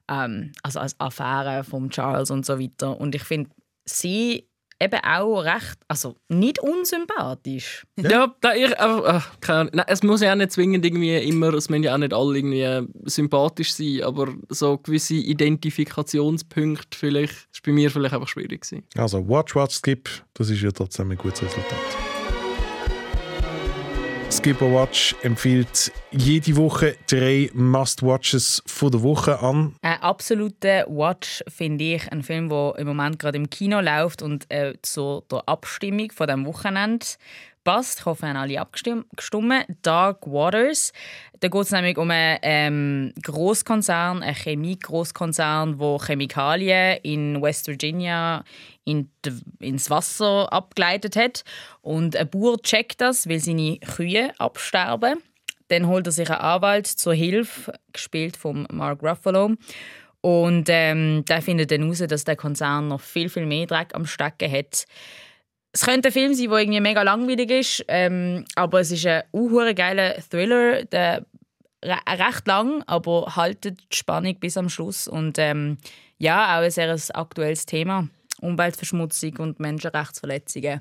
ähm, 0.09 0.53
also 0.62 0.81
als 0.81 0.99
Affäre 1.01 1.64
von 1.64 1.90
Charles 1.90 2.31
und 2.31 2.46
so 2.46 2.61
weiter. 2.61 2.99
Und 2.99 3.14
ich 3.14 3.25
finde 3.25 3.51
sie 3.85 4.46
eben 4.81 5.01
auch 5.03 5.41
recht, 5.41 5.79
also 5.89 6.17
nicht 6.29 6.59
unsympathisch. 6.59 7.87
Ja, 7.97 8.35
da 8.41 8.55
ich, 8.55 8.79
aber, 8.79 9.09
ach, 9.09 9.41
keine. 9.41 9.71
Nein, 9.73 9.87
es 9.89 10.03
muss 10.03 10.21
ja 10.21 10.33
auch 10.33 10.37
nicht 10.37 10.53
zwingend 10.53 10.85
irgendwie 10.85 11.17
immer, 11.17 11.53
es 11.55 11.69
müssen 11.69 11.83
ja 11.83 11.95
auch 11.95 11.99
nicht 11.99 12.12
alle 12.12 12.39
irgendwie 12.39 12.87
sympathisch 13.05 13.73
sein, 13.73 14.03
aber 14.03 14.35
so 14.49 14.79
gewisse 14.79 15.15
Identifikationspunkte 15.15 16.97
vielleicht, 16.97 17.49
ist 17.53 17.62
bei 17.62 17.73
mir 17.73 17.91
vielleicht 17.91 18.15
einfach 18.15 18.29
schwierig 18.29 18.62
gewesen. 18.62 18.85
Also 18.97 19.27
Watch, 19.29 19.55
Watch, 19.55 19.77
Skip, 19.77 20.09
das 20.35 20.51
ist 20.51 20.62
ja 20.62 20.71
trotzdem 20.71 21.11
ein 21.11 21.17
gutes 21.17 21.43
Resultat. 21.43 22.16
Skip 24.31 24.61
or 24.61 24.73
Watch 24.73 25.15
empfiehlt 25.23 25.93
jede 26.11 26.57
Woche 26.57 26.97
drei 27.07 27.51
Must-Watches 27.55 28.62
von 28.67 28.91
der 28.91 29.03
Woche 29.03 29.41
an. 29.41 29.75
Ein 29.83 30.01
absoluter 30.03 30.85
Watch 30.89 31.45
finde 31.49 31.85
ich 31.85 32.11
ein 32.12 32.23
Film, 32.23 32.49
der 32.49 32.75
im 32.79 32.89
Moment 32.89 33.19
gerade 33.19 33.39
im 33.39 33.49
Kino 33.49 33.81
läuft 33.81 34.23
und 34.23 34.45
äh, 34.51 34.75
zu 34.83 35.23
der 35.31 35.49
Abstimmung 35.49 36.11
von 36.11 36.27
dem 36.27 36.45
Wochenende 36.45 37.07
passt. 37.67 37.99
Ich 37.99 38.07
hoffe, 38.07 38.27
haben 38.27 38.37
alle 38.37 38.59
abgestimmt. 38.59 39.05
Dark 39.83 40.27
Waters. 40.27 40.93
Da 41.41 41.49
geht 41.49 41.61
es 41.61 41.71
nämlich 41.71 41.99
um 41.99 42.11
einen 42.11 42.39
ähm, 42.41 43.13
Großkonzern, 43.23 44.23
einen 44.23 44.35
Chemie-Großkonzern, 44.35 45.77
der 45.79 45.99
Chemikalien 45.99 46.99
in 47.03 47.43
West 47.43 47.67
Virginia 47.67 48.43
in 48.85 49.11
d- 49.25 49.33
ins 49.61 49.91
Wasser 49.91 50.51
abgeleitet 50.51 51.17
hat. 51.17 51.45
Und 51.83 52.17
ein 52.17 52.31
Bauer 52.31 52.57
checkt 52.63 53.03
das, 53.03 53.29
weil 53.29 53.41
seine 53.41 53.79
Kühe 53.81 54.33
absterben. 54.39 55.19
Dann 55.69 55.89
holt 55.89 56.07
er 56.07 56.13
sich 56.13 56.31
einen 56.31 56.41
Anwalt 56.41 56.87
zur 56.87 57.13
Hilfe, 57.13 57.75
gespielt 57.93 58.37
von 58.39 58.67
Mark 58.73 59.03
Ruffalo. 59.03 59.57
Und 60.23 60.69
ähm, 60.71 61.25
der 61.27 61.43
findet 61.43 61.71
dann 61.71 61.83
heraus, 61.83 61.99
dass 61.99 62.25
der 62.25 62.37
Konzern 62.37 62.89
noch 62.89 63.01
viel, 63.01 63.29
viel 63.29 63.47
mehr 63.47 63.67
Dreck 63.67 63.95
am 63.95 64.07
Stecken 64.07 64.51
hat. 64.51 64.87
Es 65.77 65.85
könnte 65.85 66.09
ein 66.09 66.12
Film 66.12 66.33
sein, 66.33 66.49
der 66.49 66.59
irgendwie 66.61 66.81
mega 66.81 67.03
langweilig 67.03 67.51
ist, 67.51 67.85
ähm, 67.89 68.47
aber 68.55 68.81
es 68.81 68.91
ist 68.91 69.05
ein 69.05 69.25
unhure 69.31 69.75
geiler 69.75 70.15
Thriller, 70.31 70.87
der 70.87 71.27
re 71.85 71.99
recht 72.09 72.47
lang, 72.47 72.83
aber 72.87 73.37
haltet 73.37 73.81
die 73.93 73.97
Spannung 73.99 74.37
bis 74.41 74.57
am 74.57 74.71
Schluss. 74.71 75.07
Und 75.07 75.39
ähm, 75.39 75.77
ja, 76.17 76.57
auch 76.57 76.62
ein 76.62 76.71
sehr 76.71 76.97
aktuelles 77.12 77.67
Thema. 77.67 78.09
Umweltverschmutzung 78.41 79.37
und 79.37 79.61
Menschenrechtsverletzungen. 79.61 80.81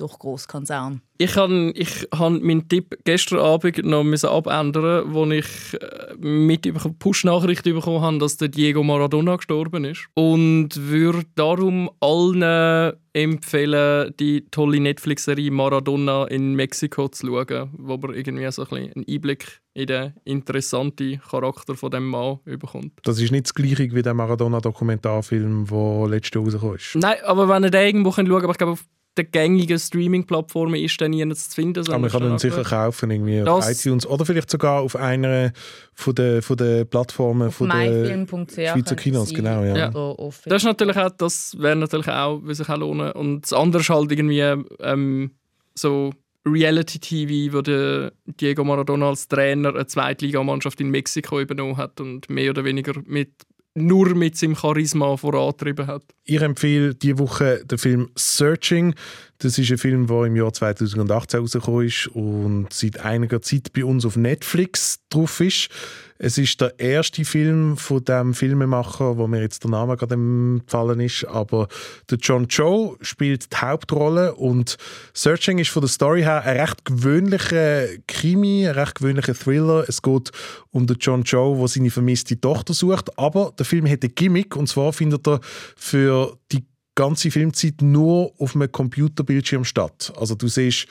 Durch 0.00 0.18
Großkonzern. 0.18 1.02
Ich 1.18 1.36
habe 1.36 1.72
ich 1.74 2.08
han 2.14 2.40
meinen 2.42 2.68
Tipp 2.68 2.96
gestern 3.04 3.40
Abend 3.40 3.84
noch 3.84 4.04
müssen 4.04 4.30
abändern, 4.30 5.12
wo 5.12 5.26
ich 5.26 5.46
äh, 5.74 6.14
mit 6.16 6.66
Push-Nachricht 6.98 7.64
bekommen 7.64 8.00
habe, 8.00 8.18
dass 8.18 8.38
der 8.38 8.48
Diego 8.48 8.82
Maradona 8.82 9.36
gestorben 9.36 9.84
ist. 9.84 10.06
Und 10.14 10.70
würde 10.76 11.24
darum 11.34 11.90
allen 12.00 12.94
empfehlen, 13.12 14.14
die 14.18 14.46
tolle 14.50 14.80
Netflix-Serie 14.80 15.50
Maradona 15.50 16.24
in 16.26 16.54
Mexiko 16.54 17.08
zu 17.08 17.26
schauen, 17.26 17.70
wo 17.76 17.96
man 17.96 18.14
irgendwie 18.14 18.50
so 18.50 18.62
ein 18.62 18.68
bisschen 18.68 18.92
einen 18.94 19.04
Einblick 19.08 19.60
in 19.74 19.86
den 19.86 20.14
interessanten 20.24 21.20
Charakter 21.20 21.74
von 21.74 21.90
dem 21.90 22.08
Mann 22.08 22.38
bekommt. 22.44 22.92
Das 23.02 23.20
ist 23.20 23.30
nicht 23.30 23.46
das 23.46 23.54
gleiche 23.54 23.94
wie 23.94 24.02
der 24.02 24.14
Maradona-Dokumentarfilm, 24.14 25.66
der 25.66 26.08
letztes 26.08 26.34
Jahr 26.34 26.44
rausgekommen 26.44 26.76
ist. 26.76 26.96
Nein, 26.96 27.16
aber 27.24 27.48
wenn 27.48 27.64
ihr 27.64 27.70
den 27.70 27.86
irgendwo 27.86 28.12
schauen 28.12 28.26
könnt, 28.26 28.44
aber 28.44 28.52
ich 28.52 28.58
glaube, 28.58 28.72
auf 28.72 28.84
den 29.18 29.30
gängigen 29.30 29.78
Streaming-Plattformen 29.78 30.76
ist 30.76 31.00
dann 31.00 31.10
nirgends 31.10 31.50
zu 31.50 31.56
finden. 31.56 31.86
Aber 31.88 31.98
man 31.98 32.10
kann 32.10 32.22
ihn 32.22 32.38
sicher 32.38 32.62
kaufen 32.62 33.10
irgendwie 33.10 33.42
auf 33.42 33.68
iTunes 33.68 34.06
oder 34.06 34.24
vielleicht 34.24 34.50
sogar 34.50 34.82
auf 34.82 34.96
einer 34.96 35.52
von 35.94 36.14
den, 36.14 36.42
von 36.42 36.56
den 36.56 36.88
Plattformen 36.88 37.48
Auf 37.48 37.56
von 37.56 37.68
der 37.68 38.26
Schweizer 38.46 38.96
Kinos, 38.96 39.34
genau, 39.34 39.62
ja. 39.64 39.76
Ja. 39.76 39.90
Das 39.90 40.62
ist 40.62 40.64
natürlich 40.64 40.96
auch, 40.96 41.10
das 41.10 41.56
wäre 41.58 41.76
natürlich 41.76 42.08
auch, 42.08 42.40
wie 42.44 42.54
sich 42.54 42.68
auch 42.68 42.78
lohnen. 42.78 43.12
Und 43.12 43.42
das 43.42 43.52
andere 43.52 43.82
ist 43.82 43.90
halt 43.90 44.12
irgendwie 44.12 44.64
ähm, 44.80 45.32
so 45.74 46.12
Reality-TV, 46.46 47.54
wo 47.54 47.60
der 47.60 48.12
Diego 48.24 48.64
Maradona 48.64 49.08
als 49.08 49.28
Trainer 49.28 49.70
eine 49.70 49.86
Zweitligamannschaft 49.86 50.80
in 50.80 50.90
Mexiko 50.90 51.40
übernommen 51.40 51.76
hat 51.76 52.00
und 52.00 52.30
mehr 52.30 52.50
oder 52.50 52.64
weniger 52.64 52.94
mit, 53.04 53.32
nur 53.80 54.14
mit 54.14 54.36
seinem 54.36 54.56
Charisma 54.56 55.16
vorantrieben 55.16 55.86
hat. 55.86 56.02
Ich 56.24 56.40
empfehle 56.40 56.94
diese 56.94 57.18
Woche 57.18 57.64
den 57.64 57.78
Film 57.78 58.10
Searching. 58.14 58.94
Das 59.42 59.56
ist 59.56 59.70
ein 59.70 59.78
Film, 59.78 60.06
der 60.06 60.24
im 60.24 60.36
Jahr 60.36 60.52
2018 60.52 61.40
rausgekommen 61.40 61.86
ist 61.86 62.08
und 62.08 62.66
seit 62.70 63.00
einiger 63.00 63.40
Zeit 63.40 63.72
bei 63.72 63.86
uns 63.86 64.04
auf 64.04 64.16
Netflix 64.16 65.00
drauf 65.08 65.40
ist. 65.40 65.70
Es 66.18 66.36
ist 66.36 66.60
der 66.60 66.78
erste 66.78 67.24
Film 67.24 67.78
von 67.78 68.04
dem 68.04 68.34
Filmemacher, 68.34 69.16
wo 69.16 69.26
mir 69.26 69.40
jetzt 69.40 69.64
der 69.64 69.70
Name 69.70 69.96
gerade 69.96 70.12
empfallen 70.12 71.00
ist, 71.00 71.24
aber 71.24 71.68
der 72.10 72.18
John 72.18 72.48
Cho 72.48 72.98
spielt 73.00 73.50
die 73.50 73.56
Hauptrolle 73.56 74.34
und 74.34 74.76
Searching 75.14 75.58
ist 75.58 75.70
von 75.70 75.80
der 75.80 75.88
Story 75.88 76.20
her 76.20 76.42
ein 76.44 76.58
recht 76.58 76.84
gewöhnlicher 76.84 77.86
Krimi, 78.06 78.68
ein 78.68 78.74
recht 78.74 78.96
gewöhnlicher 78.96 79.34
Thriller. 79.34 79.86
Es 79.88 80.02
geht 80.02 80.32
um 80.70 80.86
den 80.86 80.98
John 81.00 81.24
Cho, 81.24 81.56
der 81.58 81.68
seine 81.68 81.90
vermisste 81.90 82.38
Tochter 82.38 82.74
sucht, 82.74 83.18
aber 83.18 83.54
der 83.58 83.64
Film 83.64 83.88
hat 83.88 84.04
ein 84.04 84.14
Gimmick 84.14 84.54
und 84.54 84.66
zwar 84.66 84.92
findet 84.92 85.26
er 85.26 85.40
für 85.76 86.36
die 86.52 86.66
ganze 86.94 87.30
Filmzeit 87.30 87.82
nur 87.82 88.32
auf 88.38 88.54
einem 88.54 88.70
Computerbildschirm 88.70 89.64
statt. 89.64 90.12
Also 90.18 90.34
du 90.34 90.48
siehst 90.48 90.86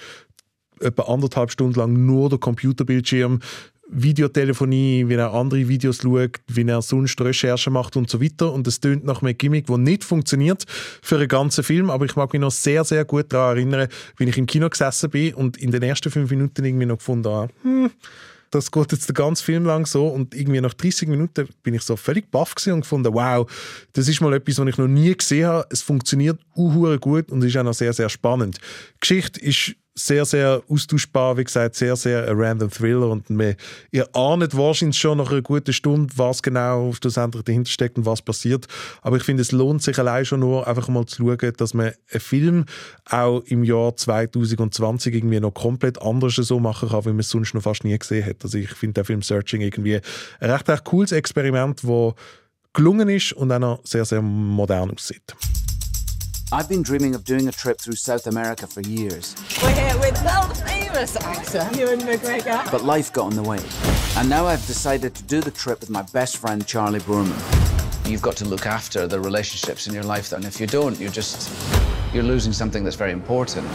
etwa 0.79 1.03
anderthalb 1.03 1.51
Stunden 1.51 1.77
lang 1.77 2.05
nur 2.05 2.29
den 2.29 2.39
Computerbildschirm, 2.39 3.39
Videotelefonie, 3.91 5.07
wie 5.07 5.15
er 5.15 5.33
andere 5.33 5.67
Videos 5.67 6.01
schaut, 6.03 6.39
wie 6.47 6.67
er 6.67 6.81
sonst 6.81 7.19
Recherchen 7.19 7.73
macht 7.73 7.97
und 7.97 8.09
so 8.09 8.21
weiter. 8.21 8.53
Und 8.53 8.67
es 8.67 8.79
tönt 8.79 9.03
nach 9.03 9.21
einem 9.21 9.37
Gimmick, 9.37 9.65
das 9.65 9.77
nicht 9.77 10.03
funktioniert 10.03 10.65
für 11.01 11.15
einen 11.17 11.27
ganzen 11.27 11.63
Film. 11.63 11.89
Aber 11.89 12.05
ich 12.05 12.15
mag 12.15 12.31
mich 12.31 12.39
noch 12.39 12.51
sehr, 12.51 12.83
sehr 12.83 13.03
gut 13.05 13.33
daran 13.33 13.57
erinnern, 13.57 13.87
wie 14.17 14.25
ich 14.25 14.37
im 14.37 14.45
Kino 14.45 14.69
gesessen 14.69 15.09
bin 15.09 15.33
und 15.33 15.57
in 15.57 15.71
den 15.71 15.81
ersten 15.81 16.11
fünf 16.11 16.29
Minuten 16.29 16.63
irgendwie 16.63 16.85
noch 16.85 16.97
gefunden 16.97 17.29
habe, 17.29 17.51
hm, 17.63 17.89
das 18.51 18.71
geht 18.71 18.91
jetzt 18.91 19.09
den 19.09 19.13
ganzen 19.13 19.43
Film 19.43 19.65
lang 19.65 19.85
so 19.85 20.07
und 20.07 20.33
irgendwie 20.33 20.61
nach 20.61 20.73
30 20.73 21.07
Minuten 21.07 21.47
bin 21.63 21.73
ich 21.73 21.81
so 21.83 21.95
völlig 21.95 22.31
baff 22.31 22.55
und 22.67 22.81
gefunden, 22.81 23.13
wow, 23.13 23.49
das 23.93 24.07
ist 24.07 24.21
mal 24.21 24.33
etwas, 24.33 24.59
was 24.59 24.67
ich 24.67 24.77
noch 24.77 24.87
nie 24.87 25.15
gesehen 25.15 25.47
habe. 25.47 25.67
Es 25.69 25.81
funktioniert 25.81 26.39
uhure 26.55 26.99
gut 26.99 27.31
und 27.31 27.43
ist 27.43 27.57
auch 27.57 27.63
noch 27.63 27.73
sehr, 27.73 27.93
sehr 27.93 28.09
spannend. 28.09 28.57
Die 28.57 28.99
Geschichte 29.01 29.39
ist 29.39 29.75
sehr, 29.99 30.25
sehr 30.25 30.61
austauschbar, 30.69 31.37
wie 31.37 31.43
gesagt, 31.43 31.75
sehr, 31.75 31.95
sehr 31.95 32.27
ein 32.27 32.39
random 32.39 32.69
Thriller 32.69 33.09
und 33.09 33.29
man, 33.29 33.55
ihr 33.91 34.07
ahnt 34.15 34.55
wahrscheinlich 34.55 34.97
schon 34.97 35.17
nach 35.17 35.31
einer 35.31 35.41
guten 35.41 35.73
Stunde, 35.73 36.13
was 36.15 36.41
genau 36.41 36.93
schlussendlich 36.93 37.43
dahinter 37.43 37.69
steckt 37.69 37.97
und 37.97 38.05
was 38.05 38.21
passiert. 38.21 38.67
Aber 39.01 39.17
ich 39.17 39.23
finde, 39.23 39.41
es 39.41 39.51
lohnt 39.51 39.83
sich 39.83 39.99
allein 39.99 40.25
schon 40.25 40.39
nur, 40.39 40.67
einfach 40.67 40.87
mal 40.87 41.05
zu 41.05 41.23
schauen, 41.23 41.53
dass 41.57 41.73
man 41.73 41.91
einen 42.11 42.21
Film 42.21 42.65
auch 43.09 43.41
im 43.41 43.63
Jahr 43.63 43.95
2020 43.95 45.13
irgendwie 45.13 45.39
noch 45.39 45.53
komplett 45.53 46.01
anders 46.01 46.35
so 46.35 46.59
machen 46.59 46.89
kann, 46.89 47.05
wie 47.05 47.09
man 47.09 47.19
es 47.19 47.29
sonst 47.29 47.53
noch 47.53 47.63
fast 47.63 47.83
nie 47.83 47.97
gesehen 47.97 48.25
hat. 48.25 48.37
Also 48.43 48.57
ich 48.57 48.71
finde 48.71 48.95
der 48.95 49.05
Film 49.05 49.21
Searching 49.21 49.61
irgendwie 49.61 49.99
ein 50.39 50.49
recht, 50.49 50.69
recht 50.69 50.83
cooles 50.85 51.11
Experiment, 51.11 51.83
das 51.83 52.13
gelungen 52.73 53.09
ist 53.09 53.33
und 53.33 53.51
auch 53.51 53.59
noch 53.59 53.79
sehr, 53.83 54.05
sehr 54.05 54.21
modern 54.21 54.91
aussieht. 54.91 55.35
I've 56.51 56.67
been 56.67 56.81
dreaming 56.81 57.13
of 57.13 57.23
doing 57.23 57.47
a 57.47 57.51
trip 57.51 57.79
through 57.79 57.95
South 57.95 58.25
America 58.25 58.65
for 58.65 58.81
years, 58.81 59.35
We're 59.61 59.71
here 59.71 59.99
with 59.99 60.19
world 60.25 60.57
famous 60.67 61.15
actor 61.17 61.69
Ewan 61.77 61.99
McGregor. 61.99 62.71
but 62.71 62.83
life 62.83 63.13
got 63.13 63.29
in 63.31 63.35
the 63.35 63.43
way. 63.47 63.59
And 64.17 64.27
now 64.27 64.47
I've 64.47 64.65
decided 64.65 65.13
to 65.13 65.23
do 65.23 65.41
the 65.41 65.51
trip 65.51 65.79
with 65.79 65.91
my 65.91 66.01
best 66.11 66.37
friend 66.37 66.65
Charlie 66.65 67.01
Boorman. 67.01 67.37
You've 68.09 68.23
got 68.23 68.35
to 68.37 68.45
look 68.45 68.65
after 68.65 69.05
the 69.05 69.19
relationships 69.19 69.85
in 69.85 69.93
your 69.93 70.01
life, 70.03 70.31
and 70.31 70.43
if 70.43 70.59
you 70.59 70.65
don't, 70.65 70.99
you're 70.99 71.11
just 71.11 71.51
you're 72.13 72.23
losing 72.23 72.53
something 72.53 72.83
that's 72.83 72.97
very 72.97 73.11
important. 73.11 73.67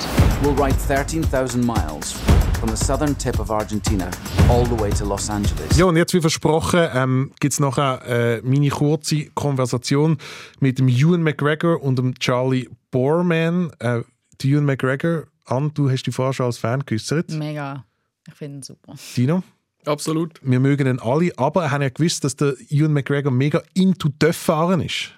We'll 0.42 0.54
ride 0.54 0.74
13,000 0.74 1.64
miles 1.64 2.12
from 2.58 2.68
the 2.68 2.76
southern 2.76 3.14
tip 3.14 3.38
of 3.38 3.50
Argentina 3.50 4.10
all 4.48 4.64
the 4.64 4.74
way 4.74 4.90
to 4.90 5.04
Los 5.04 5.30
Angeles. 5.30 5.76
Ja, 5.76 5.84
und 5.86 5.96
jetzt 5.96 6.14
wie 6.14 6.20
versprochen 6.20 6.88
ähm, 6.92 7.32
gibt 7.40 7.52
es 7.52 7.60
noch 7.60 7.78
äh, 7.78 8.40
meine 8.42 8.68
kurze 8.70 9.26
Konversation 9.34 10.18
mit 10.60 10.78
dem 10.78 10.88
Ewan 10.88 11.22
McGregor 11.22 11.82
und 11.82 11.96
dem 11.98 12.14
Charlie 12.18 12.68
Borman. 12.90 13.70
Äh, 13.78 14.02
der 14.42 14.50
Ewan 14.50 14.64
McGregor, 14.64 15.24
Ann, 15.44 15.72
du 15.74 15.90
hast 15.90 16.04
dich 16.04 16.14
vorher 16.14 16.32
schon 16.32 16.46
als 16.46 16.58
Fan 16.58 16.84
geäußert. 16.84 17.30
Mega. 17.30 17.84
Ich 18.26 18.34
finde 18.34 18.58
ihn 18.58 18.62
super. 18.62 18.94
Dino? 19.16 19.42
Absolut. 19.84 20.40
Wir 20.42 20.60
mögen 20.60 20.86
ihn 20.86 20.98
alle, 20.98 21.30
aber 21.36 21.70
haben 21.70 21.82
ja 21.82 21.90
gewusst, 21.90 22.24
dass 22.24 22.36
der 22.36 22.54
Ewan 22.70 22.92
McGregor 22.92 23.30
mega 23.30 23.62
into 23.74 24.08
Döff 24.08 24.36
fahren 24.36 24.80
ist. 24.80 25.10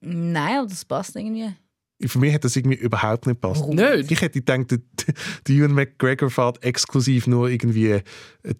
Nein, 0.00 0.58
aber 0.58 0.68
das 0.68 0.84
passt 0.84 1.16
irgendwie. 1.16 1.54
Für 2.06 2.18
mich 2.20 2.32
hat 2.32 2.44
das 2.44 2.54
irgendwie 2.54 2.76
überhaupt 2.76 3.26
nicht 3.26 3.40
gepasst. 3.42 3.66
Nicht? 3.66 4.10
Ich 4.12 4.20
hätte 4.20 4.40
gedacht, 4.40 4.70
der, 4.70 4.78
der 5.48 5.54
Ewan 5.56 5.72
McGregor 5.72 6.30
fährt 6.30 6.62
exklusiv 6.62 7.26
nur 7.26 7.48
irgendwie 7.48 7.90
äh, 7.90 8.02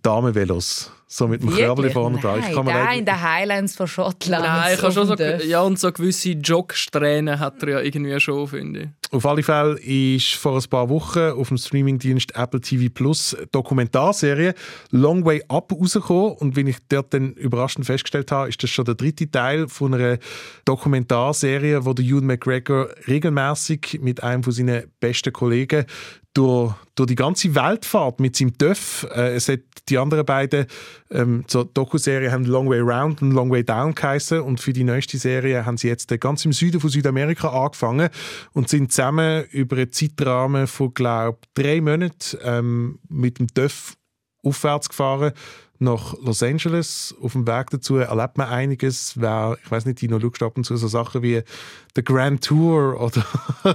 Damenvelos. 0.02 0.90
So 1.06 1.26
mit 1.28 1.42
dem 1.42 1.50
Körbchen 1.50 1.90
vorne 1.90 2.18
dran. 2.18 2.40
Ich 2.40 2.46
Nein, 2.46 2.54
kann 2.54 2.64
mir 2.66 2.84
nicht- 2.84 2.98
in 2.98 3.04
den 3.06 3.22
Highlands 3.22 3.76
von 3.76 3.86
Schottland. 3.86 4.44
Nein, 4.44 4.74
ich 4.74 4.82
habe 4.82 4.92
schon 4.92 5.06
so, 5.06 5.14
ja, 5.14 5.62
und 5.62 5.78
so 5.78 5.90
gewisse 5.92 6.30
Jogstränen 6.32 7.38
hat 7.40 7.62
er 7.62 7.68
ja 7.68 7.80
irgendwie 7.80 8.18
schon, 8.20 8.46
finde 8.48 8.80
ich. 8.80 9.07
Auf 9.10 9.24
alle 9.24 9.42
Fälle 9.42 9.78
ist 9.78 10.34
vor 10.34 10.56
ein 10.56 10.68
paar 10.68 10.90
Wochen 10.90 11.30
auf 11.30 11.48
dem 11.48 11.56
Streamingdienst 11.56 12.36
Apple 12.36 12.60
TV 12.60 12.92
Plus 12.92 13.34
Dokumentarserie 13.52 14.52
Long 14.90 15.24
Way 15.24 15.44
Up 15.48 15.72
rausgekommen. 15.72 16.32
Und 16.32 16.56
wenn 16.56 16.66
ich 16.66 16.76
dort 16.90 17.14
dann 17.14 17.32
überraschend 17.32 17.86
festgestellt 17.86 18.30
habe, 18.30 18.50
ist 18.50 18.62
das 18.62 18.68
schon 18.68 18.84
der 18.84 18.96
dritte 18.96 19.30
Teil 19.30 19.66
von 19.66 19.94
einer 19.94 20.18
Dokumentarserie, 20.66 21.86
wo 21.86 21.94
der 21.94 22.04
Ewan 22.04 22.26
McGregor 22.26 22.88
regelmäßig 23.06 23.98
mit 24.02 24.22
einem 24.22 24.42
von 24.42 24.52
seinen 24.52 24.92
besten 25.00 25.32
Kollegen 25.32 25.86
durch, 26.34 26.74
durch 26.94 27.08
die 27.08 27.14
ganze 27.14 27.54
Welt 27.54 27.84
fährt 27.84 28.20
mit 28.20 28.36
seinem 28.36 28.56
Töff. 28.56 29.06
Äh, 29.14 29.34
es 29.34 29.48
hat 29.48 29.60
die 29.88 29.98
anderen 29.98 30.24
beiden 30.24 30.66
ähm, 31.10 31.44
zur 31.46 31.64
Dokuserie 31.64 32.30
haben 32.30 32.44
Long 32.44 32.68
Way 32.68 32.80
Round 32.80 33.22
und 33.22 33.32
Long 33.32 33.50
Way 33.50 33.64
Down 33.64 33.94
geheißen 33.94 34.40
und 34.40 34.60
für 34.60 34.72
die 34.72 34.84
neueste 34.84 35.18
Serie 35.18 35.64
haben 35.64 35.78
sie 35.78 35.88
jetzt 35.88 36.08
ganz 36.20 36.44
im 36.44 36.52
Süden 36.52 36.80
von 36.80 36.90
Südamerika 36.90 37.48
angefangen 37.48 38.10
und 38.52 38.68
sind 38.68 38.92
zusammen 38.92 39.44
über 39.50 39.76
einen 39.76 39.92
Zeitrahmen 39.92 40.66
von 40.66 40.92
glaube 40.92 41.38
drei 41.54 41.80
Monaten 41.80 42.38
ähm, 42.42 42.98
mit 43.08 43.38
dem 43.38 43.48
Töff 43.48 43.96
aufwärts 44.42 44.88
gefahren 44.88 45.32
nach 45.80 46.14
Los 46.22 46.42
Angeles. 46.42 47.14
Auf 47.20 47.32
dem 47.32 47.46
Weg 47.46 47.70
dazu 47.70 47.96
erlebt 47.96 48.36
man 48.36 48.48
einiges. 48.48 49.14
Wer, 49.16 49.56
ich 49.62 49.70
weiß 49.70 49.86
nicht, 49.86 50.00
Dino, 50.00 50.18
du 50.18 50.28
ab 50.40 50.56
und 50.56 50.64
zu 50.64 50.76
so 50.76 50.88
Sachen 50.88 51.22
wie 51.22 51.42
The 51.94 52.04
Grand 52.04 52.44
Tour 52.44 53.00
oder 53.00 53.24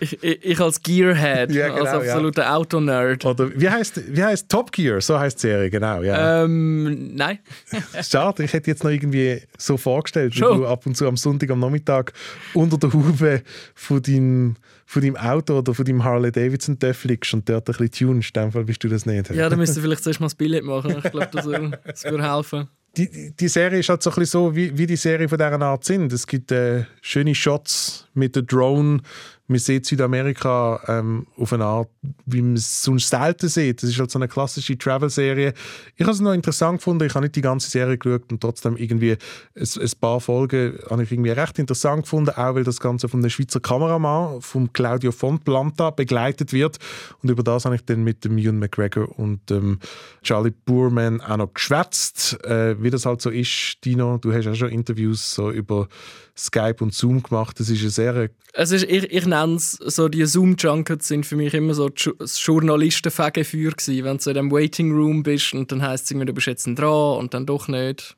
Ich, 0.00 0.22
ich, 0.22 0.60
als 0.60 0.82
Gearhead, 0.82 1.50
Ja, 1.52 1.68
genau, 1.68 1.80
als 1.80 1.90
absoluter 1.90 2.54
Autonerd. 2.54 3.24
Oder 3.24 3.50
wie 3.58 3.68
heißt, 3.68 4.14
wie 4.14 4.22
heißt 4.22 4.48
Top 4.48 4.72
Gear? 4.72 5.00
So 5.00 5.18
heißt 5.18 5.38
die 5.38 5.48
Serie, 5.48 5.70
genau. 5.70 6.02
Ja. 6.02 6.44
Ähm, 6.44 7.14
nein. 7.14 7.38
Schade, 8.02 8.44
ich 8.44 8.52
hätte 8.52 8.70
jetzt 8.70 8.84
noch 8.84 8.90
irgendwie 8.90 9.40
so 9.56 9.76
vorgestellt, 9.76 10.34
wie 10.36 10.40
du 10.40 10.66
ab 10.66 10.86
und 10.86 10.96
zu 10.96 11.06
am 11.06 11.16
Sonntag 11.16 11.50
am 11.50 11.60
Nachmittag 11.60 12.12
unter 12.54 12.76
der 12.76 12.92
Haube 12.92 13.42
von 13.74 14.02
deinem, 14.02 14.56
von 14.86 15.02
deinem 15.02 15.16
Auto 15.16 15.58
oder 15.58 15.74
von 15.74 15.84
deinem 15.84 16.04
Harley 16.04 16.30
Davidson 16.32 16.78
Töff 16.78 17.04
liegst 17.04 17.32
und 17.34 17.48
dort 17.48 17.68
ein 17.68 17.76
bisschen 17.76 18.08
tunst. 18.08 18.36
In 18.36 18.42
dem 18.44 18.52
Fall 18.52 18.64
bist 18.64 18.82
du 18.84 18.88
das 18.88 19.06
nicht. 19.06 19.30
Ja, 19.30 19.48
dann 19.48 19.58
müsst 19.58 19.76
ihr 19.76 19.82
vielleicht 19.82 20.02
zuerst 20.04 20.20
mal 20.20 20.26
das 20.26 20.34
Billett 20.34 20.64
machen. 20.64 20.94
Ich 21.02 21.10
glaube, 21.10 21.28
das, 21.32 21.44
würde- 21.46 21.80
das 21.84 22.04
würde 22.04 22.22
helfen. 22.34 22.68
die, 22.96 23.32
die- 23.34 23.48
Serie 23.48 23.78
ist 23.80 23.88
halt 23.88 24.02
so 24.02 24.10
ein 24.10 24.14
bisschen 24.16 24.30
so, 24.50 24.54
wie, 24.56 24.76
wie 24.76 24.86
die 24.86 24.96
Serie 24.96 25.28
von 25.28 25.38
dieser 25.38 25.60
Art 25.60 25.84
sind. 25.84 26.12
Es 26.12 26.26
gibt 26.26 26.52
äh, 26.52 26.84
schöne 27.00 27.34
Shots 27.34 28.06
mit 28.14 28.36
der 28.36 28.42
Drone, 28.42 29.00
man 29.46 29.58
sieht 29.58 29.84
Südamerika 29.84 30.80
ähm, 30.88 31.26
auf 31.36 31.52
eine 31.52 31.64
Art, 31.66 31.88
wie 32.24 32.40
man 32.40 32.54
es 32.54 32.82
sonst 32.82 33.10
selten 33.10 33.48
sieht. 33.48 33.82
Das 33.82 33.90
ist 33.90 33.98
halt 33.98 34.10
so 34.10 34.18
eine 34.18 34.26
klassische 34.26 34.78
Travel-Serie. 34.78 35.52
Ich 35.96 36.02
habe 36.02 36.12
es 36.12 36.20
noch 36.20 36.32
interessant 36.32 36.78
gefunden. 36.78 37.04
Ich 37.04 37.14
habe 37.14 37.24
nicht 37.24 37.36
die 37.36 37.42
ganze 37.42 37.68
Serie 37.68 37.98
geschaut 37.98 38.32
und 38.32 38.40
trotzdem 38.40 38.76
irgendwie 38.76 39.12
ein, 39.12 39.68
ein 39.80 39.90
paar 40.00 40.20
Folgen 40.20 40.78
habe 40.88 41.02
ich 41.02 41.12
irgendwie 41.12 41.30
recht 41.30 41.58
interessant 41.58 42.04
gefunden, 42.04 42.30
auch 42.30 42.54
weil 42.54 42.64
das 42.64 42.80
Ganze 42.80 43.08
von 43.08 43.20
einem 43.20 43.28
Schweizer 43.28 43.60
Kameramann, 43.60 44.40
von 44.40 44.72
Claudio 44.72 45.12
Fontplanta, 45.12 45.90
begleitet 45.90 46.54
wird. 46.54 46.78
Und 47.22 47.30
über 47.30 47.42
das 47.42 47.66
habe 47.66 47.74
ich 47.74 47.84
dann 47.84 48.02
mit 48.02 48.24
dem 48.24 48.38
Ewan 48.38 48.58
McGregor 48.58 49.18
und 49.18 49.50
dem 49.50 49.78
Charlie 50.22 50.54
Boorman 50.64 51.20
auch 51.20 51.36
noch 51.36 51.52
geschwätzt. 51.52 52.42
Äh, 52.44 52.82
wie 52.82 52.90
das 52.90 53.04
halt 53.04 53.20
so 53.20 53.28
ist, 53.28 53.76
Dino, 53.84 54.16
du 54.16 54.32
hast 54.32 54.46
auch 54.46 54.54
schon 54.54 54.70
Interviews 54.70 55.34
so 55.34 55.50
über 55.50 55.88
Skype 56.36 56.76
und 56.80 56.94
Zoom 56.94 57.22
gemacht. 57.22 57.60
Das 57.60 57.68
ist 57.68 57.80
eine 57.80 57.90
sehr... 57.90 58.30
Ist, 58.54 58.72
ich, 58.72 59.12
ich 59.12 59.26
nenne 59.34 59.56
es 59.56 59.72
so, 59.72 60.08
die 60.08 60.24
Zoom-Junkets 60.24 61.08
sind 61.08 61.26
für 61.26 61.36
mich 61.36 61.54
immer 61.54 61.74
so 61.74 61.88
das 61.88 62.44
Journalistenfegefeuer 62.44 63.72
gewesen, 63.72 64.04
wenn 64.04 64.18
du 64.18 64.30
in 64.30 64.38
einem 64.38 64.50
Waiting 64.50 64.92
Room 64.92 65.22
bist 65.22 65.52
und 65.54 65.70
dann 65.70 65.82
heisst 65.82 66.10
es 66.10 66.18
du 66.18 66.32
bist 66.32 66.46
jetzt 66.46 66.66
dran 66.66 67.18
und 67.18 67.34
dann 67.34 67.46
doch 67.46 67.68
nicht. 67.68 68.16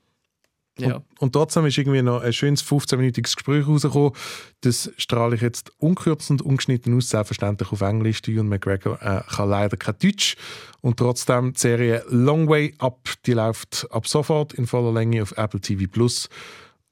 Ja. 0.79 0.97
Und, 0.97 1.05
und 1.19 1.33
trotzdem 1.33 1.65
ist 1.67 1.79
irgendwie 1.79 2.03
noch 2.03 2.23
ein 2.23 2.33
schönes 2.33 2.63
15-minütiges 2.65 3.35
Gespräch 3.35 3.67
rausgekommen. 3.67 4.13
Das 4.61 4.91
strahle 4.99 5.37
ich 5.37 5.41
jetzt 5.41 5.73
unkürzt 5.79 6.31
und 6.31 6.43
ungeschnitten 6.43 6.95
aus, 6.97 7.09
selbstverständlich 7.09 7.73
auf 7.73 7.81
Englisch. 7.81 8.21
Ewan 8.27 8.49
McGregor 8.49 9.01
äh, 9.01 9.23
kann 9.29 9.49
leider 9.49 9.77
kein 9.77 9.99
Deutsch. 9.99 10.37
Und 10.83 10.99
trotzdem 10.99 11.55
die 11.55 11.61
Serie 11.61 12.05
Long 12.11 12.49
Way 12.49 12.75
Up, 12.79 13.09
die 13.25 13.33
läuft 13.33 13.89
ab 13.91 14.07
sofort 14.07 14.53
in 14.53 14.67
voller 14.67 14.93
Länge 14.93 15.23
auf 15.23 15.33
Apple 15.37 15.61
TV+. 15.61 15.87
Plus. 15.87 16.29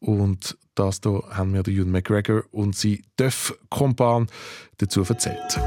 Und 0.01 0.57
das 0.75 1.01
hier 1.03 1.23
haben 1.31 1.53
mir 1.53 1.63
der 1.63 1.75
Ewan 1.75 1.91
McGregor 1.91 2.45
und 2.53 2.77
sein 2.77 3.03
Döff-Kompan 3.19 4.29
dazu 4.79 5.03
erzählt. 5.03 5.61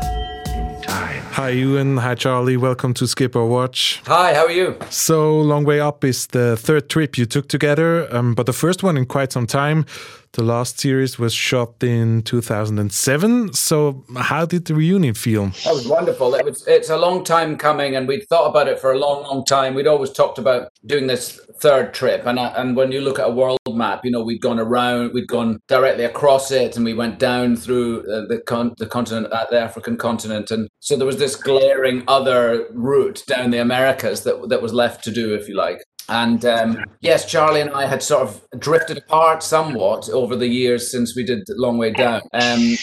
Hi 1.37 1.51
Ewan, 1.51 2.01
hi 2.01 2.15
Charlie, 2.15 2.57
welcome 2.57 2.93
to 2.95 3.05
Skip 3.05 3.35
or 3.35 3.47
Watch. 3.47 4.01
Hi, 4.07 4.33
how 4.33 4.47
are 4.47 4.51
you? 4.51 4.75
So, 4.89 5.39
Long 5.41 5.67
Way 5.67 5.79
Up 5.79 6.03
is 6.03 6.27
the 6.31 6.58
third 6.58 6.89
trip 6.89 7.15
you 7.15 7.27
took 7.27 7.47
together, 7.47 8.08
um, 8.12 8.33
but 8.33 8.47
the 8.47 8.53
first 8.53 8.81
one 8.83 8.97
in 8.97 9.05
quite 9.05 9.31
some 9.31 9.45
time. 9.45 9.85
The 10.34 10.44
last 10.44 10.80
series 10.80 11.17
was 11.17 11.34
shot 11.34 11.82
in 11.84 12.21
2007. 12.23 13.54
So, 13.54 14.06
how 14.15 14.46
did 14.46 14.65
the 14.65 14.75
reunion 14.75 15.13
feel? 15.13 15.48
That 15.65 15.73
was 15.73 15.88
wonderful. 15.88 16.36
It 16.36 16.46
was, 16.46 16.65
it's 16.67 16.90
a 16.90 16.98
long 16.98 17.23
time 17.23 17.58
coming, 17.58 17.96
and 17.96 18.08
we'd 18.08 18.28
thought 18.30 18.50
about 18.50 18.67
it 18.67 18.80
for 18.80 18.92
a 18.92 19.00
long, 19.00 19.23
long 19.23 19.46
time. 19.46 19.73
We'd 19.73 19.88
always 19.88 20.12
talked 20.12 20.38
about 20.38 20.69
doing 20.86 21.08
this 21.08 21.40
third 21.60 21.94
trip, 21.94 22.25
and 22.25 22.38
uh, 22.38 22.54
and 22.56 22.75
when 22.75 22.92
you 22.92 23.02
look 23.02 23.19
at 23.19 23.28
a 23.28 23.32
world 23.32 23.60
map, 23.69 24.04
you 24.04 24.12
know 24.12 24.23
we'd 24.23 24.42
gone 24.42 24.60
around, 24.60 25.13
we'd 25.13 25.28
gone 25.28 25.60
directly 25.67 26.04
across 26.04 26.52
it, 26.52 26.75
and 26.75 26.86
we 26.86 26.94
went 26.94 27.19
down 27.19 27.56
through 27.56 28.02
uh, 28.02 28.28
the 28.28 28.42
con- 28.46 28.73
the 28.78 28.86
continent, 28.86 29.32
uh, 29.34 29.46
the 29.50 29.60
African 29.60 29.98
continent, 29.98 30.52
and 30.52 30.67
so 30.80 30.96
there 30.96 31.08
was 31.08 31.17
this 31.17 31.36
glaring 31.36 32.04
other 32.08 32.67
route 32.71 33.23
down 33.28 33.52
the 33.52 33.58
Americas 33.58 34.23
that 34.23 34.50
that 34.50 34.62
was 34.62 34.73
left 34.73 35.04
to 35.06 35.12
do, 35.12 35.34
if 35.34 35.48
you 35.48 35.56
like. 35.56 35.82
And 36.10 36.43
um, 36.45 36.83
yes, 37.01 37.29
Charlie 37.29 37.62
and 37.62 37.71
I 37.71 37.85
had 37.85 38.01
sort 38.01 38.23
of 38.23 38.41
drifted 38.60 38.97
apart 38.97 39.43
somewhat 39.43 40.10
over 40.10 40.35
the 40.35 40.47
years 40.47 40.89
since 40.89 41.15
we 41.15 41.23
did 41.23 41.43
Long 41.49 41.77
Way 41.77 41.91
Down. 41.91 42.21
Um, 42.33 42.77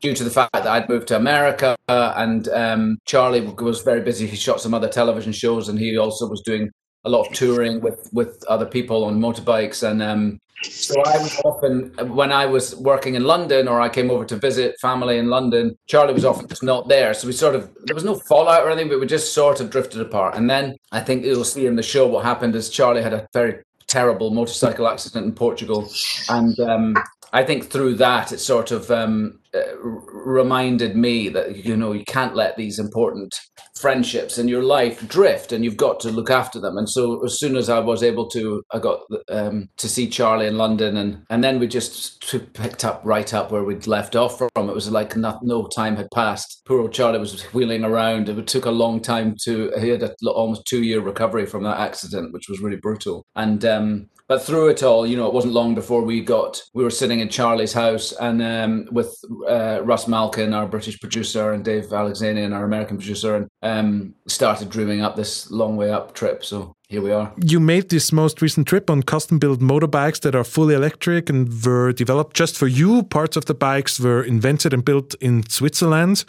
due 0.00 0.14
to 0.14 0.24
the 0.24 0.30
fact 0.30 0.52
that 0.54 0.66
I'd 0.66 0.88
moved 0.88 1.08
to 1.08 1.16
America 1.16 1.76
and 1.88 2.48
um, 2.48 2.98
Charlie 3.04 3.42
was 3.42 3.82
very 3.82 4.00
busy. 4.00 4.26
He 4.26 4.36
shot 4.36 4.60
some 4.60 4.74
other 4.74 4.88
television 4.88 5.32
shows 5.32 5.68
and 5.68 5.78
he 5.78 5.96
also 5.98 6.28
was 6.28 6.40
doing 6.40 6.70
a 7.04 7.10
lot 7.10 7.26
of 7.26 7.32
touring 7.34 7.80
with, 7.80 8.08
with 8.12 8.42
other 8.48 8.66
people 8.66 9.04
on 9.04 9.20
motorbikes. 9.20 9.88
And 9.88 10.02
um, 10.02 10.38
so 10.62 11.00
I 11.02 11.18
was 11.18 11.40
often, 11.44 11.92
when 12.14 12.32
I 12.32 12.46
was 12.46 12.76
working 12.76 13.14
in 13.14 13.24
London 13.24 13.68
or 13.68 13.80
I 13.80 13.88
came 13.88 14.10
over 14.10 14.24
to 14.26 14.36
visit 14.36 14.78
family 14.80 15.18
in 15.18 15.28
London, 15.28 15.78
Charlie 15.86 16.12
was 16.12 16.24
often 16.24 16.48
just 16.48 16.62
not 16.62 16.88
there. 16.88 17.14
So 17.14 17.26
we 17.26 17.32
sort 17.32 17.54
of, 17.54 17.70
there 17.84 17.94
was 17.94 18.04
no 18.04 18.16
fallout 18.16 18.62
or 18.62 18.70
anything, 18.70 18.90
but 18.90 19.00
we 19.00 19.06
just 19.06 19.32
sort 19.32 19.60
of 19.60 19.70
drifted 19.70 20.00
apart. 20.00 20.36
And 20.36 20.48
then 20.50 20.76
I 20.92 21.00
think 21.00 21.24
you'll 21.24 21.44
see 21.44 21.66
in 21.66 21.76
the 21.76 21.82
show 21.82 22.06
what 22.06 22.24
happened 22.24 22.54
is 22.54 22.68
Charlie 22.68 23.02
had 23.02 23.14
a 23.14 23.26
very 23.32 23.62
terrible 23.86 24.30
motorcycle 24.30 24.86
accident 24.86 25.26
in 25.26 25.32
Portugal. 25.32 25.90
And 26.28 26.58
um, 26.60 26.96
I 27.32 27.44
think 27.44 27.70
through 27.70 27.94
that, 27.96 28.32
it 28.32 28.38
sort 28.38 28.70
of 28.70 28.90
um, 28.90 29.40
uh, 29.54 29.76
reminded 29.78 30.96
me 30.96 31.28
that 31.28 31.64
you 31.64 31.76
know 31.76 31.92
you 31.92 32.04
can't 32.04 32.36
let 32.36 32.56
these 32.56 32.78
important 32.78 33.34
friendships 33.80 34.36
in 34.38 34.46
your 34.48 34.62
life 34.62 35.06
drift, 35.08 35.52
and 35.52 35.64
you've 35.64 35.76
got 35.76 36.00
to 36.00 36.10
look 36.10 36.30
after 36.30 36.60
them. 36.60 36.76
And 36.76 36.88
so, 36.88 37.24
as 37.24 37.38
soon 37.38 37.56
as 37.56 37.68
I 37.68 37.78
was 37.78 38.02
able 38.02 38.28
to, 38.30 38.62
I 38.72 38.78
got 38.78 39.00
um, 39.28 39.68
to 39.78 39.88
see 39.88 40.08
Charlie 40.08 40.46
in 40.46 40.58
London, 40.58 40.96
and 40.96 41.24
and 41.30 41.42
then 41.42 41.58
we 41.58 41.66
just 41.66 42.22
picked 42.54 42.84
up 42.84 43.00
right 43.04 43.32
up 43.32 43.50
where 43.50 43.64
we'd 43.64 43.86
left 43.86 44.16
off 44.16 44.38
from. 44.38 44.68
It 44.68 44.74
was 44.74 44.90
like 44.90 45.16
not, 45.16 45.42
no 45.42 45.66
time 45.66 45.96
had 45.96 46.10
passed. 46.12 46.62
Poor 46.66 46.80
old 46.80 46.92
Charlie 46.92 47.18
was 47.18 47.42
wheeling 47.52 47.84
around. 47.84 48.28
It 48.28 48.46
took 48.46 48.66
a 48.66 48.70
long 48.70 49.00
time 49.00 49.36
to. 49.44 49.72
He 49.80 49.88
had 49.88 50.02
a 50.02 50.14
almost 50.26 50.66
two 50.66 50.82
year 50.82 51.00
recovery 51.00 51.46
from 51.46 51.64
that 51.64 51.78
accident, 51.78 52.32
which 52.32 52.48
was 52.48 52.60
really 52.60 52.76
brutal. 52.76 53.24
And 53.34 53.64
um, 53.64 54.10
but 54.30 54.44
through 54.44 54.68
it 54.68 54.84
all, 54.84 55.04
you 55.04 55.16
know, 55.16 55.26
it 55.26 55.34
wasn't 55.34 55.52
long 55.52 55.74
before 55.74 56.02
we 56.02 56.20
got 56.20 56.62
we 56.72 56.84
were 56.84 56.90
sitting 56.90 57.18
in 57.18 57.28
Charlie's 57.28 57.72
house 57.72 58.12
and 58.12 58.40
um, 58.40 58.88
with 58.92 59.12
uh, 59.48 59.80
Russ 59.82 60.06
Malkin, 60.06 60.54
our 60.54 60.66
British 60.66 61.00
producer, 61.00 61.50
and 61.52 61.64
Dave 61.64 61.86
Alexanian, 61.86 62.54
our 62.54 62.64
American 62.64 62.96
producer, 62.96 63.34
and 63.34 63.48
um, 63.62 64.14
started 64.28 64.70
dreaming 64.70 65.00
up 65.00 65.16
this 65.16 65.50
long 65.50 65.76
way 65.76 65.90
up 65.90 66.14
trip. 66.14 66.44
So 66.44 66.76
here 66.88 67.02
we 67.02 67.10
are. 67.10 67.32
You 67.44 67.58
made 67.58 67.88
this 67.88 68.12
most 68.12 68.40
recent 68.40 68.68
trip 68.68 68.88
on 68.88 69.02
custom 69.02 69.40
built 69.40 69.58
motorbikes 69.58 70.20
that 70.20 70.36
are 70.36 70.44
fully 70.44 70.76
electric 70.76 71.28
and 71.28 71.52
were 71.64 71.92
developed 71.92 72.36
just 72.36 72.56
for 72.56 72.68
you. 72.68 73.02
Parts 73.02 73.36
of 73.36 73.46
the 73.46 73.54
bikes 73.54 73.98
were 73.98 74.22
invented 74.22 74.72
and 74.72 74.84
built 74.84 75.16
in 75.20 75.42
Switzerland. 75.48 76.24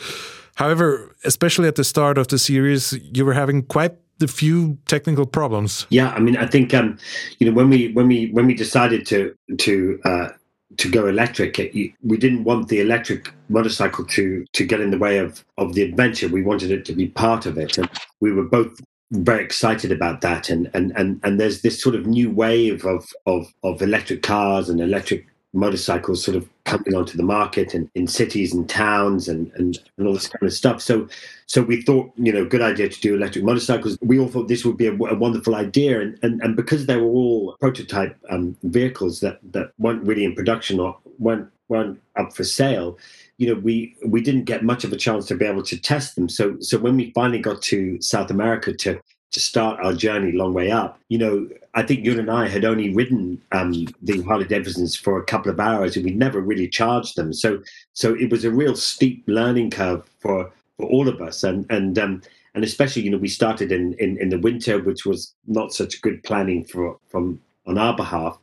However, 0.55 1.15
especially 1.23 1.67
at 1.67 1.75
the 1.75 1.83
start 1.83 2.17
of 2.17 2.29
the 2.29 2.39
series, 2.39 2.93
you 3.13 3.25
were 3.25 3.33
having 3.33 3.61
quite 3.61 3.93
a 4.21 4.27
few 4.27 4.77
technical 4.87 5.25
problems. 5.25 5.85
Yeah, 5.89 6.11
I 6.11 6.19
mean, 6.19 6.37
I 6.37 6.47
think 6.47 6.73
um, 6.73 6.97
you 7.39 7.47
know 7.47 7.53
when 7.53 7.69
we 7.69 7.91
when 7.93 8.07
we 8.07 8.29
when 8.31 8.45
we 8.47 8.53
decided 8.53 9.05
to 9.07 9.35
to 9.59 9.99
uh, 10.05 10.29
to 10.77 10.89
go 10.89 11.07
electric, 11.07 11.59
it, 11.59 11.93
we 12.03 12.17
didn't 12.17 12.43
want 12.43 12.69
the 12.69 12.79
electric 12.79 13.33
motorcycle 13.49 14.05
to 14.05 14.45
to 14.53 14.65
get 14.65 14.81
in 14.81 14.91
the 14.91 14.97
way 14.97 15.17
of 15.17 15.43
of 15.57 15.73
the 15.73 15.83
adventure. 15.83 16.27
We 16.27 16.41
wanted 16.41 16.71
it 16.71 16.85
to 16.85 16.93
be 16.93 17.07
part 17.07 17.45
of 17.45 17.57
it, 17.57 17.77
and 17.77 17.89
we 18.19 18.31
were 18.31 18.45
both 18.45 18.79
very 19.11 19.43
excited 19.43 19.91
about 19.91 20.21
that. 20.21 20.49
And 20.49 20.69
and 20.73 20.91
and 20.95 21.19
and 21.23 21.39
there's 21.39 21.61
this 21.61 21.81
sort 21.81 21.95
of 21.95 22.05
new 22.05 22.29
wave 22.29 22.85
of 22.85 23.09
of 23.25 23.51
of 23.63 23.81
electric 23.81 24.23
cars 24.23 24.69
and 24.69 24.79
electric 24.79 25.27
motorcycles 25.53 26.23
sort 26.23 26.37
of 26.37 26.47
coming 26.63 26.95
onto 26.95 27.17
the 27.17 27.23
market 27.23 27.73
and 27.73 27.89
in 27.95 28.07
cities 28.07 28.53
and 28.53 28.69
towns 28.69 29.27
and, 29.27 29.51
and 29.55 29.79
and 29.97 30.07
all 30.07 30.13
this 30.13 30.27
kind 30.27 30.43
of 30.43 30.53
stuff. 30.53 30.81
So 30.81 31.07
so 31.45 31.61
we 31.61 31.81
thought, 31.81 32.11
you 32.15 32.31
know, 32.31 32.45
good 32.45 32.61
idea 32.61 32.87
to 32.87 33.01
do 33.01 33.15
electric 33.15 33.43
motorcycles. 33.43 33.97
We 34.01 34.19
all 34.19 34.29
thought 34.29 34.47
this 34.47 34.63
would 34.63 34.77
be 34.77 34.87
a, 34.87 34.93
a 34.93 35.15
wonderful 35.15 35.55
idea, 35.55 35.99
and, 35.99 36.17
and 36.23 36.41
and 36.41 36.55
because 36.55 36.85
they 36.85 36.97
were 36.97 37.09
all 37.09 37.57
prototype 37.59 38.17
um, 38.29 38.55
vehicles 38.63 39.19
that 39.19 39.39
that 39.51 39.71
weren't 39.77 40.05
really 40.05 40.23
in 40.23 40.35
production 40.35 40.79
or 40.79 40.97
weren't 41.19 41.49
weren't 41.67 42.01
up 42.17 42.33
for 42.35 42.43
sale, 42.43 42.97
you 43.37 43.47
know, 43.47 43.59
we 43.59 43.95
we 44.05 44.21
didn't 44.21 44.45
get 44.45 44.63
much 44.63 44.83
of 44.83 44.93
a 44.93 44.97
chance 44.97 45.25
to 45.25 45.35
be 45.35 45.45
able 45.45 45.63
to 45.63 45.77
test 45.77 46.15
them. 46.15 46.29
So 46.29 46.57
so 46.59 46.77
when 46.77 46.95
we 46.95 47.11
finally 47.11 47.39
got 47.39 47.61
to 47.63 48.01
South 48.01 48.31
America 48.31 48.73
to 48.73 49.01
to 49.31 49.39
start 49.39 49.79
our 49.81 49.93
journey 49.93 50.31
long 50.33 50.53
way 50.53 50.71
up. 50.71 50.99
You 51.09 51.17
know, 51.17 51.49
I 51.73 51.83
think 51.83 52.05
you 52.05 52.17
and 52.19 52.29
I 52.29 52.47
had 52.47 52.65
only 52.65 52.93
ridden 52.93 53.41
um, 53.51 53.87
the 54.01 54.21
Harley 54.23 54.45
Davidsons 54.45 54.95
for 54.95 55.17
a 55.17 55.25
couple 55.25 55.51
of 55.51 55.59
hours, 55.59 55.95
and 55.95 56.05
we'd 56.05 56.17
never 56.17 56.41
really 56.41 56.67
charged 56.67 57.15
them. 57.15 57.33
So, 57.33 57.61
so 57.93 58.13
it 58.15 58.29
was 58.29 58.43
a 58.43 58.51
real 58.51 58.75
steep 58.75 59.23
learning 59.27 59.71
curve 59.71 60.03
for 60.19 60.51
for 60.77 60.85
all 60.87 61.07
of 61.07 61.21
us, 61.21 61.43
and 61.43 61.65
and 61.69 61.97
um, 61.97 62.21
and 62.53 62.63
especially, 62.63 63.03
you 63.03 63.11
know, 63.11 63.17
we 63.17 63.29
started 63.29 63.71
in, 63.71 63.93
in 63.93 64.17
in 64.17 64.29
the 64.29 64.39
winter, 64.39 64.81
which 64.81 65.05
was 65.05 65.33
not 65.47 65.73
such 65.73 66.01
good 66.01 66.23
planning 66.23 66.65
for 66.65 66.97
from 67.07 67.39
on 67.65 67.77
our 67.77 67.95
behalf, 67.95 68.37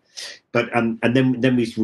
but 0.53 0.75
um, 0.75 0.99
and 1.03 1.15
then 1.15 1.41
then 1.41 1.57
we 1.57 1.75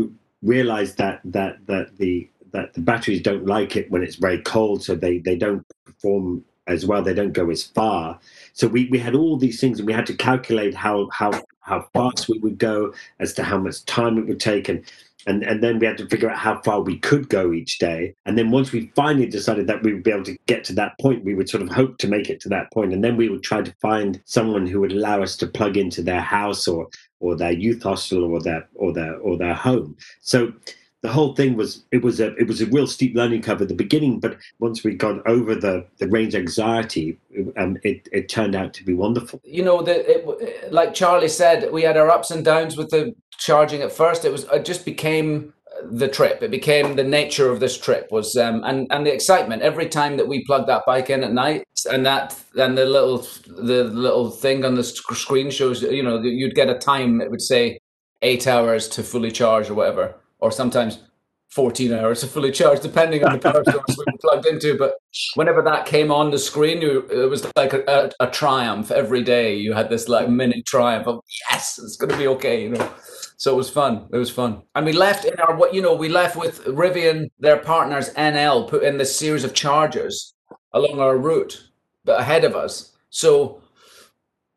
realized 0.42 0.96
that 0.96 1.20
that 1.24 1.58
that 1.66 1.96
the 1.98 2.28
that 2.52 2.72
the 2.72 2.80
batteries 2.80 3.20
don't 3.20 3.46
like 3.46 3.76
it 3.76 3.90
when 3.90 4.02
it's 4.02 4.16
very 4.16 4.40
cold, 4.42 4.82
so 4.82 4.94
they 4.94 5.18
they 5.18 5.36
don't 5.36 5.66
perform 5.84 6.42
as 6.66 6.86
well. 6.86 7.02
They 7.02 7.14
don't 7.14 7.32
go 7.32 7.50
as 7.50 7.62
far. 7.62 8.18
So 8.52 8.68
we, 8.68 8.88
we 8.90 8.98
had 8.98 9.14
all 9.14 9.36
these 9.36 9.60
things 9.60 9.78
and 9.78 9.86
we 9.86 9.92
had 9.92 10.06
to 10.06 10.14
calculate 10.14 10.74
how 10.74 11.08
how 11.12 11.32
how 11.60 11.88
fast 11.92 12.28
we 12.28 12.38
would 12.38 12.58
go 12.58 12.92
as 13.20 13.32
to 13.34 13.42
how 13.42 13.58
much 13.58 13.84
time 13.86 14.18
it 14.18 14.26
would 14.26 14.40
take 14.40 14.68
and 14.68 14.84
and 15.26 15.42
and 15.42 15.62
then 15.62 15.78
we 15.78 15.86
had 15.86 15.98
to 15.98 16.06
figure 16.06 16.30
out 16.30 16.38
how 16.38 16.60
far 16.62 16.80
we 16.80 16.98
could 16.98 17.28
go 17.28 17.52
each 17.52 17.78
day. 17.78 18.14
And 18.26 18.36
then 18.36 18.50
once 18.50 18.72
we 18.72 18.92
finally 18.94 19.26
decided 19.26 19.66
that 19.66 19.82
we 19.82 19.92
would 19.92 20.02
be 20.02 20.10
able 20.10 20.24
to 20.24 20.36
get 20.46 20.64
to 20.64 20.72
that 20.74 20.98
point, 21.00 21.24
we 21.24 21.34
would 21.34 21.48
sort 21.48 21.62
of 21.62 21.70
hope 21.70 21.98
to 21.98 22.08
make 22.08 22.28
it 22.28 22.40
to 22.40 22.48
that 22.50 22.70
point. 22.72 22.92
And 22.92 23.02
then 23.02 23.16
we 23.16 23.28
would 23.28 23.42
try 23.42 23.62
to 23.62 23.74
find 23.80 24.20
someone 24.26 24.66
who 24.66 24.80
would 24.80 24.92
allow 24.92 25.22
us 25.22 25.36
to 25.38 25.46
plug 25.46 25.76
into 25.76 26.02
their 26.02 26.20
house 26.20 26.68
or 26.68 26.88
or 27.20 27.36
their 27.36 27.52
youth 27.52 27.82
hostel 27.82 28.24
or 28.24 28.40
their 28.40 28.68
or 28.74 28.92
their 28.92 29.16
or 29.16 29.36
their 29.38 29.54
home. 29.54 29.96
So 30.20 30.52
the 31.04 31.12
whole 31.12 31.34
thing 31.34 31.54
was 31.54 31.84
it 31.92 32.02
was 32.02 32.18
a 32.18 32.34
it 32.36 32.48
was 32.48 32.62
a 32.62 32.66
real 32.66 32.86
steep 32.86 33.14
learning 33.14 33.42
curve 33.42 33.60
at 33.60 33.68
the 33.68 33.74
beginning, 33.74 34.20
but 34.20 34.38
once 34.58 34.82
we 34.82 34.94
got 34.94 35.24
over 35.28 35.54
the 35.54 35.84
the 35.98 36.08
range 36.08 36.34
anxiety, 36.34 37.18
um, 37.58 37.76
it 37.84 38.08
it 38.10 38.30
turned 38.30 38.54
out 38.54 38.72
to 38.72 38.84
be 38.84 38.94
wonderful. 38.94 39.38
You 39.44 39.64
know, 39.64 39.82
the, 39.82 39.96
it, 40.10 40.72
like 40.72 40.94
Charlie 40.94 41.28
said, 41.28 41.70
we 41.70 41.82
had 41.82 41.98
our 41.98 42.08
ups 42.08 42.30
and 42.30 42.42
downs 42.42 42.78
with 42.78 42.88
the 42.88 43.14
charging 43.36 43.82
at 43.82 43.92
first. 43.92 44.24
It 44.24 44.32
was 44.32 44.44
it 44.44 44.64
just 44.64 44.86
became 44.86 45.52
the 45.82 46.08
trip. 46.08 46.42
It 46.42 46.50
became 46.50 46.96
the 46.96 47.04
nature 47.04 47.50
of 47.50 47.60
this 47.60 47.76
trip 47.76 48.10
was 48.10 48.34
um, 48.36 48.64
and 48.64 48.86
and 48.90 49.04
the 49.04 49.12
excitement 49.12 49.60
every 49.60 49.90
time 49.90 50.16
that 50.16 50.26
we 50.26 50.42
plugged 50.46 50.70
that 50.70 50.84
bike 50.86 51.10
in 51.10 51.22
at 51.22 51.34
night 51.34 51.64
and 51.92 52.06
that 52.06 52.34
and 52.56 52.78
the 52.78 52.86
little 52.86 53.18
the 53.46 53.84
little 53.84 54.30
thing 54.30 54.64
on 54.64 54.74
the 54.74 54.84
sc- 54.84 55.12
screen 55.12 55.50
shows 55.50 55.82
you 55.82 56.02
know 56.02 56.22
you'd 56.22 56.54
get 56.54 56.70
a 56.70 56.78
time 56.78 57.20
it 57.20 57.30
would 57.30 57.42
say 57.42 57.78
eight 58.22 58.46
hours 58.46 58.88
to 58.88 59.02
fully 59.02 59.30
charge 59.30 59.68
or 59.68 59.74
whatever 59.74 60.14
or 60.40 60.50
sometimes 60.50 60.98
14 61.50 61.92
hours 61.92 62.20
to 62.20 62.26
fully 62.26 62.50
charge 62.50 62.80
depending 62.80 63.24
on 63.24 63.32
the 63.32 63.38
power 63.38 63.62
source 63.70 63.84
we 63.88 64.04
were 64.06 64.18
plugged 64.20 64.46
into 64.46 64.76
but 64.76 64.94
whenever 65.34 65.62
that 65.62 65.86
came 65.86 66.10
on 66.10 66.30
the 66.30 66.38
screen 66.38 66.82
you, 66.82 67.06
it 67.10 67.30
was 67.30 67.46
like 67.54 67.72
a, 67.72 67.84
a, 67.86 68.26
a 68.26 68.30
triumph 68.30 68.90
every 68.90 69.22
day 69.22 69.54
you 69.54 69.72
had 69.72 69.88
this 69.88 70.08
like 70.08 70.28
mini 70.28 70.62
triumph 70.62 71.06
of 71.06 71.20
yes 71.48 71.78
it's 71.78 71.96
going 71.96 72.10
to 72.10 72.18
be 72.18 72.26
okay 72.26 72.62
you 72.62 72.70
know 72.70 72.90
so 73.36 73.52
it 73.52 73.56
was 73.56 73.68
fun. 73.68 74.08
It 74.12 74.16
was 74.16 74.30
fun. 74.30 74.62
And 74.74 74.86
we 74.86 74.92
left 74.92 75.24
in 75.24 75.38
our 75.40 75.56
what 75.56 75.74
you 75.74 75.82
know, 75.82 75.94
we 75.94 76.08
left 76.08 76.36
with 76.36 76.64
Rivian, 76.64 77.30
their 77.38 77.58
partners 77.58 78.08
NL, 78.14 78.68
put 78.68 78.82
in 78.82 78.96
this 78.96 79.14
series 79.18 79.44
of 79.44 79.54
chargers 79.54 80.32
along 80.72 81.00
our 81.00 81.18
route, 81.18 81.62
but 82.04 82.20
ahead 82.20 82.44
of 82.44 82.56
us. 82.56 82.96
So 83.10 83.60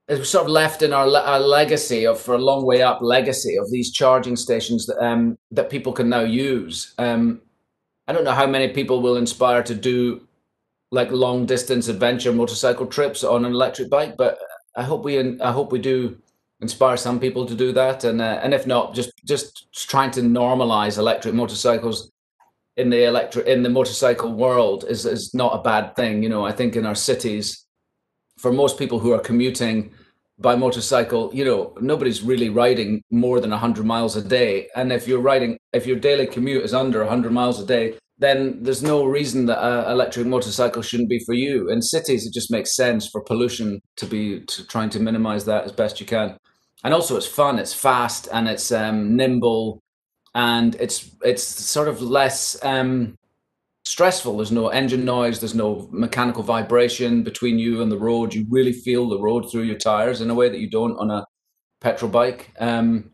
sort 0.10 0.46
of 0.46 0.50
left 0.50 0.82
in 0.82 0.94
our, 0.94 1.08
our 1.18 1.40
legacy 1.40 2.06
of 2.06 2.20
for 2.20 2.36
a 2.36 2.38
long 2.38 2.66
way 2.66 2.82
up 2.82 3.00
legacy 3.02 3.58
of 3.58 3.70
these 3.70 3.92
charging 3.92 4.36
stations 4.36 4.86
that 4.86 4.98
um, 5.04 5.38
that 5.52 5.70
people 5.70 5.92
can 5.92 6.10
now 6.10 6.22
use. 6.22 6.94
Um, 6.98 7.42
I 8.08 8.14
don't 8.14 8.24
know 8.24 8.32
how 8.32 8.48
many 8.48 8.70
people 8.70 9.02
will 9.02 9.18
inspire 9.18 9.64
to 9.64 9.76
do 9.76 10.28
like 10.92 11.12
long 11.12 11.46
distance 11.46 11.90
adventure 11.90 12.32
motorcycle 12.32 12.86
trips 12.86 13.24
on 13.24 13.44
an 13.44 13.52
electric 13.52 13.90
bike, 13.90 14.16
but 14.18 14.40
I 14.76 14.84
hope 14.84 15.04
we 15.04 15.40
I 15.42 15.52
hope 15.52 15.72
we 15.72 15.80
do 15.80 16.18
inspire 16.62 16.98
some 16.98 17.20
people 17.20 17.46
to 17.46 17.56
do 17.56 17.74
that, 17.74 18.04
and 18.06 18.22
uh, 18.22 18.40
and 18.42 18.54
if 18.54 18.66
not, 18.66 18.96
just 18.96 19.12
just 19.26 19.68
trying 19.74 20.12
to 20.12 20.22
normalize 20.22 20.98
electric 20.98 21.34
motorcycles 21.34 22.12
in 22.78 22.90
the 22.90 23.04
electric 23.04 23.46
in 23.48 23.64
the 23.64 23.70
motorcycle 23.70 24.32
world 24.32 24.86
is 24.88 25.06
is 25.06 25.34
not 25.34 25.60
a 25.60 25.62
bad 25.62 25.96
thing. 25.98 26.24
You 26.24 26.30
know, 26.30 26.46
I 26.46 26.54
think 26.54 26.78
in 26.78 26.86
our 26.86 26.96
cities, 26.96 27.67
for 28.38 28.52
most 28.52 28.78
people 28.78 29.00
who 29.00 29.14
are 29.14 29.20
commuting 29.20 29.92
by 30.40 30.56
motorcycle, 30.56 31.32
you 31.34 31.44
know, 31.44 31.74
nobody's 31.82 32.22
really 32.22 32.50
riding 32.50 33.02
more 33.10 33.40
than 33.40 33.50
100 33.50 33.86
miles 33.86 34.16
a 34.16 34.22
day. 34.22 34.68
And 34.76 34.92
if 34.92 35.08
you're 35.08 35.20
riding, 35.20 35.58
if 35.74 35.88
your 35.88 35.98
daily 35.98 36.28
commute 36.28 36.64
is 36.64 36.74
under 36.74 37.00
100 37.00 37.32
miles 37.32 37.60
a 37.60 37.66
day, 37.66 37.98
then 38.20 38.62
there's 38.64 38.84
no 38.84 39.06
reason 39.06 39.46
that 39.48 39.64
an 39.64 39.92
electric 39.92 40.28
motorcycle 40.28 40.82
shouldn't 40.82 41.10
be 41.10 41.20
for 41.26 41.34
you. 41.34 41.70
In 41.70 41.82
cities, 41.82 42.26
it 42.26 42.34
just 42.34 42.52
makes 42.52 42.76
sense 42.76 43.08
for 43.08 43.22
pollution 43.22 43.80
to 43.98 44.06
be 44.06 44.42
to 44.42 44.66
trying 44.68 44.90
to 44.92 45.00
minimize 45.00 45.46
that 45.46 45.66
as 45.66 45.72
best 45.72 46.00
you 46.00 46.06
can 46.06 46.38
and 46.84 46.94
also 46.94 47.18
it's 47.18 47.28
fun 47.28 47.60
it's 47.60 47.74
fast 47.74 48.28
and 48.32 48.48
it's 48.48 48.72
um, 48.72 49.16
nimble 49.16 49.82
and 50.36 50.76
it's 50.76 51.12
it's 51.24 51.44
sort 51.44 51.88
of 51.88 52.02
less 52.02 52.58
um, 52.64 53.16
stressful 53.88 54.38
there's 54.38 54.52
no 54.52 54.68
engine 54.68 55.06
noise 55.06 55.40
there's 55.40 55.56
no 55.56 55.88
mechanical 55.92 56.44
vibration 56.44 57.24
between 57.24 57.58
you 57.58 57.82
and 57.82 57.92
the 57.92 57.98
road 57.98 58.34
you 58.34 58.46
really 58.50 58.74
feel 58.74 59.08
the 59.08 59.20
road 59.20 59.50
through 59.50 59.64
your 59.64 59.78
tires 59.78 60.22
in 60.22 60.30
a 60.30 60.36
way 60.36 60.50
that 60.50 60.60
you 60.60 60.70
don't 60.70 60.98
on 60.98 61.10
a 61.10 61.26
petrol 61.80 62.12
bike 62.12 62.52
um, 62.60 63.10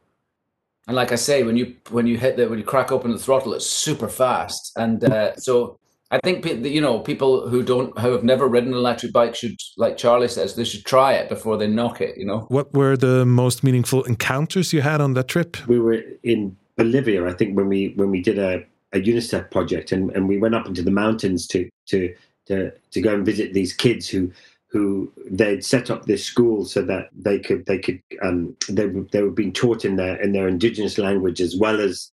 and 0.87 0.95
like 0.95 1.11
i 1.11 1.15
say 1.15 1.43
when 1.43 1.55
you 1.55 1.75
when 1.91 2.07
you 2.07 2.17
hit 2.17 2.37
the 2.37 2.49
when 2.49 2.59
you 2.59 2.65
crack 2.65 2.91
open 2.91 3.11
the 3.11 3.19
throttle 3.19 3.53
it's 3.53 3.65
super 3.65 4.09
fast 4.09 4.71
and 4.75 5.03
uh, 5.03 5.35
so 5.35 5.79
I 6.11 6.19
think 6.23 6.45
you 6.45 6.79
know 6.79 6.99
people 6.99 7.49
who 7.49 7.63
don't 7.63 7.97
who 7.97 8.11
have 8.11 8.23
never 8.23 8.47
ridden 8.47 8.69
an 8.73 8.77
electric 8.77 9.11
bike 9.11 9.33
should, 9.33 9.55
like 9.77 9.97
Charlie 9.97 10.27
says, 10.27 10.53
they 10.53 10.63
should 10.63 10.85
try 10.85 11.13
it 11.13 11.27
before 11.27 11.57
they 11.57 11.65
knock 11.65 12.01
it. 12.01 12.15
You 12.17 12.25
know. 12.27 12.41
What 12.49 12.71
were 12.71 12.95
the 12.95 13.25
most 13.25 13.63
meaningful 13.63 14.03
encounters 14.03 14.73
you 14.73 14.81
had 14.81 15.01
on 15.01 15.15
that 15.15 15.27
trip? 15.27 15.57
We 15.67 15.79
were 15.79 16.03
in 16.21 16.55
Bolivia, 16.77 17.27
I 17.27 17.33
think, 17.33 17.57
when 17.57 17.67
we 17.67 17.93
when 17.95 18.11
we 18.11 18.21
did 18.21 18.37
a, 18.37 18.63
a 18.93 19.01
UNICEF 19.01 19.49
project, 19.51 19.91
and, 19.91 20.11
and 20.11 20.27
we 20.27 20.37
went 20.37 20.55
up 20.55 20.67
into 20.67 20.81
the 20.81 20.91
mountains 20.91 21.47
to 21.47 21.69
to 21.87 22.13
to 22.47 22.71
to 22.91 23.01
go 23.01 23.13
and 23.13 23.25
visit 23.25 23.53
these 23.53 23.73
kids 23.73 24.07
who 24.07 24.31
who 24.67 25.11
they'd 25.29 25.63
set 25.63 25.91
up 25.91 26.05
this 26.05 26.25
school 26.25 26.65
so 26.65 26.81
that 26.81 27.09
they 27.15 27.39
could 27.39 27.65
they 27.65 27.77
could 27.77 28.01
um, 28.21 28.55
they 28.69 28.87
they 29.11 29.21
were 29.21 29.29
being 29.29 29.53
taught 29.53 29.85
in 29.85 29.95
their 29.95 30.21
in 30.21 30.31
their 30.31 30.47
indigenous 30.47 30.97
language 30.97 31.41
as 31.41 31.55
well 31.55 31.79
as 31.79 32.11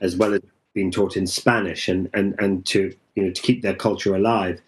as 0.00 0.16
well 0.16 0.34
as 0.34 0.40
being 0.74 0.90
taught 0.90 1.16
in 1.16 1.26
Spanish 1.26 1.88
and 1.88 2.08
and 2.14 2.34
and 2.38 2.66
to 2.66 2.94
you 3.14 3.24
know 3.24 3.30
to 3.30 3.42
keep 3.42 3.62
their 3.62 3.74
culture 3.74 4.14
alive. 4.14 4.60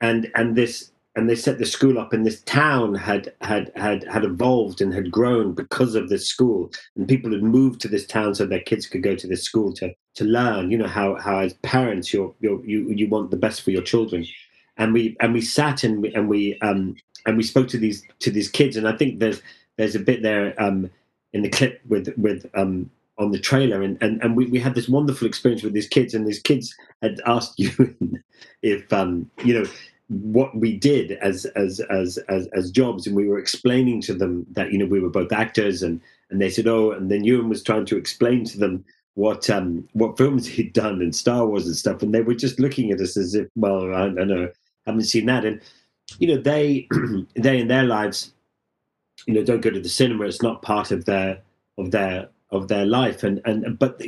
And 0.00 0.30
and 0.34 0.56
this 0.56 0.90
and 1.16 1.30
they 1.30 1.34
set 1.34 1.58
the 1.58 1.64
school 1.64 1.98
up 1.98 2.12
and 2.12 2.24
this 2.24 2.42
town 2.42 2.94
had 2.94 3.32
had 3.40 3.72
had 3.74 4.04
had 4.04 4.22
evolved 4.22 4.82
and 4.82 4.92
had 4.92 5.10
grown 5.10 5.54
because 5.54 5.94
of 5.94 6.10
this 6.10 6.28
school. 6.28 6.70
And 6.94 7.08
people 7.08 7.32
had 7.32 7.42
moved 7.42 7.80
to 7.80 7.88
this 7.88 8.06
town 8.06 8.34
so 8.34 8.46
their 8.46 8.60
kids 8.60 8.86
could 8.86 9.02
go 9.02 9.16
to 9.16 9.26
this 9.26 9.42
school 9.42 9.72
to 9.74 9.92
to 10.14 10.24
learn 10.24 10.70
you 10.70 10.78
know 10.78 10.86
how 10.86 11.16
how 11.16 11.38
as 11.38 11.54
parents 11.54 12.12
you're, 12.12 12.34
you're 12.40 12.64
you 12.64 12.90
you 12.90 13.08
want 13.08 13.30
the 13.30 13.36
best 13.38 13.62
for 13.62 13.70
your 13.70 13.82
children. 13.82 14.26
And 14.76 14.92
we 14.92 15.16
and 15.20 15.32
we 15.32 15.40
sat 15.40 15.84
and 15.84 16.02
we 16.02 16.14
and 16.14 16.28
we 16.28 16.58
um 16.60 16.94
and 17.24 17.38
we 17.38 17.42
spoke 17.42 17.68
to 17.68 17.78
these 17.78 18.04
to 18.20 18.30
these 18.30 18.50
kids. 18.50 18.76
And 18.76 18.86
i 18.86 18.94
think 18.94 19.18
there's 19.18 19.40
there's 19.78 19.96
a 19.96 20.00
bit 20.00 20.22
there 20.22 20.54
um 20.62 20.90
in 21.32 21.40
the 21.40 21.48
clip 21.48 21.80
with 21.88 22.12
with 22.18 22.44
um 22.54 22.90
on 23.18 23.30
the 23.30 23.38
trailer. 23.38 23.80
And, 23.80 23.96
and, 24.02 24.22
and 24.22 24.36
we, 24.36 24.44
we 24.44 24.58
had 24.58 24.74
this 24.74 24.90
wonderful 24.90 25.26
experience 25.26 25.62
with 25.62 25.72
these 25.72 25.88
kids. 25.88 26.12
And 26.12 26.26
these 26.26 26.38
kids 26.38 26.76
had 27.00 27.18
asked 27.24 27.54
you 27.58 27.70
if 28.60 28.92
um 28.92 29.30
you 29.42 29.54
know 29.54 29.66
what 30.08 30.56
we 30.56 30.76
did 30.76 31.12
as 31.12 31.46
as 31.56 31.80
as 31.90 32.18
as 32.28 32.46
as 32.48 32.70
jobs 32.70 33.06
and 33.06 33.16
we 33.16 33.28
were 33.28 33.38
explaining 33.38 34.00
to 34.00 34.14
them 34.14 34.46
that 34.52 34.72
you 34.72 34.78
know 34.78 34.86
we 34.86 35.00
were 35.00 35.10
both 35.10 35.32
actors 35.32 35.82
and 35.82 36.00
and 36.30 36.40
they 36.40 36.50
said 36.50 36.68
oh 36.68 36.92
and 36.92 37.10
then 37.10 37.24
Ewan 37.24 37.48
was 37.48 37.62
trying 37.62 37.84
to 37.86 37.96
explain 37.96 38.44
to 38.44 38.58
them 38.58 38.84
what 39.14 39.50
um 39.50 39.88
what 39.94 40.16
films 40.16 40.46
he'd 40.46 40.72
done 40.72 41.02
and 41.02 41.14
Star 41.14 41.46
Wars 41.46 41.66
and 41.66 41.74
stuff 41.74 42.02
and 42.02 42.14
they 42.14 42.22
were 42.22 42.34
just 42.34 42.60
looking 42.60 42.92
at 42.92 43.00
us 43.00 43.16
as 43.16 43.34
if 43.34 43.48
well 43.56 43.94
I 43.94 44.08
don't 44.08 44.28
know 44.28 44.48
haven't 44.86 45.02
seen 45.02 45.26
that. 45.26 45.44
And 45.44 45.60
you 46.18 46.28
know 46.28 46.40
they 46.40 46.88
they 47.34 47.60
in 47.60 47.68
their 47.68 47.84
lives 47.84 48.32
you 49.26 49.34
know 49.34 49.44
don't 49.44 49.60
go 49.60 49.70
to 49.70 49.80
the 49.80 49.88
cinema 49.88 50.24
it's 50.24 50.42
not 50.42 50.62
part 50.62 50.90
of 50.90 51.04
their 51.04 51.40
of 51.78 51.90
their 51.90 52.28
of 52.50 52.68
their 52.68 52.86
life 52.86 53.24
and 53.24 53.40
and 53.44 53.78
but 53.78 54.00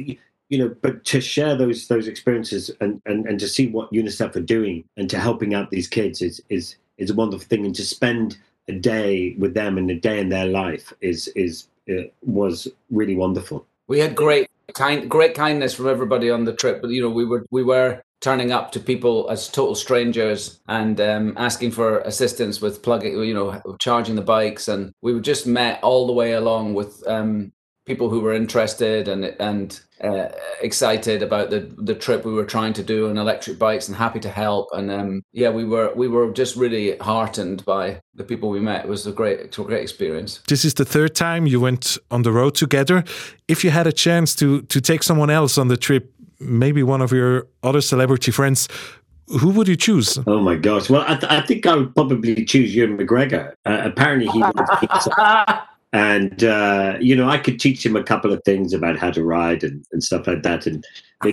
you 0.48 0.58
know 0.58 0.74
but 0.82 1.04
to 1.04 1.20
share 1.20 1.54
those 1.56 1.88
those 1.88 2.08
experiences 2.08 2.70
and 2.80 3.00
and, 3.06 3.26
and 3.26 3.38
to 3.40 3.48
see 3.48 3.68
what 3.68 3.92
unicef 3.92 4.34
are 4.36 4.40
doing 4.40 4.84
and 4.96 5.08
to 5.10 5.18
helping 5.18 5.54
out 5.54 5.70
these 5.70 5.88
kids 5.88 6.22
is 6.22 6.42
is 6.48 6.76
is 6.96 7.10
a 7.10 7.14
wonderful 7.14 7.46
thing 7.46 7.64
and 7.64 7.74
to 7.74 7.84
spend 7.84 8.38
a 8.68 8.72
day 8.72 9.34
with 9.38 9.54
them 9.54 9.78
and 9.78 9.90
a 9.90 9.94
day 9.94 10.20
in 10.20 10.28
their 10.28 10.46
life 10.46 10.92
is 11.00 11.28
is 11.28 11.68
uh, 11.90 12.02
was 12.22 12.68
really 12.90 13.14
wonderful 13.14 13.66
we 13.86 13.98
had 13.98 14.14
great 14.14 14.48
kind 14.74 15.08
great 15.08 15.34
kindness 15.34 15.74
from 15.74 15.88
everybody 15.88 16.30
on 16.30 16.44
the 16.44 16.52
trip 16.52 16.82
but 16.82 16.90
you 16.90 17.00
know 17.00 17.10
we 17.10 17.24
were 17.24 17.44
we 17.50 17.62
were 17.62 18.02
turning 18.20 18.50
up 18.50 18.72
to 18.72 18.80
people 18.80 19.28
as 19.30 19.48
total 19.48 19.74
strangers 19.74 20.58
and 20.68 21.00
um, 21.00 21.34
asking 21.36 21.70
for 21.70 22.00
assistance 22.00 22.60
with 22.60 22.82
plugging, 22.82 23.22
you 23.22 23.34
know, 23.34 23.62
charging 23.78 24.16
the 24.16 24.22
bikes. 24.22 24.66
And 24.66 24.92
we 25.02 25.14
were 25.14 25.20
just 25.20 25.46
met 25.46 25.80
all 25.82 26.06
the 26.06 26.12
way 26.12 26.32
along 26.32 26.74
with 26.74 27.06
um, 27.06 27.52
people 27.88 28.10
who 28.10 28.20
were 28.20 28.34
interested 28.34 29.08
and 29.08 29.24
and 29.40 29.80
uh, 30.04 30.28
excited 30.60 31.22
about 31.22 31.50
the 31.50 31.60
the 31.78 31.94
trip 31.94 32.24
we 32.24 32.32
were 32.32 32.44
trying 32.44 32.74
to 32.74 32.82
do 32.82 33.08
on 33.08 33.18
electric 33.18 33.58
bikes 33.58 33.88
and 33.88 33.96
happy 33.96 34.20
to 34.20 34.28
help 34.28 34.68
and 34.72 34.90
um, 34.90 35.22
yeah 35.32 35.50
we 35.50 35.64
were 35.64 35.92
we 35.96 36.06
were 36.06 36.30
just 36.30 36.54
really 36.54 36.96
heartened 36.98 37.64
by 37.64 38.00
the 38.14 38.22
people 38.22 38.48
we 38.50 38.60
met 38.60 38.84
it 38.84 38.88
was 38.88 39.06
a 39.06 39.12
great 39.12 39.40
it 39.40 39.56
was 39.56 39.64
a 39.64 39.68
great 39.68 39.82
experience 39.82 40.40
this 40.46 40.64
is 40.64 40.74
the 40.74 40.84
third 40.84 41.16
time 41.16 41.46
you 41.46 41.60
went 41.60 41.98
on 42.10 42.22
the 42.22 42.30
road 42.30 42.54
together 42.54 43.02
if 43.48 43.64
you 43.64 43.70
had 43.70 43.86
a 43.86 43.92
chance 43.92 44.34
to 44.36 44.62
to 44.62 44.80
take 44.80 45.02
someone 45.02 45.30
else 45.30 45.58
on 45.58 45.68
the 45.68 45.76
trip 45.76 46.12
maybe 46.38 46.82
one 46.82 47.00
of 47.00 47.10
your 47.10 47.48
other 47.62 47.80
celebrity 47.80 48.30
friends 48.30 48.68
who 49.40 49.50
would 49.50 49.68
you 49.68 49.76
choose? 49.76 50.18
Oh 50.26 50.40
my 50.40 50.56
gosh! 50.56 50.88
Well, 50.88 51.04
I, 51.06 51.14
th- 51.14 51.30
I 51.30 51.42
think 51.42 51.66
I 51.66 51.76
would 51.76 51.94
probably 51.94 52.46
choose 52.46 52.74
Ewan 52.74 52.96
McGregor. 52.96 53.52
Uh, 53.66 53.82
apparently, 53.84 54.26
he 54.28 54.42
and 55.92 56.44
uh, 56.44 56.96
you 57.00 57.16
know 57.16 57.28
I 57.28 57.38
could 57.38 57.58
teach 57.58 57.84
him 57.84 57.96
a 57.96 58.02
couple 58.02 58.32
of 58.32 58.42
things 58.44 58.72
about 58.72 58.98
how 58.98 59.10
to 59.10 59.24
ride 59.24 59.64
and, 59.64 59.84
and 59.92 60.02
stuff 60.02 60.26
like 60.26 60.42
that, 60.42 60.66
and 60.66 60.84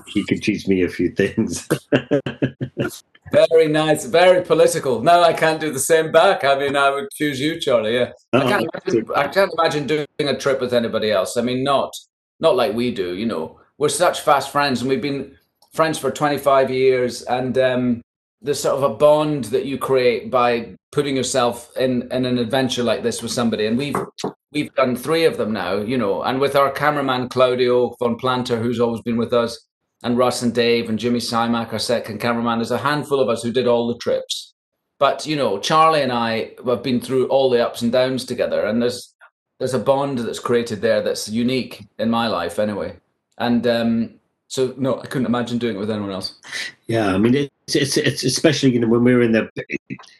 he 0.05 0.23
could 0.25 0.41
teach 0.41 0.67
me 0.67 0.83
a 0.83 0.89
few 0.89 1.11
things. 1.11 1.67
very 3.31 3.67
nice, 3.67 4.05
very 4.05 4.43
political. 4.43 5.01
No, 5.01 5.21
I 5.21 5.33
can't 5.33 5.59
do 5.59 5.71
the 5.71 5.79
same 5.79 6.11
back. 6.11 6.43
I 6.43 6.57
mean, 6.57 6.75
I 6.75 6.89
would 6.89 7.09
choose 7.11 7.39
you, 7.39 7.59
Charlie. 7.59 7.95
Yeah, 7.95 8.11
oh, 8.33 8.39
I, 8.39 8.49
can't 8.49 8.69
imagine, 8.73 9.07
I 9.15 9.27
can't 9.27 9.51
imagine 9.59 9.87
doing 9.87 10.07
a 10.19 10.37
trip 10.37 10.61
with 10.61 10.73
anybody 10.73 11.11
else. 11.11 11.37
I 11.37 11.41
mean, 11.41 11.63
not 11.63 11.93
not 12.39 12.55
like 12.55 12.73
we 12.73 12.93
do. 12.93 13.13
You 13.15 13.25
know, 13.25 13.59
we're 13.77 13.89
such 13.89 14.21
fast 14.21 14.51
friends, 14.51 14.81
and 14.81 14.89
we've 14.89 15.01
been 15.01 15.35
friends 15.73 15.97
for 15.97 16.11
twenty 16.11 16.37
five 16.37 16.71
years, 16.71 17.23
and 17.23 17.57
um, 17.57 18.01
there's 18.41 18.59
sort 18.59 18.77
of 18.77 18.83
a 18.83 18.95
bond 18.95 19.45
that 19.45 19.65
you 19.65 19.77
create 19.77 20.31
by 20.31 20.75
putting 20.91 21.15
yourself 21.15 21.75
in 21.77 22.03
in 22.11 22.25
an 22.25 22.37
adventure 22.37 22.83
like 22.83 23.03
this 23.03 23.21
with 23.21 23.31
somebody 23.31 23.65
and 23.65 23.77
we've 23.77 23.95
we've 24.55 24.73
done 24.75 24.95
three 24.95 25.25
of 25.25 25.37
them 25.37 25.53
now 25.53 25.75
you 25.75 25.97
know 25.97 26.23
and 26.23 26.39
with 26.39 26.55
our 26.55 26.71
cameraman 26.71 27.29
claudio 27.29 27.95
von 27.99 28.15
planter 28.15 28.57
who's 28.59 28.79
always 28.79 29.01
been 29.01 29.17
with 29.17 29.33
us 29.33 29.67
and 30.03 30.17
russ 30.17 30.41
and 30.41 30.55
dave 30.55 30.89
and 30.89 30.97
jimmy 30.97 31.19
simak 31.19 31.73
our 31.73 31.79
second 31.79 32.19
cameraman 32.19 32.57
there's 32.57 32.71
a 32.71 32.77
handful 32.77 33.19
of 33.19 33.29
us 33.29 33.43
who 33.43 33.51
did 33.51 33.67
all 33.67 33.87
the 33.87 33.97
trips 33.97 34.53
but 34.97 35.27
you 35.27 35.35
know 35.35 35.59
charlie 35.59 36.01
and 36.01 36.11
i 36.11 36.51
have 36.65 36.81
been 36.81 37.01
through 37.01 37.27
all 37.27 37.49
the 37.49 37.63
ups 37.63 37.81
and 37.81 37.91
downs 37.91 38.25
together 38.25 38.65
and 38.65 38.81
there's 38.81 39.13
there's 39.59 39.73
a 39.73 39.79
bond 39.79 40.17
that's 40.19 40.39
created 40.39 40.81
there 40.81 41.01
that's 41.01 41.29
unique 41.29 41.85
in 41.99 42.09
my 42.09 42.27
life 42.27 42.57
anyway 42.59 42.97
and 43.37 43.67
um 43.67 44.19
So 44.47 44.73
no, 44.77 45.01
I 45.01 45.05
couldn't 45.07 45.25
imagine 45.25 45.57
doing 45.57 45.75
it 45.75 45.79
with 45.79 45.89
anyone 45.89 46.11
else. 46.11 46.35
Yeah, 46.87 47.07
I 47.13 47.17
mean 47.17 47.35
it's 47.35 47.54
it's, 47.73 47.97
it's 47.97 48.23
especially 48.23 48.71
you 48.71 48.79
know 48.79 48.87
when 48.87 49.03
we 49.03 49.13
were 49.13 49.21
in 49.21 49.31
the 49.31 49.49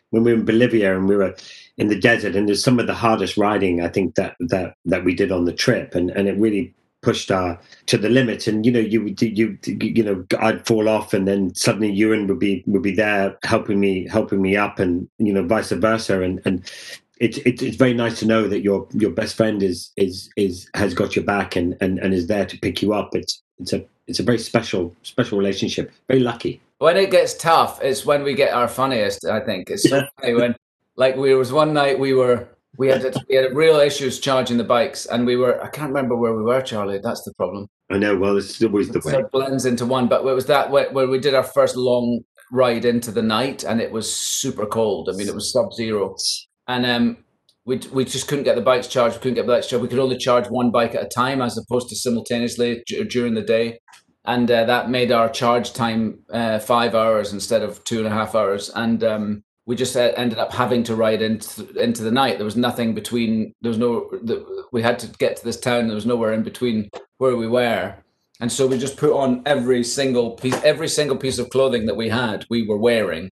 when 0.10 0.24
we 0.24 0.34
were 0.34 0.40
in 0.40 0.46
Bolivia 0.46 0.98
and 0.98 1.08
we 1.08 1.16
were 1.16 1.36
in 1.78 1.90
the 1.90 2.00
desert 2.00 2.36
and 2.36 2.48
there's 2.48 2.64
some 2.64 2.80
of 2.80 2.88
the 2.88 2.94
hardest 2.94 3.38
riding 3.38 3.82
I 3.82 3.90
think 3.90 4.16
that 4.16 4.36
that 4.40 4.76
that 4.86 5.04
we 5.04 5.14
did 5.14 5.32
on 5.32 5.46
the 5.46 5.54
trip. 5.54 5.94
And 5.94 6.10
and 6.12 6.28
it 6.28 6.38
really 6.38 6.74
pushed 7.02 7.30
our 7.30 7.60
to 7.86 7.98
the 7.98 8.10
limit. 8.10 8.48
And 8.48 8.66
you 8.66 8.72
know 8.72 8.80
you 8.80 9.14
you 9.20 9.58
you 9.64 10.04
know 10.04 10.26
I'd 10.40 10.66
fall 10.66 10.90
off 10.90 11.14
and 11.14 11.28
then 11.28 11.54
suddenly 11.54 11.92
Ewan 11.92 12.28
would 12.28 12.40
be 12.40 12.64
would 12.66 12.82
be 12.82 12.96
there 12.96 13.38
helping 13.44 13.80
me 13.80 14.08
helping 14.08 14.42
me 14.42 14.56
up 14.56 14.80
and 14.80 15.08
you 15.20 15.34
know 15.34 15.46
vice 15.46 15.72
versa. 15.72 16.22
And 16.22 16.42
and 16.46 16.72
it's 17.20 17.38
it, 17.40 17.62
it's 17.62 17.78
very 17.78 17.94
nice 17.94 18.20
to 18.20 18.26
know 18.26 18.48
that 18.48 18.62
your 18.62 18.88
your 18.94 19.12
best 19.12 19.36
friend 19.36 19.62
is 19.62 19.92
is 19.98 20.30
is 20.36 20.68
has 20.74 20.96
got 20.96 21.16
your 21.16 21.26
back 21.26 21.56
and 21.56 21.78
and 21.80 22.00
and 22.00 22.14
is 22.14 22.26
there 22.26 22.46
to 22.46 22.58
pick 22.58 22.82
you 22.82 22.94
up. 22.94 23.16
It's 23.16 23.44
it's 23.60 23.74
a 23.74 23.86
it's 24.08 24.20
a 24.20 24.24
very 24.24 24.40
special 24.40 24.96
special 25.04 25.38
relationship. 25.38 25.92
Very 26.08 26.22
lucky 26.22 26.60
when 26.80 26.98
it 26.98 27.12
gets 27.12 27.34
tough 27.36 27.82
it's 27.82 28.06
when 28.06 28.24
we 28.24 28.34
get 28.34 28.54
our 28.54 28.68
funniest 28.68 29.26
i 29.26 29.40
think 29.40 29.70
it's 29.70 29.90
so 29.90 30.06
funny 30.20 30.34
when 30.34 30.56
like 30.98 31.16
we 31.16 31.34
was 31.34 31.52
one 31.52 31.74
night 31.74 32.00
we 32.00 32.14
were 32.14 32.48
we 32.78 32.88
had 32.88 33.16
we 33.30 33.36
had 33.36 33.56
real 33.56 33.78
issues 33.78 34.20
charging 34.20 34.58
the 34.58 34.64
bikes, 34.64 35.06
and 35.06 35.26
we 35.26 35.36
were 35.36 35.62
I 35.64 35.70
can't 35.70 35.90
remember 35.90 36.16
where 36.16 36.36
we 36.36 36.44
were, 36.44 36.62
Charlie. 36.62 37.00
That's 37.02 37.24
the 37.24 37.34
problem. 37.36 37.68
I 37.90 37.98
know. 37.98 38.18
Well, 38.18 38.38
it's 38.38 38.62
always 38.64 38.90
the 38.90 39.02
way. 39.06 39.20
it 39.20 39.32
blends 39.32 39.66
into 39.66 39.86
one, 39.86 40.08
but 40.08 40.26
it 40.26 40.34
was 40.34 40.48
that 40.48 40.72
where, 40.72 40.92
where 40.92 41.08
we 41.08 41.20
did 41.20 41.34
our 41.34 41.44
first 41.44 41.76
long 41.76 42.22
ride 42.52 42.86
into 42.86 43.12
the 43.12 43.22
night, 43.22 43.64
and 43.64 43.80
it 43.82 43.92
was 43.92 44.14
super 44.14 44.66
cold. 44.66 45.10
I 45.12 45.16
mean, 45.16 45.28
it 45.28 45.36
was 45.36 45.52
sub 45.52 45.74
zero, 45.74 46.16
and 46.68 46.86
um, 46.86 47.18
we 47.66 47.78
we 47.92 48.06
just 48.06 48.28
couldn't 48.28 48.46
get 48.46 48.56
the 48.56 48.62
bikes 48.62 48.88
charged. 48.88 49.16
We 49.16 49.22
couldn't 49.22 49.36
get 49.36 49.46
the 49.46 49.54
bikes 49.54 49.68
charged. 49.68 49.84
We 49.84 49.90
could 49.90 50.00
only 50.00 50.18
charge 50.18 50.48
one 50.48 50.72
bike 50.72 50.96
at 50.96 51.04
a 51.04 51.10
time, 51.10 51.42
as 51.42 51.58
opposed 51.58 51.90
to 51.90 51.96
simultaneously 51.96 52.84
d- 52.88 53.04
during 53.06 53.36
the 53.36 53.42
day. 53.42 53.80
And 54.28 54.50
uh, 54.50 54.66
that 54.66 54.90
made 54.90 55.12
our 55.12 55.30
charge 55.30 55.74
time 55.74 56.20
uh, 56.32 56.60
five 56.60 56.96
hours 56.96 57.32
instead 57.34 57.62
of 57.62 57.84
two 57.84 58.00
and 58.00 58.08
a 58.08 58.12
half 58.12 58.34
hours. 58.34 58.72
And 58.74 59.04
um, 59.04 59.44
we 59.66 59.76
just 59.76 59.96
ended 59.96 60.38
up 60.38 60.54
having 60.54 60.84
to 60.84 60.96
ride 60.96 61.22
into 61.22 61.68
into 61.82 62.04
the 62.04 62.12
night. 62.12 62.38
There 62.38 62.46
was 62.46 62.56
nothing 62.56 62.94
between. 62.94 63.54
There 63.62 63.70
was 63.70 63.78
no. 63.78 64.10
The, 64.12 64.46
we 64.72 64.82
had 64.82 65.00
to 65.00 65.08
get 65.18 65.38
to 65.38 65.44
this 65.44 65.60
town. 65.60 65.88
There 65.88 65.96
was 65.96 66.06
nowhere 66.06 66.34
in 66.34 66.44
between 66.44 66.90
where 67.18 67.36
we 67.36 67.48
were, 67.48 67.96
and 68.40 68.52
so 68.52 68.68
we 68.68 68.78
just 68.78 68.98
put 68.98 69.12
on 69.12 69.42
every 69.46 69.84
single 69.84 70.32
piece, 70.32 70.62
every 70.64 70.88
single 70.88 71.18
piece 71.18 71.40
of 71.40 71.50
clothing 71.50 71.88
that 71.88 71.96
we 71.96 72.10
had. 72.10 72.46
We 72.50 72.68
were 72.68 72.78
wearing, 72.78 73.32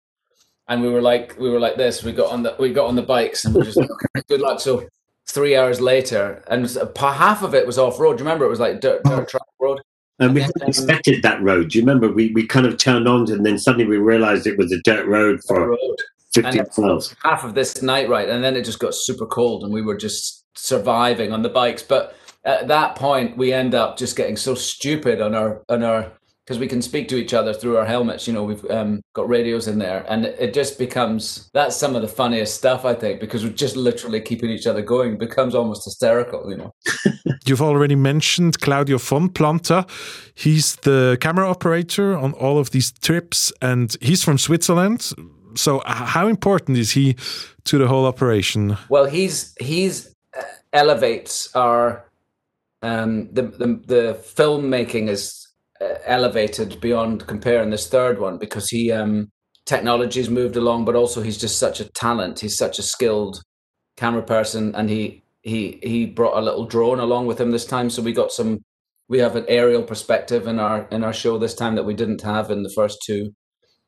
and 0.69 0.83
we 0.83 0.89
were 0.89 1.03
like, 1.03 1.37
we 1.39 1.51
were 1.51 1.61
like 1.61 1.77
this. 1.77 2.05
We 2.05 2.13
got 2.13 2.31
on 2.31 2.45
the 2.45 2.55
we 2.61 2.73
got 2.73 2.87
on 2.87 2.95
the 2.95 3.03
bikes, 3.03 3.45
and 3.45 3.55
we 3.55 3.63
just 3.63 3.79
okay, 3.79 4.23
good 4.29 4.41
luck. 4.41 4.61
So 4.61 4.89
three 5.27 5.57
hours 5.57 5.81
later, 5.81 6.45
and 6.49 6.69
half 6.97 7.43
of 7.43 7.55
it 7.55 7.67
was 7.67 7.79
off 7.79 7.99
road. 7.99 8.21
Remember? 8.21 8.45
It 8.45 8.51
was 8.51 8.61
like 8.61 8.81
dirt, 8.81 9.03
dirt 9.05 9.29
track 9.29 9.43
road. 9.61 9.81
And 10.21 10.35
we 10.35 10.43
hadn't 10.43 10.69
expected 10.69 11.23
that 11.23 11.43
road. 11.43 11.71
Do 11.71 11.79
you 11.79 11.83
remember? 11.83 12.13
We, 12.13 12.31
we 12.33 12.47
kind 12.47 12.67
of 12.67 12.77
turned 12.77 13.09
on 13.09 13.31
and 13.31 13.45
then 13.45 13.59
suddenly 13.59 13.87
we 13.87 13.97
realized 13.97 14.47
it 14.47 14.59
was 14.59 14.71
a 14.71 14.81
dirt 14.83 15.07
road 15.07 15.41
for 15.47 15.71
road. 15.71 15.97
15 16.33 16.67
miles. 16.79 17.15
Half 17.23 17.45
of 17.45 17.55
this 17.55 17.83
night 17.83 18.09
ride, 18.09 18.29
and 18.29 18.43
then 18.43 18.57
it 18.57 18.65
just 18.65 18.79
got 18.79 18.95
super 18.95 19.27
cold, 19.27 19.65
and 19.65 19.73
we 19.73 19.83
were 19.83 19.97
just 19.97 20.45
surviving 20.55 21.33
on 21.33 21.43
the 21.43 21.49
bikes. 21.49 21.83
But 21.83 22.15
at 22.45 22.69
that 22.69 22.97
point, 22.97 23.37
we 23.37 23.53
end 23.53 23.75
up 23.75 23.97
just 23.97 24.17
getting 24.17 24.37
so 24.37 24.55
stupid 24.55 25.21
on 25.21 25.35
our 25.35 25.63
on 25.69 25.83
our 25.83 26.13
because 26.51 26.59
we 26.59 26.67
can 26.67 26.83
speak 26.83 27.07
to 27.07 27.17
each 27.17 27.33
other 27.33 27.55
through 27.55 27.77
our 27.77 27.87
helmets. 27.87 28.27
You 28.27 28.33
know, 28.33 28.43
we've 28.43 28.69
um, 28.73 29.03
got 29.15 29.29
radios 29.29 29.69
in 29.69 29.79
there, 29.79 30.05
and 30.09 30.25
it 30.25 30.53
just 30.53 30.81
becomes 30.81 31.49
that's 31.55 31.77
some 31.77 31.95
of 31.95 32.03
the 32.03 32.09
funniest 32.09 32.57
stuff 32.57 32.85
I 32.85 32.93
think 32.93 33.21
because 33.21 33.45
we're 33.45 33.53
just 33.53 33.77
literally 33.77 34.21
keeping 34.21 34.51
each 34.51 34.67
other 34.67 34.83
going. 34.83 35.13
It 35.13 35.21
becomes 35.21 35.55
almost 35.55 35.85
hysterical, 35.85 36.51
you 36.51 36.57
know. 36.57 36.75
You've 37.47 37.63
already 37.63 37.95
mentioned 37.95 38.61
Claudio 38.61 38.99
von 38.99 39.29
Planta. 39.29 39.89
He's 40.35 40.75
the 40.83 41.19
camera 41.21 41.49
operator 41.49 42.17
on 42.17 42.33
all 42.33 42.59
of 42.59 42.73
these 42.73 42.91
trips, 42.91 43.53
and 43.63 43.97
he's 44.01 44.25
from 44.25 44.37
Switzerland 44.37 45.13
so 45.55 45.83
how 45.85 46.29
important 46.29 46.79
is 46.79 46.93
he 46.93 47.17
to 47.65 47.79
the 47.79 47.89
whole 47.89 48.07
operation? 48.07 48.77
Well, 48.89 49.07
he's 49.07 49.55
he's 49.61 50.15
uh, 50.37 50.43
elevates 50.73 51.55
our 51.57 52.05
um, 52.83 53.29
the, 53.33 53.43
the 53.43 53.67
the 53.87 54.19
filmmaking 54.23 55.09
is 55.09 55.50
elevated 56.05 56.81
beyond 56.81 57.27
comparing 57.27 57.71
this 57.71 57.89
third 57.89 58.19
one 58.19 58.39
because 58.39 58.69
he 58.69 58.93
um, 58.93 59.31
technology's 59.67 60.31
moved 60.31 60.57
along, 60.57 60.85
but 60.85 60.97
also 60.97 61.23
he's 61.23 61.39
just 61.39 61.59
such 61.59 61.81
a 61.81 61.91
talent. 61.93 62.41
He's 62.41 62.57
such 62.57 62.79
a 62.79 62.83
skilled 62.83 63.43
camera 63.97 64.23
person, 64.23 64.75
and 64.75 64.91
he 64.91 65.23
he 65.43 65.79
he 65.83 66.07
brought 66.07 66.39
a 66.39 66.45
little 66.45 66.67
drone 66.67 67.01
along 67.01 67.27
with 67.27 67.41
him 67.41 67.51
this 67.51 67.67
time, 67.67 67.91
so 67.91 68.03
we 68.03 68.13
got 68.13 68.33
some. 68.33 68.61
We 69.09 69.19
have 69.19 69.35
an 69.35 69.47
aerial 69.49 69.83
perspective 69.83 70.47
in 70.47 70.61
our 70.61 70.87
in 70.91 71.03
our 71.03 71.13
show 71.13 71.39
this 71.39 71.55
time 71.55 71.75
that 71.75 71.85
we 71.85 71.95
didn't 71.95 72.23
have 72.23 72.51
in 72.51 72.63
the 72.63 72.73
first 72.75 72.99
two, 73.05 73.35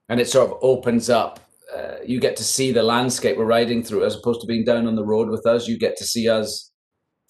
and 0.09 0.21
it 0.21 0.29
sort 0.29 0.51
of 0.51 0.59
opens 0.63 1.09
up 1.09 1.41
uh, 1.75 1.97
you 2.05 2.21
get 2.21 2.37
to 2.37 2.45
see 2.45 2.73
the 2.73 2.83
landscape 2.83 3.37
we're 3.37 3.45
riding 3.45 3.83
through 3.83 4.05
as 4.05 4.17
opposed 4.17 4.41
to 4.41 4.47
being 4.47 4.65
down 4.65 4.87
on 4.87 4.97
the 4.97 5.05
road 5.05 5.29
with 5.31 5.47
us 5.47 5.69
you 5.69 5.79
get 5.79 5.97
to 5.97 6.05
see 6.05 6.29
us 6.29 6.72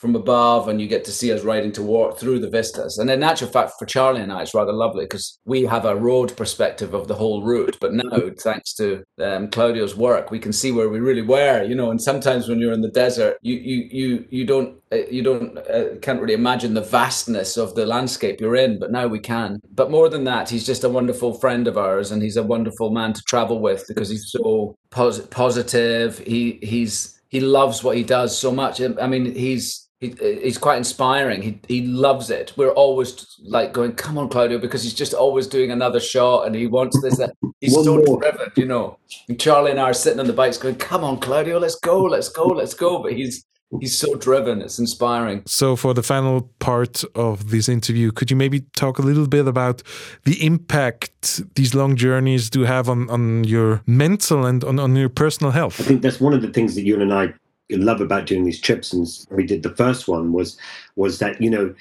from 0.02 0.16
above 0.16 0.66
and 0.66 0.80
you 0.80 0.88
get 0.88 1.04
to 1.04 1.12
see 1.12 1.30
us 1.32 1.44
riding 1.44 1.70
toward 1.70 2.18
through 2.18 2.40
the 2.40 2.50
vistas. 2.50 2.98
And 2.98 3.08
in 3.08 3.22
actual 3.22 3.46
fact, 3.46 3.74
for 3.78 3.86
Charlie 3.86 4.20
and 4.20 4.32
I, 4.32 4.42
it's 4.42 4.52
rather 4.52 4.72
lovely 4.72 5.04
because 5.04 5.38
we 5.44 5.62
have 5.62 5.84
a 5.84 5.94
road 5.94 6.36
perspective 6.36 6.92
of 6.92 7.06
the 7.06 7.14
whole 7.14 7.44
route. 7.44 7.78
But 7.80 7.94
now, 7.94 8.18
thanks 8.40 8.74
to 8.74 9.04
um, 9.22 9.48
Claudio's 9.48 9.94
work, 9.94 10.32
we 10.32 10.40
can 10.40 10.52
see 10.52 10.72
where 10.72 10.88
we 10.88 10.98
really 10.98 11.22
were. 11.22 11.62
You 11.62 11.76
know, 11.76 11.92
and 11.92 12.02
sometimes 12.02 12.48
when 12.48 12.58
you're 12.58 12.72
in 12.72 12.80
the 12.80 12.88
desert, 12.88 13.38
you 13.42 13.54
you 13.54 13.88
you 13.92 14.24
you 14.28 14.44
don't 14.44 14.76
uh, 14.90 15.06
you 15.08 15.22
don't 15.22 15.56
uh, 15.56 15.94
can't 16.02 16.20
really 16.20 16.34
imagine 16.34 16.74
the 16.74 16.80
vastness 16.80 17.56
of 17.56 17.76
the 17.76 17.86
landscape 17.86 18.40
you're 18.40 18.56
in. 18.56 18.80
But 18.80 18.90
now 18.90 19.06
we 19.06 19.20
can. 19.20 19.60
But 19.72 19.92
more 19.92 20.08
than 20.08 20.24
that, 20.24 20.50
he's 20.50 20.66
just 20.66 20.82
a 20.82 20.88
wonderful 20.88 21.34
friend 21.34 21.68
of 21.68 21.78
ours, 21.78 22.10
and 22.10 22.20
he's 22.20 22.36
a 22.36 22.42
wonderful 22.42 22.90
man 22.90 23.12
to 23.12 23.22
travel 23.22 23.60
with 23.60 23.84
because 23.86 24.08
he's 24.08 24.32
so 24.32 24.76
pos- 24.90 25.26
positive. 25.28 26.18
He 26.18 26.58
he's 26.60 27.22
he 27.28 27.38
loves 27.38 27.84
what 27.84 27.96
he 27.96 28.02
does 28.02 28.36
so 28.36 28.50
much. 28.50 28.80
I 28.80 29.06
mean, 29.06 29.32
he's 29.34 29.81
he, 30.02 30.12
uh, 30.14 30.40
he's 30.42 30.58
quite 30.58 30.78
inspiring. 30.78 31.42
He 31.42 31.60
he 31.68 31.86
loves 31.86 32.28
it. 32.28 32.52
We're 32.56 32.72
always 32.72 33.36
like 33.44 33.72
going, 33.72 33.92
"Come 33.92 34.18
on, 34.18 34.28
Claudio," 34.28 34.58
because 34.58 34.82
he's 34.82 34.94
just 34.94 35.14
always 35.14 35.46
doing 35.46 35.70
another 35.70 36.00
shot, 36.00 36.44
and 36.46 36.54
he 36.56 36.66
wants 36.66 37.00
this. 37.00 37.20
Uh, 37.20 37.28
he's 37.60 37.72
so 37.72 38.02
driven, 38.18 38.50
you 38.56 38.66
know. 38.66 38.98
And 39.28 39.40
Charlie 39.40 39.70
and 39.70 39.80
I 39.80 39.84
are 39.84 39.94
sitting 39.94 40.18
on 40.18 40.26
the 40.26 40.32
bikes, 40.32 40.58
going, 40.58 40.74
"Come 40.74 41.04
on, 41.04 41.20
Claudio, 41.20 41.58
let's 41.58 41.76
go, 41.76 42.02
let's 42.02 42.28
go, 42.28 42.46
let's 42.46 42.74
go." 42.74 43.00
But 43.00 43.12
he's 43.12 43.46
he's 43.80 43.96
so 43.96 44.16
driven. 44.16 44.60
It's 44.60 44.80
inspiring. 44.80 45.44
So, 45.46 45.76
for 45.76 45.94
the 45.94 46.02
final 46.02 46.50
part 46.58 47.04
of 47.14 47.50
this 47.50 47.68
interview, 47.68 48.10
could 48.10 48.28
you 48.28 48.36
maybe 48.36 48.62
talk 48.74 48.98
a 48.98 49.02
little 49.02 49.28
bit 49.28 49.46
about 49.46 49.84
the 50.24 50.44
impact 50.44 51.54
these 51.54 51.76
long 51.76 51.94
journeys 51.94 52.50
do 52.50 52.62
have 52.62 52.88
on, 52.88 53.08
on 53.08 53.44
your 53.44 53.82
mental 53.86 54.44
and 54.46 54.64
on, 54.64 54.80
on 54.80 54.96
your 54.96 55.08
personal 55.08 55.52
health? 55.52 55.80
I 55.80 55.84
think 55.84 56.02
that's 56.02 56.20
one 56.20 56.34
of 56.34 56.42
the 56.42 56.48
things 56.48 56.74
that 56.74 56.82
you 56.82 57.00
and 57.00 57.14
I 57.14 57.34
love 57.76 58.00
about 58.00 58.26
doing 58.26 58.44
these 58.44 58.60
trips, 58.60 58.92
and 58.92 59.06
we 59.30 59.46
did 59.46 59.62
the 59.62 59.74
first 59.74 60.08
one 60.08 60.32
was 60.32 60.56
was 60.96 61.18
that 61.18 61.40
you 61.40 61.50
know 61.50 61.74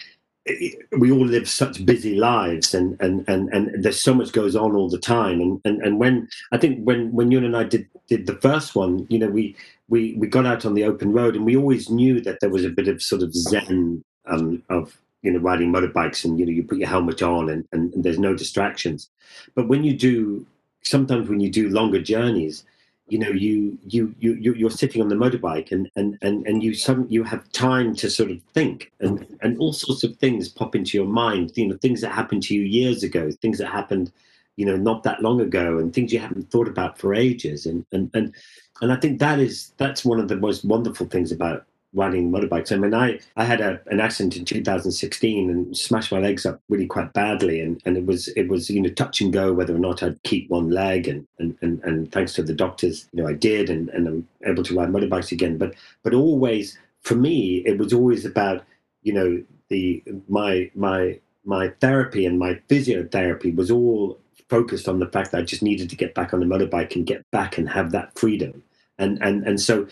we 0.98 1.12
all 1.12 1.26
live 1.26 1.48
such 1.48 1.86
busy 1.86 2.16
lives 2.16 2.74
and, 2.74 3.00
and 3.00 3.28
and 3.30 3.50
and 3.54 3.84
there's 3.84 4.02
so 4.02 4.14
much 4.14 4.32
goes 4.32 4.56
on 4.56 4.76
all 4.76 4.90
the 4.90 4.98
time. 4.98 5.40
And 5.40 5.62
and, 5.66 5.82
and 5.82 6.00
when 6.00 6.28
i 6.52 6.58
think 6.58 6.84
when 6.84 7.12
when 7.12 7.32
you 7.32 7.38
and 7.38 7.56
i 7.56 7.64
did 7.64 7.88
did 8.08 8.26
the 8.26 8.36
first 8.38 8.76
one 8.76 9.06
you 9.10 9.20
know 9.20 9.30
we 9.30 9.56
we 9.88 10.16
we 10.18 10.28
got 10.28 10.48
out 10.48 10.66
on 10.66 10.74
the 10.74 10.84
open 10.84 11.14
road 11.14 11.36
and 11.36 11.46
we 11.46 11.56
always 11.56 11.90
knew 11.90 12.20
that 12.22 12.40
there 12.40 12.50
was 12.50 12.66
a 12.66 12.70
bit 12.70 12.88
of 12.88 13.04
sort 13.04 13.22
of 13.22 13.36
zen 13.36 14.04
um, 14.26 14.64
of 14.70 14.98
you 15.22 15.32
know 15.32 15.40
riding 15.40 15.72
motorbikes 15.72 16.26
and 16.26 16.40
you 16.40 16.46
know 16.46 16.52
you 16.52 16.64
put 16.64 16.78
your 16.78 16.88
helmet 16.88 17.22
on 17.22 17.50
and, 17.50 17.68
and, 17.72 17.94
and 17.94 18.04
there's 18.04 18.20
no 18.20 18.36
distractions. 18.36 19.10
But 19.56 19.68
when 19.68 19.84
you 19.84 19.96
do 19.96 20.46
sometimes 20.84 21.30
when 21.30 21.40
you 21.40 21.50
do 21.50 21.70
longer 21.70 22.02
journeys 22.02 22.66
you 23.12 23.20
know 23.20 23.30
you 23.30 23.78
you 23.86 24.16
you 24.20 24.54
you're 24.54 24.70
sitting 24.70 25.02
on 25.02 25.10
the 25.10 25.16
motorbike 25.16 25.74
and 25.74 25.92
and 25.98 26.18
and 26.22 26.48
and 26.48 26.64
you 26.64 26.74
some 26.74 27.06
you 27.10 27.24
have 27.26 27.52
time 27.52 27.94
to 27.94 28.10
sort 28.10 28.32
of 28.32 28.42
think 28.54 28.90
and 29.02 29.28
and 29.42 29.58
all 29.58 29.74
sorts 29.74 30.06
of 30.06 30.16
things 30.16 30.48
pop 30.48 30.76
into 30.76 30.98
your 30.98 31.06
mind 31.06 31.52
you 31.56 31.68
know 31.68 31.76
things 31.78 32.00
that 32.00 32.14
happened 32.14 32.42
to 32.42 32.56
you 32.56 32.62
years 32.62 33.04
ago 33.04 33.30
things 33.42 33.58
that 33.58 33.68
happened 33.68 34.14
you 34.56 34.66
know 34.66 34.78
not 34.78 35.04
that 35.04 35.22
long 35.22 35.42
ago 35.42 35.78
and 35.78 35.94
things 35.94 36.14
you 36.14 36.20
haven't 36.20 36.50
thought 36.50 36.70
about 36.70 36.98
for 36.98 37.14
ages. 37.14 37.66
And 37.66 37.86
and 37.92 38.10
and 38.14 38.34
and 38.82 38.94
i 38.94 38.96
think 38.96 39.20
that 39.20 39.40
is 39.40 39.74
that's 39.76 40.06
one 40.06 40.22
of 40.22 40.30
the 40.30 40.38
most 40.38 40.64
wonderful 40.64 41.06
things 41.06 41.34
about 41.34 41.66
riding 41.94 42.32
motorbikes. 42.32 42.72
I 42.72 42.78
mean, 42.78 42.94
I, 42.94 43.20
I 43.36 43.44
had 43.44 43.60
a, 43.60 43.82
an 43.88 44.00
accident 44.00 44.38
in 44.38 44.46
2016 44.46 45.50
and 45.50 45.76
smashed 45.76 46.12
my 46.12 46.20
legs 46.20 46.46
up 46.46 46.62
really 46.70 46.88
quite 46.88 47.12
badly. 47.14 47.60
And, 47.60 47.82
and 47.86 47.98
it 47.98 48.06
was, 48.06 48.30
it 48.30 48.48
was, 48.48 48.70
you 48.70 48.82
know, 48.82 48.90
touch 48.90 49.22
and 49.22 49.34
go 49.34 49.54
whether 49.54 49.76
or 49.76 49.80
not 49.80 50.02
I'd 50.02 50.22
keep 50.24 50.50
one 50.50 50.70
leg. 50.70 51.08
And, 51.08 51.28
and, 51.40 51.58
and, 51.62 51.84
and 51.84 52.12
thanks 52.12 52.34
to 52.34 52.44
the 52.44 52.54
doctors, 52.54 53.08
you 53.12 53.22
know, 53.22 53.30
I 53.30 53.34
did, 53.34 53.70
and, 53.70 53.90
and 53.90 54.08
I'm 54.08 54.28
able 54.46 54.64
to 54.64 54.76
ride 54.76 54.90
motorbikes 54.90 55.32
again. 55.32 55.58
But, 55.58 55.76
but 56.04 56.14
always 56.14 56.78
for 57.02 57.16
me, 57.16 57.64
it 57.66 57.78
was 57.78 57.94
always 57.94 58.26
about, 58.26 58.64
you 59.04 59.14
know, 59.14 59.44
the, 59.70 60.04
my, 60.28 60.70
my, 60.76 61.20
my 61.44 61.70
therapy 61.82 62.26
and 62.26 62.38
my 62.38 62.56
physiotherapy 62.70 63.56
was 63.56 63.72
all 63.72 64.20
focused 64.50 64.88
on 64.88 65.00
the 65.00 65.08
fact 65.08 65.32
that 65.32 65.40
I 65.40 65.44
just 65.44 65.64
needed 65.64 65.90
to 65.90 65.96
get 65.96 66.14
back 66.14 66.34
on 66.34 66.40
the 66.40 66.46
motorbike 66.46 66.96
and 66.96 67.06
get 67.06 67.30
back 67.32 67.58
and 67.58 67.70
have 67.70 67.92
that 67.92 68.18
freedom. 68.18 68.64
And, 68.98 69.22
and, 69.22 69.48
and 69.48 69.60
so 69.60 69.88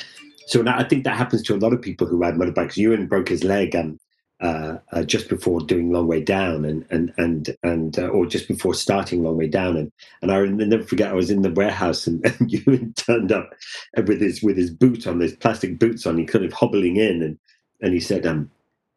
so 0.50 0.64
I 0.66 0.84
think 0.84 1.04
that 1.04 1.16
happens 1.16 1.44
to 1.44 1.56
a 1.56 1.58
lot 1.58 1.74
of 1.74 1.82
people 1.82 2.08
who 2.08 2.18
ride 2.18 2.34
motorbikes. 2.34 2.76
Ewan 2.76 3.06
broke 3.06 3.30
his 3.30 3.44
leg 3.44 3.76
um, 3.76 4.00
uh, 4.42 4.78
uh, 4.92 5.04
just 5.04 5.30
before 5.30 5.60
doing 5.60 5.92
Long 5.92 6.08
Way 6.08 6.22
Down, 6.22 6.66
and 6.66 6.84
and 6.90 7.14
and 7.18 7.56
and 7.62 8.00
uh, 8.00 8.08
or 8.08 8.26
just 8.26 8.48
before 8.48 8.74
starting 8.74 9.22
Long 9.22 9.38
Way 9.38 9.48
Down, 9.48 9.78
and 9.78 9.92
and 10.24 10.32
I 10.32 10.44
never 10.46 10.84
forget 10.84 11.12
I 11.12 11.14
was 11.14 11.30
in 11.30 11.44
the 11.44 11.52
warehouse 11.52 12.08
and, 12.08 12.26
and 12.40 12.52
Ewan 12.52 12.94
turned 12.94 13.32
up 13.32 13.54
with 13.96 14.20
his 14.22 14.42
with 14.42 14.58
his 14.58 14.72
boot 14.72 15.06
on, 15.06 15.20
his 15.20 15.36
plastic 15.36 15.78
boots 15.78 16.08
on, 16.08 16.18
he 16.18 16.26
kind 16.26 16.44
of 16.44 16.52
hobbling 16.52 16.96
in, 16.98 17.22
and 17.22 17.38
and 17.82 17.94
he 17.94 18.00
said, 18.00 18.26
um, 18.26 18.50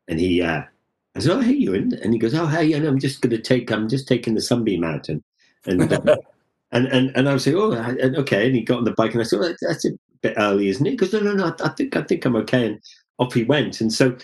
and 0.08 0.18
he, 0.18 0.40
uh, 0.40 0.62
I 1.14 1.20
said, 1.20 1.32
oh 1.32 1.40
hey 1.40 1.52
Ewan, 1.52 1.92
and 2.02 2.14
he 2.14 2.18
goes, 2.18 2.34
oh 2.34 2.46
hey, 2.46 2.72
I'm 2.72 2.98
just 2.98 3.20
going 3.20 3.36
to 3.36 3.42
take, 3.42 3.70
I'm 3.70 3.90
just 3.90 4.08
taking 4.08 4.34
the 4.34 4.40
sunbeam 4.40 4.84
out, 4.84 5.10
and 5.10 5.22
and. 5.66 5.92
Um, 5.92 6.16
and, 6.72 6.86
and 6.88 7.12
and 7.14 7.28
I 7.28 7.34
was 7.34 7.44
saying, 7.44 7.56
oh, 7.56 7.72
okay. 8.20 8.46
And 8.46 8.56
he 8.56 8.62
got 8.62 8.78
on 8.78 8.84
the 8.84 8.92
bike, 8.92 9.12
and 9.12 9.20
I 9.20 9.24
said, 9.24 9.40
oh, 9.40 9.54
that's 9.60 9.84
a 9.84 9.90
bit 10.22 10.34
early, 10.36 10.68
isn't 10.68 10.86
it? 10.86 10.92
Because 10.92 11.12
no, 11.12 11.20
no, 11.20 11.34
no. 11.34 11.54
I 11.62 11.68
think 11.70 11.96
I 11.96 12.02
think 12.02 12.24
I'm 12.24 12.36
okay. 12.36 12.66
And 12.66 12.80
off 13.18 13.34
he 13.34 13.44
went. 13.44 13.80
And 13.80 13.92
so 13.92 14.16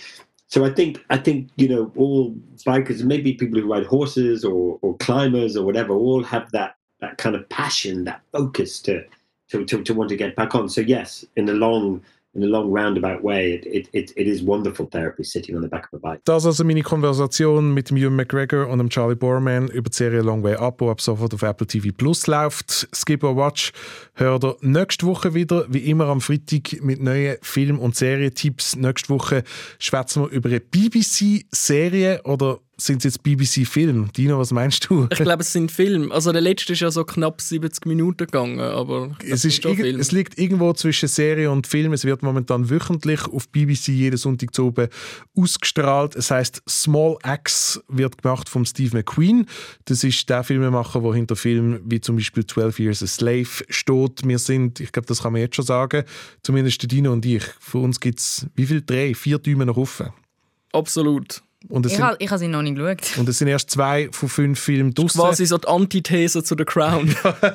so 0.49 0.65
I 0.65 0.71
think 0.71 1.05
I 1.11 1.19
think 1.19 1.51
you 1.57 1.69
know 1.69 1.93
all 1.97 2.35
bikers, 2.67 3.05
maybe 3.05 3.35
people 3.35 3.61
who 3.61 3.71
ride 3.71 3.87
horses 3.87 4.45
or, 4.45 4.79
or 4.83 4.97
climbers 4.97 5.57
or 5.57 5.65
whatever, 5.65 5.93
all 5.93 6.25
have 6.25 6.51
that 6.53 6.77
that 7.01 7.19
kind 7.19 7.37
of 7.37 7.49
passion, 7.49 8.05
that 8.05 8.23
focus 8.33 8.81
to 8.83 9.05
to, 9.51 9.65
to, 9.65 9.83
to 9.83 9.95
want 9.95 10.09
to 10.11 10.17
get 10.17 10.37
back 10.37 10.55
on. 10.55 10.69
So 10.69 10.81
yes, 10.81 11.25
in 11.37 11.47
the 11.47 11.55
long 11.55 12.03
in 12.35 12.43
a 12.43 12.47
long 12.47 12.71
roundabout 12.71 13.23
way, 13.23 13.55
it, 13.55 13.89
it, 13.93 14.13
it, 14.17 14.27
is 14.27 14.43
wonderful 14.43 14.87
therapy 14.87 15.25
sitting 15.25 15.57
on 15.57 15.63
the 15.63 15.69
back 15.69 15.89
of 15.93 15.95
a 15.95 15.99
bike. 15.99 16.21
Das 16.25 16.45
also 16.45 16.63
meine 16.65 16.83
Konversation 16.83 17.73
mit 17.73 17.91
dem 17.91 17.97
Ewan 17.97 18.17
McGregor 18.17 18.69
und 18.69 18.79
dem 18.79 18.91
Charlie 18.91 19.17
Borman 19.17 19.69
über 19.69 19.89
die 19.89 19.97
Serie 19.97 20.21
Long 20.21 20.43
Way 20.43 20.57
Up, 20.57 20.79
die 20.79 20.87
ab 20.87 21.01
sofort 21.01 21.33
auf 21.35 21.43
Apple 21.43 21.67
TV 21.67 21.89
Plus 21.97 22.27
läuft. 22.27 22.89
Skip 22.95 23.25
or 23.25 23.35
Watch 23.37 23.73
hört 24.19 24.45
ihr 24.45 24.57
nächste 24.61 25.07
Woche 25.07 25.35
wieder, 25.35 25.67
wie 25.69 25.79
immer 25.79 26.07
am 26.07 26.21
Freitag 26.21 26.83
mit 26.83 27.01
neuen 27.01 27.37
Film- 27.43 27.79
und 27.79 27.97
Serientipps. 27.97 28.77
Nächste 28.77 29.11
Woche 29.11 29.45
schwätzen 29.79 30.23
wir 30.23 30.29
über 30.31 30.49
eine 30.49 30.61
BBC-Serie 30.61 32.23
oder 32.25 32.59
sind 32.81 32.99
es 32.99 33.05
jetzt 33.05 33.23
BBC-Film? 33.25 34.13
Dino, 34.17 34.39
was 34.39 34.53
meinst 34.53 34.89
du? 34.89 35.09
Ich 35.11 35.19
glaube, 35.19 35.43
es 35.43 35.53
sind 35.53 35.73
Filme. 35.73 36.15
Also 36.15 36.31
der 36.31 36.41
letzte 36.41 36.75
ist 36.75 36.81
ja 36.81 36.91
so 36.91 37.05
knapp 37.05 37.41
70 37.41 37.87
Minuten 37.87 38.27
gegangen, 38.27 38.61
aber 38.61 39.17
es, 39.29 39.45
ist 39.45 39.63
Film. 39.63 39.99
es 39.99 40.13
liegt 40.13 40.39
irgendwo 40.39 40.73
zwischen 40.73 41.09
Serie 41.09 41.51
und 41.51 41.67
Film. 41.67 41.93
Es 41.93 42.05
wird 42.05 42.23
momentan 42.23 42.71
wöchentlich 42.71 43.27
auf 43.27 43.49
BBC 43.49 43.89
jeden 43.89 44.17
Sonntag 44.17 44.55
zu 44.55 44.67
oben 44.67 44.89
ausgestrahlt. 45.37 46.15
Es 46.15 46.31
heißt 46.31 46.63
Small 46.69 47.19
Axe 47.23 47.83
wird 47.89 48.23
gemacht 48.23 48.49
von 48.49 48.65
Steve 48.65 48.97
McQueen. 48.97 49.47
Das 49.87 50.05
ist 50.05 50.29
der 50.31 50.45
Filmemacher, 50.45 51.01
der 51.01 51.15
hinter 51.15 51.35
Filmen 51.35 51.81
wie 51.85 52.01
zum 52.01 52.15
Beispiel 52.17 52.47
12 52.47 52.79
Years 52.79 53.03
a 53.03 53.09
Slave 53.09 53.65
steht. 53.69 54.08
Wir 54.25 54.39
sind, 54.39 54.81
ich 54.81 54.93
glaube, 54.93 55.07
das 55.07 55.23
kann 55.23 55.33
man 55.33 55.41
jetzt 55.41 55.57
schon 55.57 55.65
sagen, 55.65 56.05
zumindest 56.43 56.83
der 56.83 56.89
Dino 56.89 57.13
und 57.13 57.25
ich. 57.25 57.45
Für 57.61 57.79
uns 57.79 58.01
gibt 58.01 58.19
es 58.19 58.47
wie 58.55 58.67
viel 58.67 58.83
Dreh? 58.83 59.15
Vier 59.15 59.39
Däume 59.39 59.67
nach 59.67 59.77
offen. 59.77 60.11
Absolut. 60.73 61.43
Und 61.67 61.87
ich 61.87 62.01
habe 62.01 62.25
hab 62.25 62.39
sie 62.39 62.47
noch 62.47 62.63
nicht 62.63 62.77
geschaut. 62.77 63.19
Und 63.19 63.29
es 63.29 63.39
sind 63.39 63.49
erst 63.49 63.71
zwei 63.71 64.09
von 64.13 64.29
fünf 64.29 64.61
Filmen 64.61 64.95
draussen. 64.95 65.21
Quasi 65.21 65.45
so 65.45 65.59
die 65.59 65.67
Antithese 65.67 66.45
zu 66.45 66.55
The 66.57 66.65
Crown. 66.65 67.15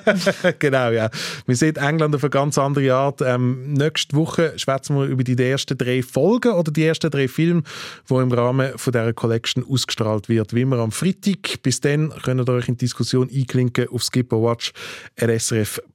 genau, 0.60 0.92
ja. 0.92 1.10
Wir 1.46 1.56
sehen 1.56 1.78
England 1.78 2.14
auf 2.14 2.24
eine 2.24 2.30
ganz 2.30 2.58
andere 2.58 2.94
Art. 2.94 3.22
Ähm, 3.22 3.72
nächste 3.74 4.16
Woche 4.18 4.54
schwätzen 4.58 4.98
wir 4.98 5.06
über 5.06 5.24
die 5.24 5.42
ersten 5.42 5.78
drei 5.78 6.04
Folgen 6.04 6.52
oder 6.52 6.72
die 6.72 6.84
ersten 6.84 7.10
drei 7.12 7.30
Filme, 7.30 7.64
die 8.10 8.14
im 8.14 8.32
Rahmen 8.32 8.78
von 8.78 8.92
dieser 8.92 9.14
Collection 9.14 9.66
ausgestrahlt 9.68 10.28
wird. 10.28 10.54
Wie 10.54 10.62
immer 10.62 10.80
am 10.80 10.92
Freitag. 10.92 11.62
Bis 11.64 11.80
dann 11.80 12.14
könnt 12.24 12.48
ihr 12.48 12.54
euch 12.54 12.68
in 12.68 12.76
die 12.76 12.86
Diskussion 12.86 13.30
einklinken 13.34 13.88
auf 13.88 14.04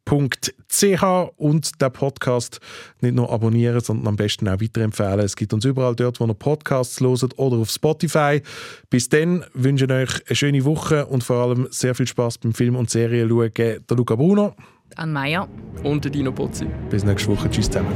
skipperwatch.srf.ch 0.08 1.32
und 1.36 1.80
den 1.80 1.92
Podcast 1.92 2.60
nicht 3.00 3.14
nur 3.14 3.30
abonnieren, 3.30 3.80
sondern 3.80 4.08
am 4.08 4.16
besten 4.16 4.48
auch 4.48 4.60
weiterempfehlen. 4.60 5.20
Es 5.20 5.36
gibt 5.36 5.52
uns 5.52 5.64
überall 5.64 5.94
dort, 5.94 6.20
wo 6.20 6.26
ihr 6.26 6.34
Podcasts 6.34 7.00
loset 7.00 7.38
oder 7.38 7.56
auf 7.58 7.70
Spotify. 7.70 8.42
Bis 8.90 9.08
dann 9.08 9.44
wünsche 9.54 9.84
ich 9.84 9.90
euch 9.90 10.28
eine 10.28 10.36
schöne 10.36 10.64
Woche 10.64 11.06
und 11.06 11.24
vor 11.24 11.36
allem 11.36 11.68
sehr 11.70 11.94
viel 11.94 12.06
Spaß 12.06 12.38
beim 12.38 12.54
Film 12.54 12.76
und 12.76 12.90
Serien 12.90 13.28
schauen. 13.28 13.52
Der 13.54 13.96
Luca 13.96 14.14
Bruno. 14.14 14.54
An 14.96 15.12
Meier. 15.12 15.48
Und 15.82 16.04
der 16.04 16.10
Dino 16.10 16.32
Pozzi. 16.32 16.66
Bis 16.90 17.04
nächste 17.04 17.30
Woche. 17.30 17.50
Tschüss 17.50 17.66
zusammen. 17.66 17.92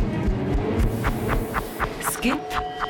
Skip 2.12 2.38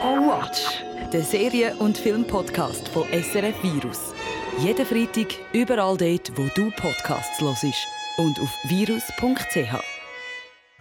or 0.02 0.18
Watch. 0.18 0.82
Der 1.12 1.22
Serien- 1.22 1.76
und 1.78 1.96
Filmpodcast 1.98 2.88
von 2.88 3.04
SRF 3.12 3.62
Virus. 3.62 4.14
Jeden 4.58 4.84
Freitag 4.84 5.34
überall 5.52 5.96
dort, 5.96 6.32
wo 6.36 6.42
du 6.54 6.70
Podcasts 6.70 7.40
hörst. 7.40 8.01
Und 8.18 8.38
auf 8.40 8.50
virus.ch 8.64 9.82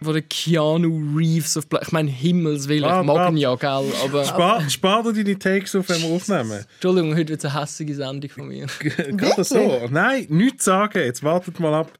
wo 0.04 0.14
der 0.14 0.24
Keanu 0.24 1.16
Reeves 1.16 1.58
auf 1.58 1.66
Ich 1.80 1.92
meine, 1.92 2.10
Himmelswillen, 2.10 2.90
ah, 2.90 3.02
ich 3.02 3.06
mag 3.06 3.30
ihn 3.30 3.38
ja, 3.38 3.56
gell? 3.56 3.94
Aber... 4.04 4.26
Spar, 4.26 4.70
spar 4.70 5.04
dir 5.04 5.14
deine 5.14 5.38
Takes 5.38 5.76
auf, 5.76 5.88
wenn 5.90 6.02
wir 6.02 6.10
aufnehmen. 6.10 6.66
Entschuldigung, 6.74 7.16
heute 7.16 7.30
wird 7.30 7.44
es 7.44 7.46
eine 7.46 7.62
hässliche 7.62 7.94
Sendung 7.96 8.30
von 8.32 8.48
mir. 8.48 8.66
Gerade 8.80 9.44
so? 9.44 9.88
Nein, 9.92 10.26
nichts 10.30 10.66
sagen. 10.66 11.00
Jetzt 11.00 11.22
wartet 11.22 11.60
mal 11.60 11.76
ab. 11.76 11.92